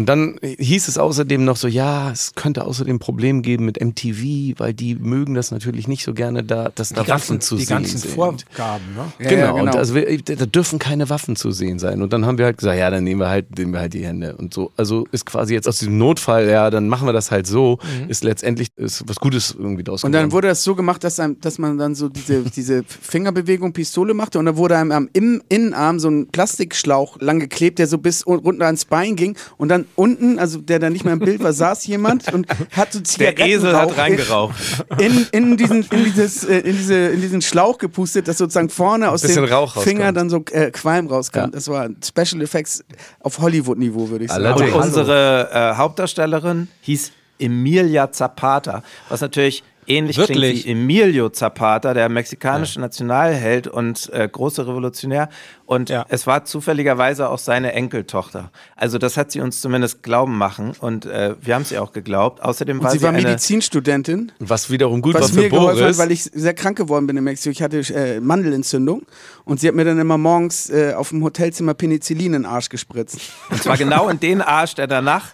[0.00, 3.78] Und dann hieß es außerdem noch so, ja, es könnte außerdem ein Problem geben mit
[3.78, 7.40] MTV, weil die mögen das natürlich nicht so gerne, da, dass da Die Waffen ganzen,
[7.42, 8.14] zu die sehen ganzen sind.
[8.14, 9.12] Vorgaben, ne?
[9.18, 9.62] Ja, Genau, ja, genau.
[9.64, 12.00] und also wir, da dürfen keine Waffen zu sehen sein.
[12.00, 14.06] Und dann haben wir halt gesagt, ja, dann nehmen wir halt, nehmen wir halt die
[14.06, 14.72] Hände und so.
[14.74, 17.78] Also ist quasi jetzt aus diesem Notfall, ja, dann machen wir das halt so,
[18.08, 21.38] ist letztendlich ist was Gutes irgendwie draus Und dann wurde das so gemacht, dass, einem,
[21.42, 25.42] dass man dann so diese, diese Fingerbewegung Pistole machte und dann wurde einem am im
[25.50, 29.68] Innenarm so ein Plastikschlauch lang geklebt, der so bis un- runter ans Bein ging und
[29.68, 33.00] dann unten, also der dann nicht mehr im Bild war, saß jemand und hat so
[33.00, 34.54] Der Zigaretten Esel hat reingeraucht.
[34.98, 39.10] in, in, diesen, in, dieses, äh, in, diese, in diesen Schlauch gepustet, dass sozusagen vorne
[39.10, 39.46] aus dem
[39.82, 41.38] Finger dann so äh, Qualm rauskam.
[41.38, 41.46] Ja.
[41.48, 42.84] Das war Special Effects
[43.20, 44.44] auf Hollywood-Niveau, würde ich sagen.
[44.44, 44.74] Allerdings.
[44.74, 50.36] Und unsere äh, Hauptdarstellerin hieß Emilia Zapata, was natürlich ähnlich Wirklich?
[50.38, 55.28] klingt wie Emilio Zapata, der mexikanische Nationalheld und äh, große Revolutionär.
[55.66, 56.04] Und Ja.
[56.08, 58.50] es war zufälligerweise auch seine Enkeltochter.
[58.76, 62.42] Also das hat sie uns zumindest glauben machen und äh, wir haben sie auch geglaubt.
[62.42, 64.32] Außerdem Und war sie sie, war eine Medizinstudentin.
[64.40, 65.96] was wiederum gut was war für mir geholfen Boris.
[65.98, 67.50] hat, weil ich sehr krank geworden bin in Mexiko.
[67.52, 69.02] Ich hatte äh, Mandelentzündung
[69.44, 72.68] und sie hat mir dann immer morgens äh, auf dem Hotelzimmer Penicillin in den Arsch
[72.68, 73.18] gespritzt.
[73.50, 75.26] Und zwar genau in den Arsch, der danach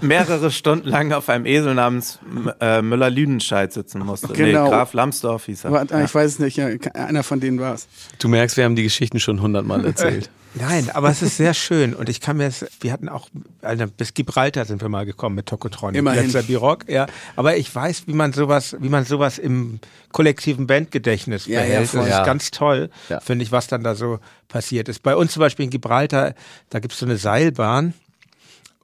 [0.00, 2.18] mehrere Stunden lang auf einem Esel namens
[2.60, 4.28] äh, Müller-Lüdenscheid sitzen musste.
[4.28, 4.64] Genau.
[4.64, 5.90] Nee, Graf Lambsdorff hieß er.
[5.92, 7.88] Äh, Ich weiß es nicht, ja, einer von denen war es.
[8.18, 10.30] du merkst, wir haben die Geschichten schon hundertmal erzählt.
[10.54, 13.28] Nein, aber es ist sehr schön und ich kann mir es, wir hatten auch,
[13.60, 16.30] also bis Gibraltar sind wir mal gekommen mit Tokotronic, Immerhin.
[16.32, 17.06] letzter ja.
[17.36, 19.78] Aber ich weiß, wie man sowas, wie man sowas im
[20.10, 21.88] kollektiven Bandgedächtnis Ja, ja, behält.
[21.90, 22.00] voll.
[22.00, 22.20] das Ja.
[22.20, 23.20] ist ganz toll, Ja.
[23.20, 25.02] finde ich, was dann da so passiert ist.
[25.02, 26.34] Bei uns zum Beispiel in Gibraltar,
[26.70, 27.92] da gibt es so eine Seilbahn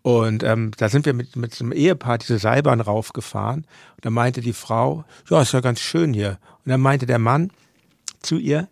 [0.04, 3.60] und ähm, da sind wir mit, mit so einem Ehepaar diese Seilbahn raufgefahren
[3.96, 6.36] und da meinte die Frau, ja, ist ja ganz schön hier.
[6.62, 7.50] Und dann meinte der Mann
[8.20, 8.68] zu ihr,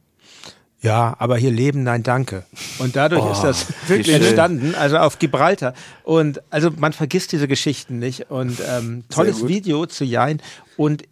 [0.83, 2.45] Ja, aber hier leben, nein, danke.
[2.79, 4.17] Und dadurch ist das wie schön.
[4.17, 5.73] entstanden, also auf Gibraltar.
[6.03, 8.31] Und also man vergisst diese Geschichten nicht.
[8.31, 9.49] Und ähm, tolles.
[9.49, 10.43] Video zu Jein.
[10.77, 11.05] Und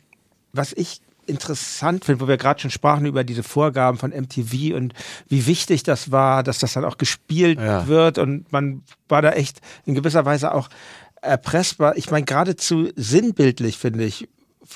[0.52, 1.00] was ich
[1.30, 4.92] interessant finde, wo wir gerade schon sprachen über diese Vorgaben von MTV und
[5.28, 7.86] wie wichtig das war, dass das dann auch gespielt Ja.
[7.86, 10.68] wird und man war da echt in gewisser Weise auch
[11.22, 11.96] erpressbar.
[11.96, 14.28] Ich meine, geradezu sinnbildlich finde ich,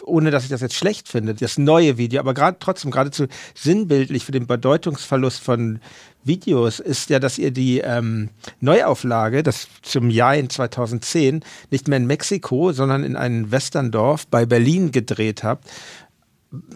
[0.03, 4.25] ohne dass ich das jetzt schlecht finde, das neue Video, aber gerade trotzdem geradezu sinnbildlich
[4.25, 5.79] für den Bedeutungsverlust von
[6.25, 8.31] Videos ist ja, dass ihr die ähm,
[8.61, 14.47] Neuauflage, das zum Jahr in 2010, nicht mehr in Mexiko, sondern in einem Westerndorf bei
[14.47, 15.69] Berlin gedreht habt.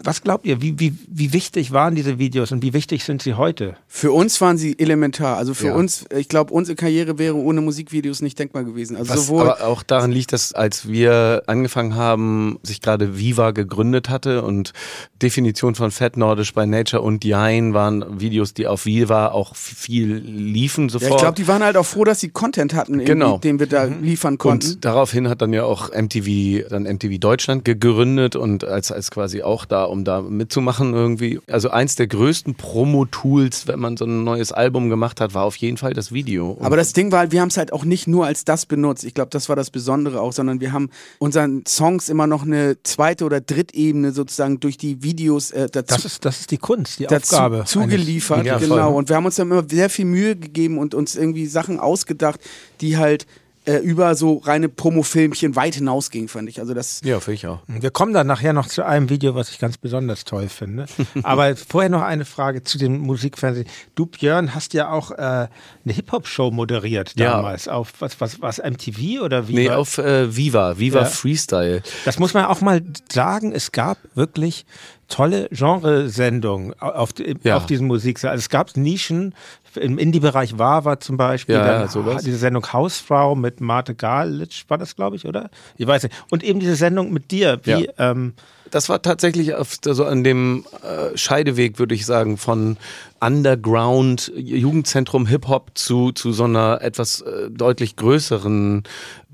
[0.03, 3.33] Was glaubt ihr, wie, wie, wie wichtig waren diese Videos und wie wichtig sind sie
[3.35, 3.75] heute?
[3.87, 5.37] Für uns waren sie elementar.
[5.37, 5.75] Also für Ja.
[5.75, 8.95] uns, ich glaube, unsere Karriere wäre ohne Musikvideos nicht denkbar gewesen.
[8.95, 13.51] Also Was sowohl aber auch daran liegt, dass als wir angefangen haben, sich gerade Viva
[13.51, 14.73] gegründet hatte und
[15.21, 20.15] Definition von Fat Nordisch by Nature und Jein waren Videos, die auf Viva auch viel
[20.17, 21.11] liefen ja, sofort.
[21.11, 23.37] ich glaube, die waren halt auch froh, dass sie Content hatten, Genau.
[23.37, 24.67] den wir da liefern konnten.
[24.73, 29.41] Und daraufhin hat dann ja auch MTV, dann MTV Deutschland gegründet und als, als quasi
[29.41, 31.39] auch da, um da mitzumachen irgendwie.
[31.47, 35.55] Also eins der größten Promo-Tools, wenn man so ein neues Album gemacht hat, war auf
[35.57, 36.51] jeden Fall das Video.
[36.51, 38.65] Und Aber das Ding war halt, wir haben es halt auch nicht nur als das
[38.65, 39.03] benutzt.
[39.03, 40.89] Ich glaube, das war das Besondere auch, sondern wir haben
[41.19, 46.05] unseren Songs immer noch eine zweite oder Drittebene sozusagen durch die Videos äh, dazu, Das
[46.05, 47.63] ist, das ist die Kunst, die dazu Aufgabe.
[47.65, 48.45] zugeliefert.
[48.45, 48.95] Ja, genau.
[48.97, 52.39] Und wir haben uns dann immer sehr viel Mühe gegeben und uns irgendwie Sachen ausgedacht,
[52.81, 53.25] die halt
[53.69, 56.59] äh, über so reine Promofilmchen weit hinausgingen, fand ich.
[56.59, 57.59] Also das ja, finde ich auch.
[57.67, 60.85] Wir kommen dann nachher noch zu einem Video, was ich ganz besonders toll finde.
[61.23, 63.67] Aber vorher noch eine Frage zu dem Musikfernsehen.
[63.93, 65.49] Du, Björn, hast ja auch äh, eine
[65.85, 67.31] Hip-Hop-Show moderiert Ja.
[67.33, 67.67] damals.
[67.67, 69.53] Auf was, was, was MTV oder wie?
[69.55, 71.05] Nee, auf äh, Viva, Viva Ja.
[71.05, 71.83] Freestyle.
[72.05, 72.81] Das muss man auch mal
[73.11, 73.51] sagen.
[73.51, 74.65] Es gab wirklich
[75.09, 77.09] tolle Genresendungen auf,
[77.43, 77.57] Ja.
[77.57, 78.31] auf diesem Musiksaal.
[78.31, 79.33] Also es gab Nischen
[79.75, 81.55] im Indie-Bereich Wawa zum Beispiel.
[81.55, 82.23] Ja, dann ja, sowas.
[82.23, 85.49] Diese Sendung Hausfrau mit Marte Galitsch war das, glaube ich, oder?
[85.77, 86.15] Ich weiß nicht.
[86.29, 87.59] Und eben diese Sendung mit dir.
[87.63, 88.11] Wie, Ja.
[88.11, 88.33] ähm,
[88.71, 92.77] Das war tatsächlich auf, so an dem äh, Scheideweg, würde ich sagen, von
[93.21, 98.83] Underground Jugendzentrum Hip-Hop zu, zu so einer etwas äh, deutlich größeren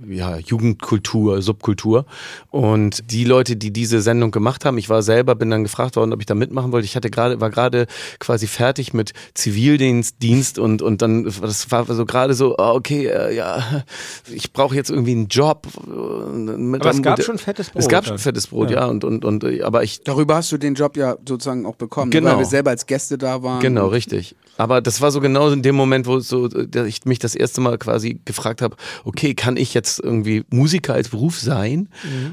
[0.10, 2.06] ja, Jugendkultur, Subkultur.
[2.52, 6.12] Und die Leute, die diese Sendung gemacht haben, ich war selber, bin dann gefragt worden,
[6.12, 6.86] ob ich da mitmachen wollte.
[6.86, 7.88] Ich hatte gerade, war gerade
[8.20, 13.08] quasi fertig mit Zivildienst Dienst und, und dann, das war so gerade so, ah, okay,
[13.08, 13.84] äh, ja,
[14.30, 15.68] ich brauche jetzt irgendwie einen Job.
[15.88, 18.10] mit Aber es gab schon fettes Es Brot gab dann.
[18.10, 20.98] schon fettes Brot, ja, und, und, und, äh, aber ich, darüber hast du den Job
[20.98, 22.20] ja sozusagen auch bekommen, ne?
[22.20, 22.32] Genau.
[22.32, 23.62] weil wir selber als Gäste da waren.
[23.62, 24.36] Genau, richtig.
[24.58, 26.50] Aber das war so genau in dem Moment, wo so,
[26.86, 31.10] ich mich das erste Mal quasi gefragt habe, okay, kann ich jetzt irgendwie Musiker als
[31.10, 31.90] Beruf sein?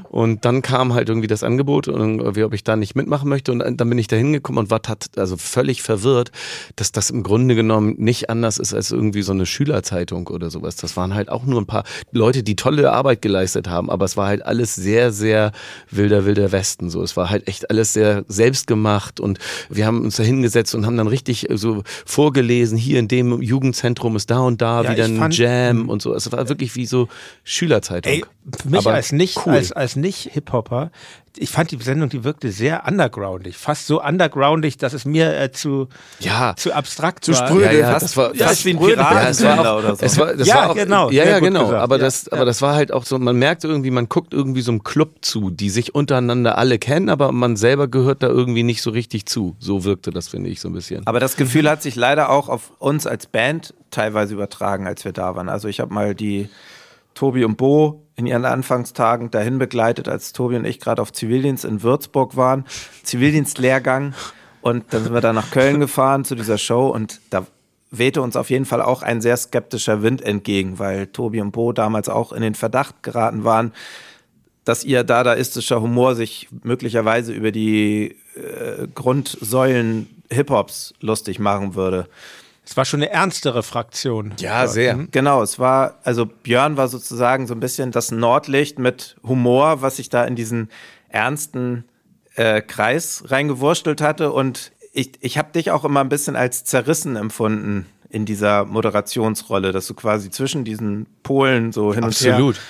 [0.09, 3.51] Und dann kam halt irgendwie das Angebot und irgendwie, ob ich da nicht mitmachen möchte.
[3.51, 6.31] Und dann bin ich da hingekommen und war tat, also völlig verwirrt,
[6.77, 10.77] dass das im Grunde genommen nicht anders ist als irgendwie so eine Schülerzeitung oder sowas.
[10.77, 14.15] Das waren halt auch nur ein paar Leute, die tolle Arbeit geleistet haben, aber es
[14.15, 15.51] war halt alles sehr, sehr
[15.91, 16.89] wilder, wilder Westen.
[16.89, 19.39] So, es war halt echt alles sehr selbstgemacht und
[19.69, 23.41] wir haben uns da hingesetzt und haben dann richtig äh, so vorgelesen, hier in dem
[23.41, 26.13] Jugendzentrum ist da und da Ja, wieder ein fand- Jam und so.
[26.13, 27.07] Es war wirklich wie so
[27.43, 28.11] Schülerzeitung.
[28.13, 28.23] Ey,
[28.61, 29.53] für mich Aber als nicht, cool.
[29.53, 30.91] als, als nicht Hip-Hopper,
[31.37, 33.57] ich fand die Sendung, die wirkte sehr undergroundig.
[33.57, 35.87] Fast so undergroundig, dass es mir äh, zu,
[36.19, 36.53] ja.
[36.55, 37.47] zu abstrakt Zu war.
[37.47, 37.65] spröde.
[37.65, 38.97] Ja, ja, Fast- das war, ja, das ist wie ein spröde.
[38.97, 40.05] Ja, es war Piratensender auch, oder so.
[40.05, 41.65] Es war, das Ja, war auch, genau, Ja, ja, genau.
[41.65, 41.81] gesagt.
[41.81, 42.33] Aber Ja, das, ja.
[42.33, 45.15] aber das war halt auch so, man merkt irgendwie, man guckt irgendwie so einem Club
[45.21, 49.25] zu, die sich untereinander alle kennen, aber man selber gehört da irgendwie nicht so richtig
[49.25, 49.55] zu.
[49.59, 51.07] So wirkte das, finde ich, so ein bisschen.
[51.07, 55.13] Aber das Gefühl hat sich leider auch auf uns als Band teilweise übertragen, als wir
[55.13, 55.49] da waren.
[55.49, 56.49] Also ich habe mal die
[57.13, 61.65] Tobi und Bo in ihren Anfangstagen dahin begleitet, als Tobi und ich gerade auf Zivildienst
[61.65, 62.65] in Würzburg waren.
[63.03, 64.13] Zivildienstlehrgang.
[64.61, 67.45] Und dann sind wir da nach Köln gefahren zu dieser Show und da
[67.91, 71.73] wehte uns auf jeden Fall auch ein sehr skeptischer Wind entgegen, weil Tobi und Bo
[71.73, 73.71] damals auch in den Verdacht geraten waren,
[74.65, 82.07] dass ihr dadaistischer Humor sich möglicherweise über die äh, Grundsäulen Hip-Hops lustig machen würde.
[82.65, 84.33] Es war schon eine ernstere Fraktion.
[84.39, 84.97] ja, sehr.
[85.11, 89.97] Genau, es war, also Björn war sozusagen so ein bisschen das Nordlicht mit Humor, was
[89.97, 90.69] sich da in diesen
[91.09, 91.83] ernsten
[92.35, 94.31] äh, Kreis reingewurstelt hatte.
[94.31, 99.71] Und ich, ich habe dich auch immer ein bisschen als zerrissen empfunden in dieser Moderationsrolle,
[99.71, 102.55] dass du quasi zwischen diesen Polen so hin und Absolut.
[102.55, 102.61] her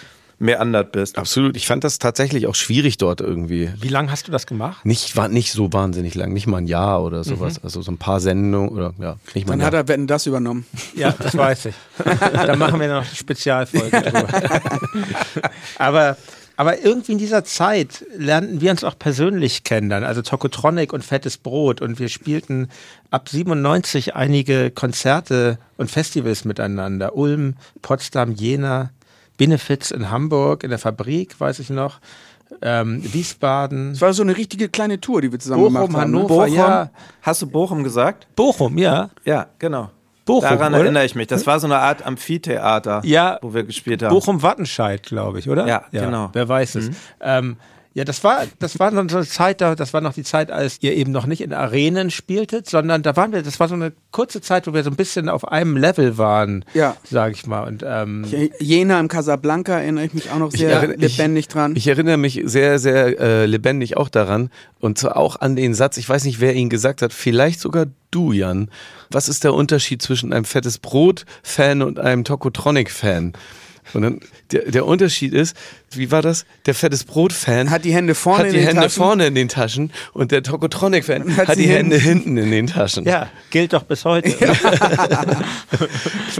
[0.44, 1.18] meandert bist.
[1.18, 1.56] Absolut.
[1.56, 3.72] Ich fand das tatsächlich auch schwierig dort irgendwie.
[3.80, 4.86] Wie lange hast du das gemacht?
[4.86, 7.64] Nicht, war nicht so wahnsinnig lang, nicht mal ein Jahr oder sowas.
[7.64, 10.66] Also so ein paar Sendungen oder ja, nicht mal Dann hat er Wetten das übernommen.
[10.96, 11.76] Ja, das weiß ich.
[12.34, 14.28] Dann machen wir noch eine Spezialfolge drüber.
[15.78, 16.18] Aber
[16.56, 21.04] Aber irgendwie in dieser Zeit lernten wir uns auch persönlich kennen dann, also Tokotronic und
[21.04, 22.70] Fettes Brot und wir spielten
[23.10, 27.16] ab 97 einige Konzerte und Festivals miteinander.
[27.16, 28.92] Ulm, Potsdam, Jena,
[29.38, 32.00] Benefits in Hamburg, in der Fabrik, weiß ich noch.
[32.62, 36.12] Ähm, Wiesbaden, Es war so eine richtige kleine Tour, die wir zusammen Bochum, gemacht haben.
[36.12, 36.18] ne?
[36.20, 36.54] Hannover, Bochum.
[36.56, 36.90] ja.
[37.24, 38.28] Hast du Bochum gesagt?
[38.36, 39.10] Bochum, ja.
[39.26, 39.90] Ja, genau.
[40.26, 40.84] Bochum, Daran oder?
[40.84, 41.28] erinnere ich mich.
[41.28, 43.40] Das war so eine Art Amphitheater, Ja.
[43.42, 44.12] wo wir gespielt haben.
[44.14, 45.66] Bochum-Wattenscheid, glaube ich, oder?
[45.68, 46.30] Ja, genau.
[46.34, 46.92] Wer weiß es.
[47.20, 47.58] Ähm,
[47.96, 50.78] ja, das war, das war so eine Zeit, da, das war noch die Zeit, als
[50.82, 53.94] ihr eben noch nicht in Arenen spieltet, sondern da waren wir, das war so eine
[54.12, 56.96] kurze Zeit, wo wir so ein bisschen auf einem Level waren, Ja.
[57.10, 57.68] sag ich mal.
[57.68, 58.26] Und ähm,
[58.60, 61.76] Jena im Casablanca erinnere ich mich auch noch sehr erinnere- ich- lebendig dran.
[61.76, 64.50] Ich erinnere mich sehr, sehr äh, lebendig auch daran
[64.80, 67.86] und zwar auch an den Satz, ich weiß nicht, wer ihn gesagt hat, vielleicht sogar
[68.10, 68.70] du, Jan.
[69.12, 73.34] Was ist der Unterschied zwischen einem fettes Brot-Fan und einem Tokotronic-Fan?
[73.94, 74.20] Und dann,
[74.52, 75.56] der, der Unterschied ist,
[75.92, 76.46] wie war das?
[76.66, 78.96] Der fettes Brot-Fan Hat die Hände vorne hat in die den Hände Taschen.
[79.04, 82.38] vorne in den Taschen und der Tokotronic-Fan Hat hat, die Hände hinten.
[82.38, 83.06] in den Taschen.
[83.06, 84.30] ja, gilt doch bis heute.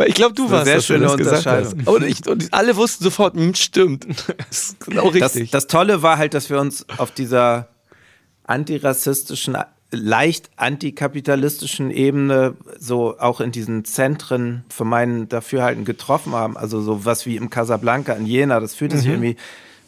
[0.06, 1.74] Ich, glaube, du eine warst sehr das, schöne das gesagt hast.
[1.74, 1.94] Unterscheidung.
[1.96, 4.06] Und, ich, und alle wussten sofort, hm, stimmt.
[4.38, 5.52] Das ist genau Das, richtig.
[5.52, 7.70] das Tolle war halt, dass wir uns auf dieser
[8.46, 9.58] antirassistischen,
[9.94, 16.58] leicht antikapitalistischen Ebene so auch in diesen Zentren für meinen Dafürhalten getroffen haben.
[16.58, 18.60] Also so was wie im Casablanca in Jena.
[18.60, 19.38] Das fühlte sich irgendwie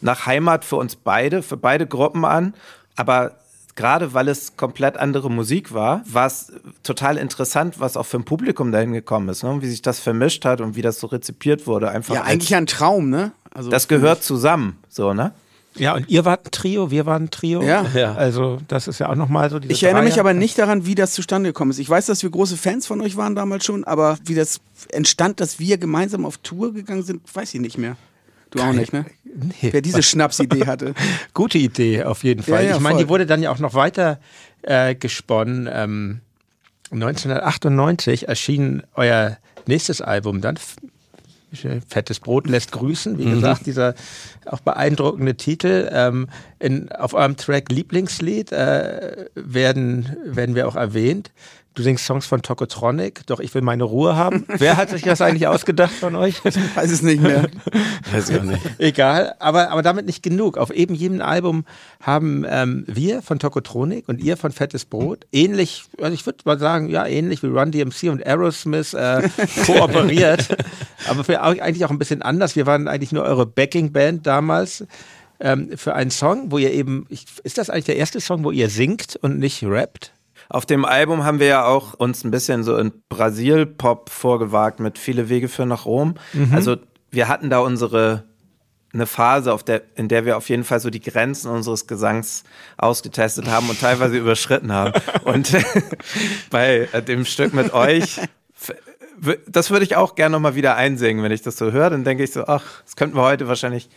[0.00, 2.54] nach Heimat für uns beide, für beide Gruppen an.
[2.94, 3.32] Aber
[3.74, 6.52] gerade weil es komplett andere Musik war, war es
[6.82, 9.58] total interessant, was auch für ein Publikum dahin gekommen ist, ne?
[9.60, 11.90] Wie sich das vermischt hat und wie das so rezipiert wurde.
[11.90, 13.32] Einfach ja, eigentlich ein Traum, ne?
[13.52, 15.32] Also das gehört zusammen, so, ne?
[15.78, 17.62] Ja, und ihr wart ein Trio, wir waren ein Trio.
[17.62, 17.86] Ja.
[17.94, 18.14] Ja.
[18.14, 20.94] Also, das ist ja auch nochmal so diese Ich erinnere mich aber nicht daran, wie
[20.94, 21.78] das zustande gekommen ist.
[21.78, 25.40] Ich weiß, dass wir große Fans von euch waren damals schon, aber wie das entstand,
[25.40, 27.96] dass wir gemeinsam auf Tour gegangen sind, weiß ich nicht mehr.
[28.50, 29.04] Du auch nicht, ne?
[29.24, 29.72] Nee.
[29.72, 30.94] Wer diese Schnapsidee hatte.
[31.34, 32.64] Gute Idee, auf jeden Fall.
[32.64, 34.20] Ja, ja, ich meine, die wurde dann ja auch noch weiter
[34.62, 35.68] äh, gesponnen.
[35.70, 36.20] Ähm,
[36.90, 39.36] 1998 erschien euer
[39.66, 40.58] nächstes Album dann.
[41.52, 43.94] F- Fettes Brot lässt grüßen, wie gesagt, dieser
[44.46, 45.88] auch beeindruckende Titel.
[45.92, 46.28] Ähm,
[46.58, 51.30] in, auf eurem Track Lieblingslied äh, werden, werden wir auch erwähnt.
[51.74, 54.46] Du singst Songs von Tokotronic, doch ich will meine Ruhe haben.
[54.48, 56.42] Wer hat sich das eigentlich ausgedacht von euch?
[56.42, 57.48] Weiß es nicht mehr.
[58.12, 58.62] Weiß ich auch nicht.
[58.78, 60.56] Egal, aber, aber damit nicht genug.
[60.56, 61.66] Auf eben jedem Album
[62.00, 66.58] haben ähm, wir von Tokotronic und ihr von Fettes Brot ähnlich, also ich würde mal
[66.58, 69.28] sagen, ja, ähnlich wie Run DMC und Aerosmith äh,
[69.66, 70.48] kooperiert.
[71.08, 72.56] Aber für auch, eigentlich auch ein bisschen anders.
[72.56, 74.86] Wir waren eigentlich nur eure Backing-Band damals.
[75.38, 78.50] Ähm, für einen Song, wo ihr eben, ich, ist das eigentlich der erste Song, wo
[78.50, 80.14] ihr singt und nicht rappt?
[80.48, 84.98] Auf dem Album haben wir ja auch uns ein bisschen so in Brasil-Pop vorgewagt mit
[84.98, 86.14] Viele Wege führen nach Rom.
[86.52, 86.76] Also
[87.10, 88.24] wir hatten da unsere
[88.96, 92.44] eine Phase, auf der, in der wir auf jeden Fall so die Grenzen unseres Gesangs
[92.76, 94.92] ausgetestet haben und teilweise überschritten haben.
[95.24, 95.52] Und
[96.50, 98.20] bei äh, dem Stück mit euch,
[99.48, 101.90] das würde ich auch gerne nochmal wieder einsingen, wenn ich das so höre.
[101.90, 103.88] Dann denke ich so, ach, das könnten wir heute wahrscheinlich.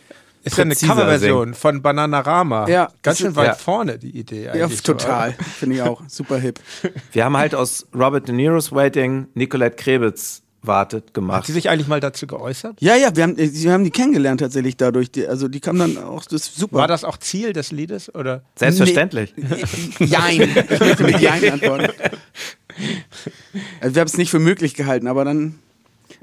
[0.42, 2.66] Ist ja eine Coverversion von Bananarama.
[2.66, 3.54] Ja, Ganz schön ist- weit ja.
[3.54, 4.78] vorne, die Idee Ja, eigentlich.
[4.78, 5.32] so, total.
[5.58, 6.00] Finde ich auch.
[6.08, 6.58] Super hip.
[7.12, 11.46] Wir haben halt aus Robert De Niro's Waiting Nicolette Krebitz wartet Hat gemacht.
[11.46, 12.76] sie sich eigentlich mal dazu geäußert?
[12.80, 15.10] Ja, ja, wir haben, äh, wir haben die kennengelernt tatsächlich dadurch.
[15.10, 16.76] Die, also die kam dann auch, das ist super.
[16.76, 18.14] War das auch Ziel des Liedes?
[18.14, 18.42] Oder?
[18.56, 19.34] Selbstverständlich.
[19.98, 20.40] Jein.
[20.70, 21.88] Ich möchte mit Jein antworten.
[23.80, 25.58] Also wir haben es nicht für möglich gehalten, aber dann,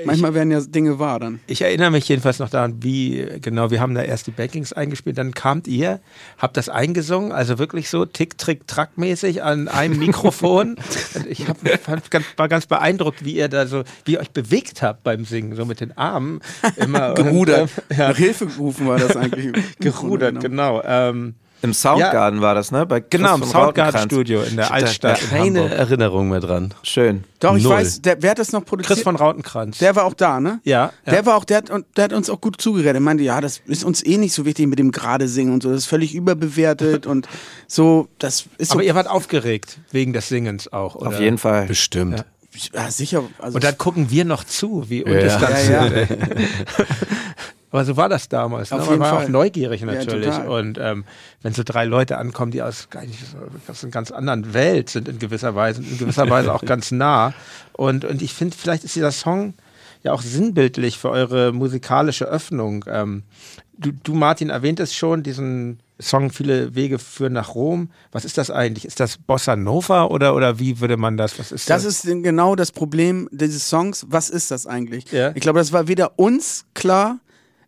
[0.06, 1.40] manchmal werden ja Dinge wahr dann.
[1.48, 5.18] Ich erinnere mich jedenfalls noch daran, wie, genau, wir haben da erst die Backings eingespielt,
[5.18, 6.00] dann kamt ihr,
[6.38, 10.78] habt das eingesungen, also wirklich so tick, trick, track mäßig an einem Mikrofon.
[11.30, 14.82] Ich hab, fand, ganz, war ganz beeindruckt, wie ihr da so, wie ihr euch bewegt
[14.82, 16.42] habt beim Singen, so mit den Armen.
[16.76, 17.62] Immer Gerudert.
[17.62, 19.54] Und, äh, ja, Nach Hilfe gerufen war das eigentlich.
[19.80, 20.82] gerudert, genau.
[20.86, 22.86] Ähm, Im Soundgarden war das, ne?
[22.86, 23.44] Bei genau, im.
[23.44, 25.22] Soundgarden-Studio in der Ich da Altstadt.
[25.24, 25.72] in keine Hamburg.
[25.80, 26.74] Erinnerung mehr dran.
[26.84, 27.24] Schön.
[27.40, 27.74] Doch, ich Null.
[27.74, 28.96] weiß, der, wer hat das noch produziert?
[28.96, 29.80] Chris von Rautenkranz.
[29.80, 30.60] der war auch da, ne?
[30.64, 31.12] ja, ja.
[31.12, 32.96] Der war auch, der hat, und der hat uns auch gut zugeredet.
[32.96, 35.64] Er meinte, ja, das ist uns eh nicht so wichtig mit dem gerade singen und
[35.64, 35.70] so.
[35.70, 37.28] Das ist völlig überbewertet und
[37.68, 38.74] so, das ist so.
[38.76, 41.10] Aber ihr wart aufgeregt wegen des Singens auch, oder?
[41.10, 41.66] Auf jeden Fall.
[41.66, 42.24] Bestimmt.
[42.74, 43.24] ja, sicher.
[43.40, 45.22] Also Und dann gucken wir noch zu, wie und Ja.
[45.22, 46.08] das dann ja, ja.
[47.78, 48.72] Aber so war das damals.
[48.72, 48.78] Ne?
[48.78, 49.26] Auf Man jeden war Fall.
[49.26, 50.26] auch neugierig Ja, natürlich.
[50.26, 50.48] total.
[50.48, 51.06] und ähm,
[51.42, 52.88] wenn so drei Leute ankommen, die aus,
[53.68, 57.34] aus einer ganz anderen Welt sind in gewisser Weise, in gewisser Weise auch ganz nah.
[57.74, 59.54] Und, und ich finde, vielleicht ist dieser Song
[60.04, 62.86] ja auch sinnbildlich für eure musikalische Öffnung.
[62.88, 63.24] Ähm,
[63.78, 67.90] du, du, Martin, erwähntest schon diesen Song Viele Wege führen nach Rom.
[68.12, 68.86] Was ist das eigentlich?
[68.86, 71.40] Ist das Bossa Nova oder, oder wie würde man das?
[71.40, 72.06] Was ist Das das?
[72.06, 74.06] ist genau das Problem dieses Songs.
[74.10, 75.12] Was ist das eigentlich?
[75.12, 75.32] Ja.
[75.34, 77.18] Ich glaube, das war weder uns klar,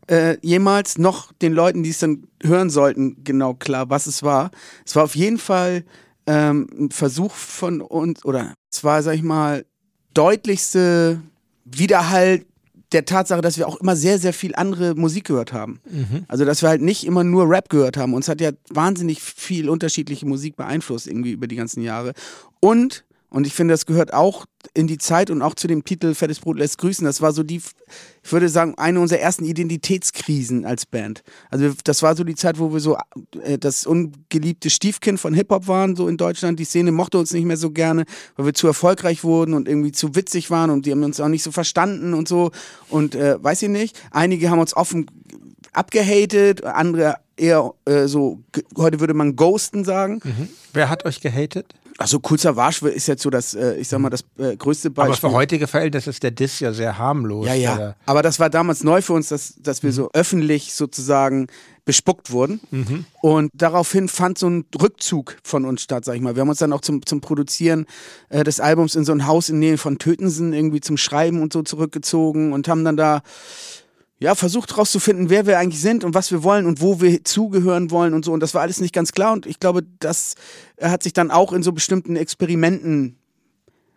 [0.09, 4.51] äh, jemals noch den Leuten, die es dann hören sollten, genau klar, was es war.
[4.85, 5.83] Es war auf jeden Fall
[6.25, 9.65] ähm, ein Versuch von uns, oder es war, sag ich mal,
[10.13, 11.21] deutlichste
[11.65, 12.43] Widerhall
[12.91, 15.79] der Tatsache, dass wir auch immer sehr, sehr viel andere Musik gehört haben.
[16.27, 18.15] Also, dass wir halt nicht immer nur Rap gehört haben.
[18.15, 22.13] Uns hat ja wahnsinnig viel unterschiedliche Musik beeinflusst irgendwie über die ganzen Jahre.
[22.59, 26.13] Und, und ich finde, das gehört auch in die Zeit und auch zu dem Titel
[26.15, 27.05] Fettes Brot lässt grüßen.
[27.05, 27.61] Das war so die,
[28.23, 31.23] ich würde sagen, eine unserer ersten Identitätskrisen als Band.
[31.49, 32.97] Also, das war so die Zeit, wo wir so
[33.43, 36.59] äh, das ungeliebte Stiefkind von Hip-Hop waren, so in Deutschland.
[36.59, 39.91] Die Szene mochte uns nicht mehr so gerne, weil wir zu erfolgreich wurden und irgendwie
[39.91, 42.51] zu witzig waren und die haben uns auch nicht so verstanden und so.
[42.89, 45.05] Und äh, weiß ich nicht, einige haben uns offen
[45.73, 48.39] abgehatet, andere eher äh, so,
[48.77, 50.21] heute würde man ghosten sagen.
[50.73, 51.73] Wer hat euch gehatet?
[51.97, 55.07] Also Cool Savage ist jetzt so das, äh, ich sag mal, das äh, größte Aber
[55.07, 55.29] Beispiel.
[55.29, 57.45] für heutige Verhältnisse ist der Diss ja sehr harmlos.
[57.45, 57.75] Ja, ja.
[57.75, 61.47] Oder- Aber das war damals neu für uns, dass, dass wir so öffentlich sozusagen
[61.83, 62.61] bespuckt wurden.
[63.21, 66.35] Und daraufhin fand so ein Rückzug von uns statt, sag ich mal.
[66.35, 67.85] Wir haben uns dann auch zum, zum Produzieren
[68.29, 71.51] äh, des Albums in so ein Haus in Nähe von Tötensen irgendwie zum Schreiben und
[71.51, 73.21] so zurückgezogen und haben dann da
[74.19, 77.89] ja, versucht rauszufinden, wer wir eigentlich sind und was wir wollen und wo wir zugehören
[77.89, 78.33] wollen und so.
[78.33, 79.31] Und das war alles nicht ganz klar.
[79.31, 80.35] Und ich glaube, das
[80.75, 83.17] äh, hat sich dann auch in so bestimmten Experimenten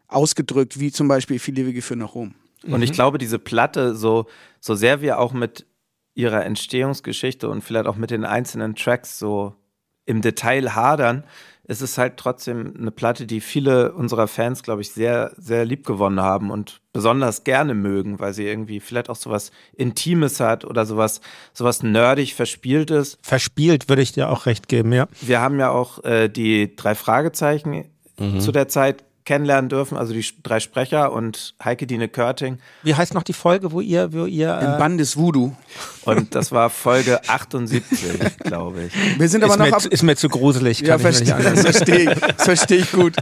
[0.07, 2.35] ausgedrückt, wie zum Beispiel Viele Wege führen nach Rom.
[2.65, 4.27] Und ich glaube, diese Platte, so,
[4.61, 5.66] so sehr wir auch mit
[6.15, 9.57] ihrer Entstehungsgeschichte und vielleicht auch mit den einzelnen Tracks so
[10.05, 11.24] im Detail hadern,
[11.73, 15.85] ist es halt trotzdem eine Platte, die viele unserer Fans, glaube ich, sehr, sehr lieb
[15.85, 20.86] gewonnen haben und besonders gerne mögen, weil sie irgendwie vielleicht auch sowas Intimes hat oder
[20.86, 21.20] sowas,
[21.53, 23.19] sowas nerdig Verspieltes.
[23.23, 25.09] Verspielt würde ich dir auch recht geben, ja.
[25.20, 27.86] Wir haben ja auch äh, die drei Fragezeichen
[28.39, 32.59] zu der Zeit kennenlernen dürfen, also die drei Sprecher und Heike Dine Körting.
[32.82, 35.55] Wie heißt noch die Folge, wo ihr, wo ihr Im äh, Bann des Voodoo.
[36.05, 37.82] Und das war Folge 78,
[38.40, 39.19] glaube ich.
[39.20, 40.81] Wir sind aber ist, noch mir, ab, zu- ist mir zu gruselig.
[40.81, 43.16] ja, ich verstehe, nicht das verstehe ich, das verstehe ich gut.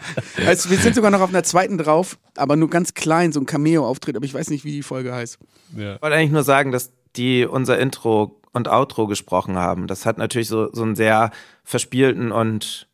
[0.46, 3.46] Also, wir sind sogar noch auf einer zweiten drauf, aber nur ganz klein, so ein
[3.46, 5.38] Cameo-Auftritt, aber ich weiß nicht, wie die Folge heißt.
[5.72, 9.86] Ich wollte eigentlich nur sagen, dass die unser Intro und Outro gesprochen haben.
[9.86, 11.30] Das hat natürlich so, so einen sehr
[11.62, 12.88] verspielten und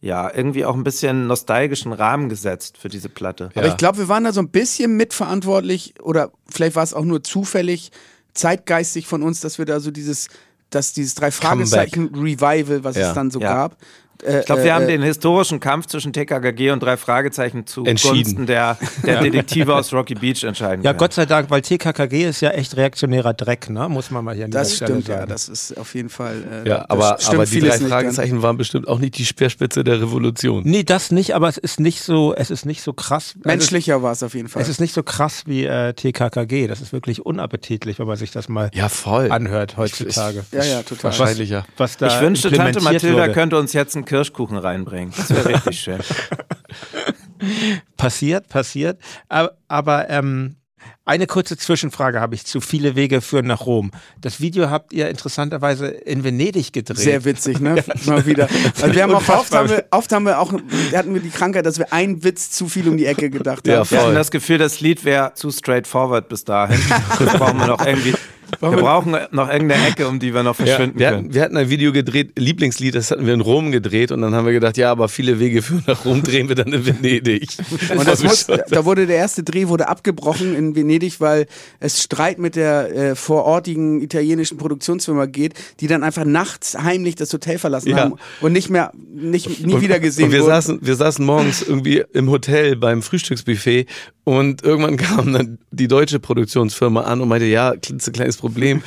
[0.00, 3.50] ja, irgendwie auch ein bisschen nostalgischen Rahmen gesetzt für diese Platte.
[3.54, 7.04] Aber ich glaube, wir waren da so ein bisschen mitverantwortlich oder vielleicht war es auch
[7.04, 7.90] nur zufällig,
[8.34, 10.28] zeitgeistig von uns, dass wir da so dieses,
[10.70, 13.08] dass dieses drei Fragezeichen Revival, was Ja.
[13.08, 13.54] es dann so Ja.
[13.54, 13.78] gab.
[14.22, 17.58] Äh, Ich glaube, wir äh, haben äh, den historischen Kampf zwischen TKKG und drei Fragezeichen
[17.58, 17.96] Entschieden.
[17.98, 20.98] zugunsten der, der Detektive aus Rocky Beach entscheiden Ja, können.
[20.98, 23.88] Gott sei Dank, weil TKKG ist ja echt reaktionärer Dreck, ne?
[23.88, 26.62] Muss man mal hier Das stimmt, ja, das ist auf jeden Fall.
[26.64, 27.78] Äh, Ja, aber, aber die drei.
[27.78, 30.62] Fragezeichen waren bestimmt auch nicht die Speerspitze der Revolution.
[30.64, 33.34] Nee, das nicht, aber es ist nicht so, es ist nicht so krass.
[33.36, 34.62] Also Menschlicher war es auf jeden Fall.
[34.62, 36.66] Es ist nicht so krass wie äh, TKKG.
[36.68, 39.30] Das ist wirklich unappetitlich, wenn man sich das mal Ja, voll.
[39.30, 40.44] anhört heutzutage.
[40.52, 41.04] ja, ja, total.
[41.04, 41.64] Wahrscheinlich ja.
[41.76, 45.12] Was da ich wünschte, Tante Mathilda könnte uns jetzt einen Kirschkuchen reinbringen.
[45.14, 46.00] Das wäre richtig schön.
[47.96, 48.98] Passiert, passiert.
[49.28, 50.56] Aber, aber ähm,
[51.04, 53.90] eine kurze Zwischenfrage habe ich zu Viele Wege führen nach Rom.
[54.20, 56.98] Das Video habt ihr interessanterweise in Venedig gedreht.
[56.98, 57.84] Sehr witzig, ne?
[58.06, 58.48] Mal wieder.
[58.80, 61.66] Also wir haben auch oft, haben wir, oft haben wir auch, hatten wir die Krankheit,
[61.66, 63.90] dass wir einen Witz zu viel um die Ecke gedacht Ja, haben.
[63.90, 64.06] Wir Voll.
[64.06, 66.80] hatten das Gefühl, das Lied wäre zu straightforward bis dahin.
[67.18, 68.14] Das brauchen wir noch irgendwie.
[68.60, 71.18] Wir brauchen noch irgendeine Ecke, um die wir noch Ja, verschwinden wir, können.
[71.24, 74.34] hatten, wir hatten ein Video gedreht, Lieblingslied, das hatten wir in Rom gedreht und dann
[74.34, 77.48] haben wir gedacht, ja, aber viele Wege führen nach Rom, drehen wir dann in Venedig.
[77.96, 81.46] Und das muss, da wurde der erste Dreh wurde abgebrochen in Venedig, weil
[81.80, 87.32] es Streit mit der äh, vorortigen italienischen Produktionsfirma geht, die dann einfach nachts heimlich das
[87.32, 87.96] Hotel verlassen Ja.
[87.98, 90.48] haben und nicht mehr, nicht, nie wieder gesehen Und wir wurden.
[90.50, 93.86] saßen, wir saßen morgens irgendwie im Hotel beim Frühstücksbuffet
[94.26, 98.82] und irgendwann kam dann die deutsche Produktionsfirma an und meinte, ja, klitzekleines Problem,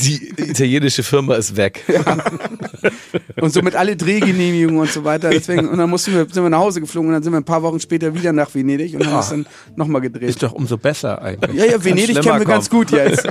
[0.00, 1.84] die italienische Firma ist weg.
[3.42, 5.28] Und somit alle Drehgenehmigungen und so weiter.
[5.28, 7.44] Deswegen, und dann mussten wir, sind wir nach Hause geflogen und dann sind wir ein
[7.44, 9.46] paar Wochen später wieder nach Venedig und haben es dann
[9.76, 10.30] nochmal gedreht.
[10.30, 11.56] Ist doch umso besser eigentlich.
[11.56, 12.86] Ja, ja, Venedig kennen wir ganz kommen.
[12.86, 13.28] gut jetzt.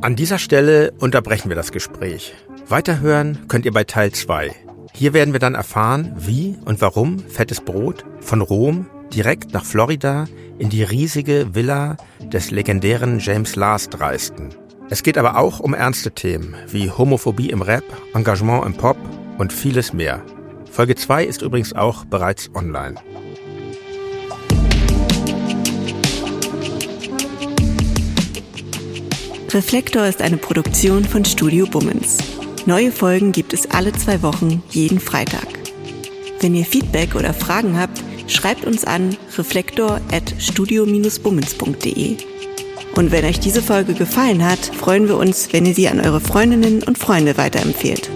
[0.00, 2.34] An dieser Stelle unterbrechen wir das Gespräch.
[2.68, 4.65] Weiterhören könnt ihr bei Teil 2.
[4.98, 10.24] Hier werden wir dann erfahren, wie und warum Fettes Brot von Rom direkt nach Florida
[10.58, 11.98] in die riesige Villa
[12.32, 14.54] des legendären James Last reisten.
[14.88, 18.96] Es geht aber auch um ernste Themen wie Homophobie im Rap, Engagement im Pop
[19.36, 20.22] und vieles mehr.
[20.70, 22.94] Folge 2 ist übrigens auch bereits online.
[29.50, 32.35] Reflektor ist eine Produktion von Studio Bummens.
[32.66, 35.46] Neue Folgen gibt es alle zwei Wochen, jeden Freitag.
[36.40, 42.16] Wenn ihr Feedback oder Fragen habt, schreibt uns an reflektor@studio-bummens.de.
[42.96, 46.20] Und wenn euch diese Folge gefallen hat, freuen wir uns, wenn ihr sie an eure
[46.20, 48.10] Freundinnen und Freunde weiterempfehlt.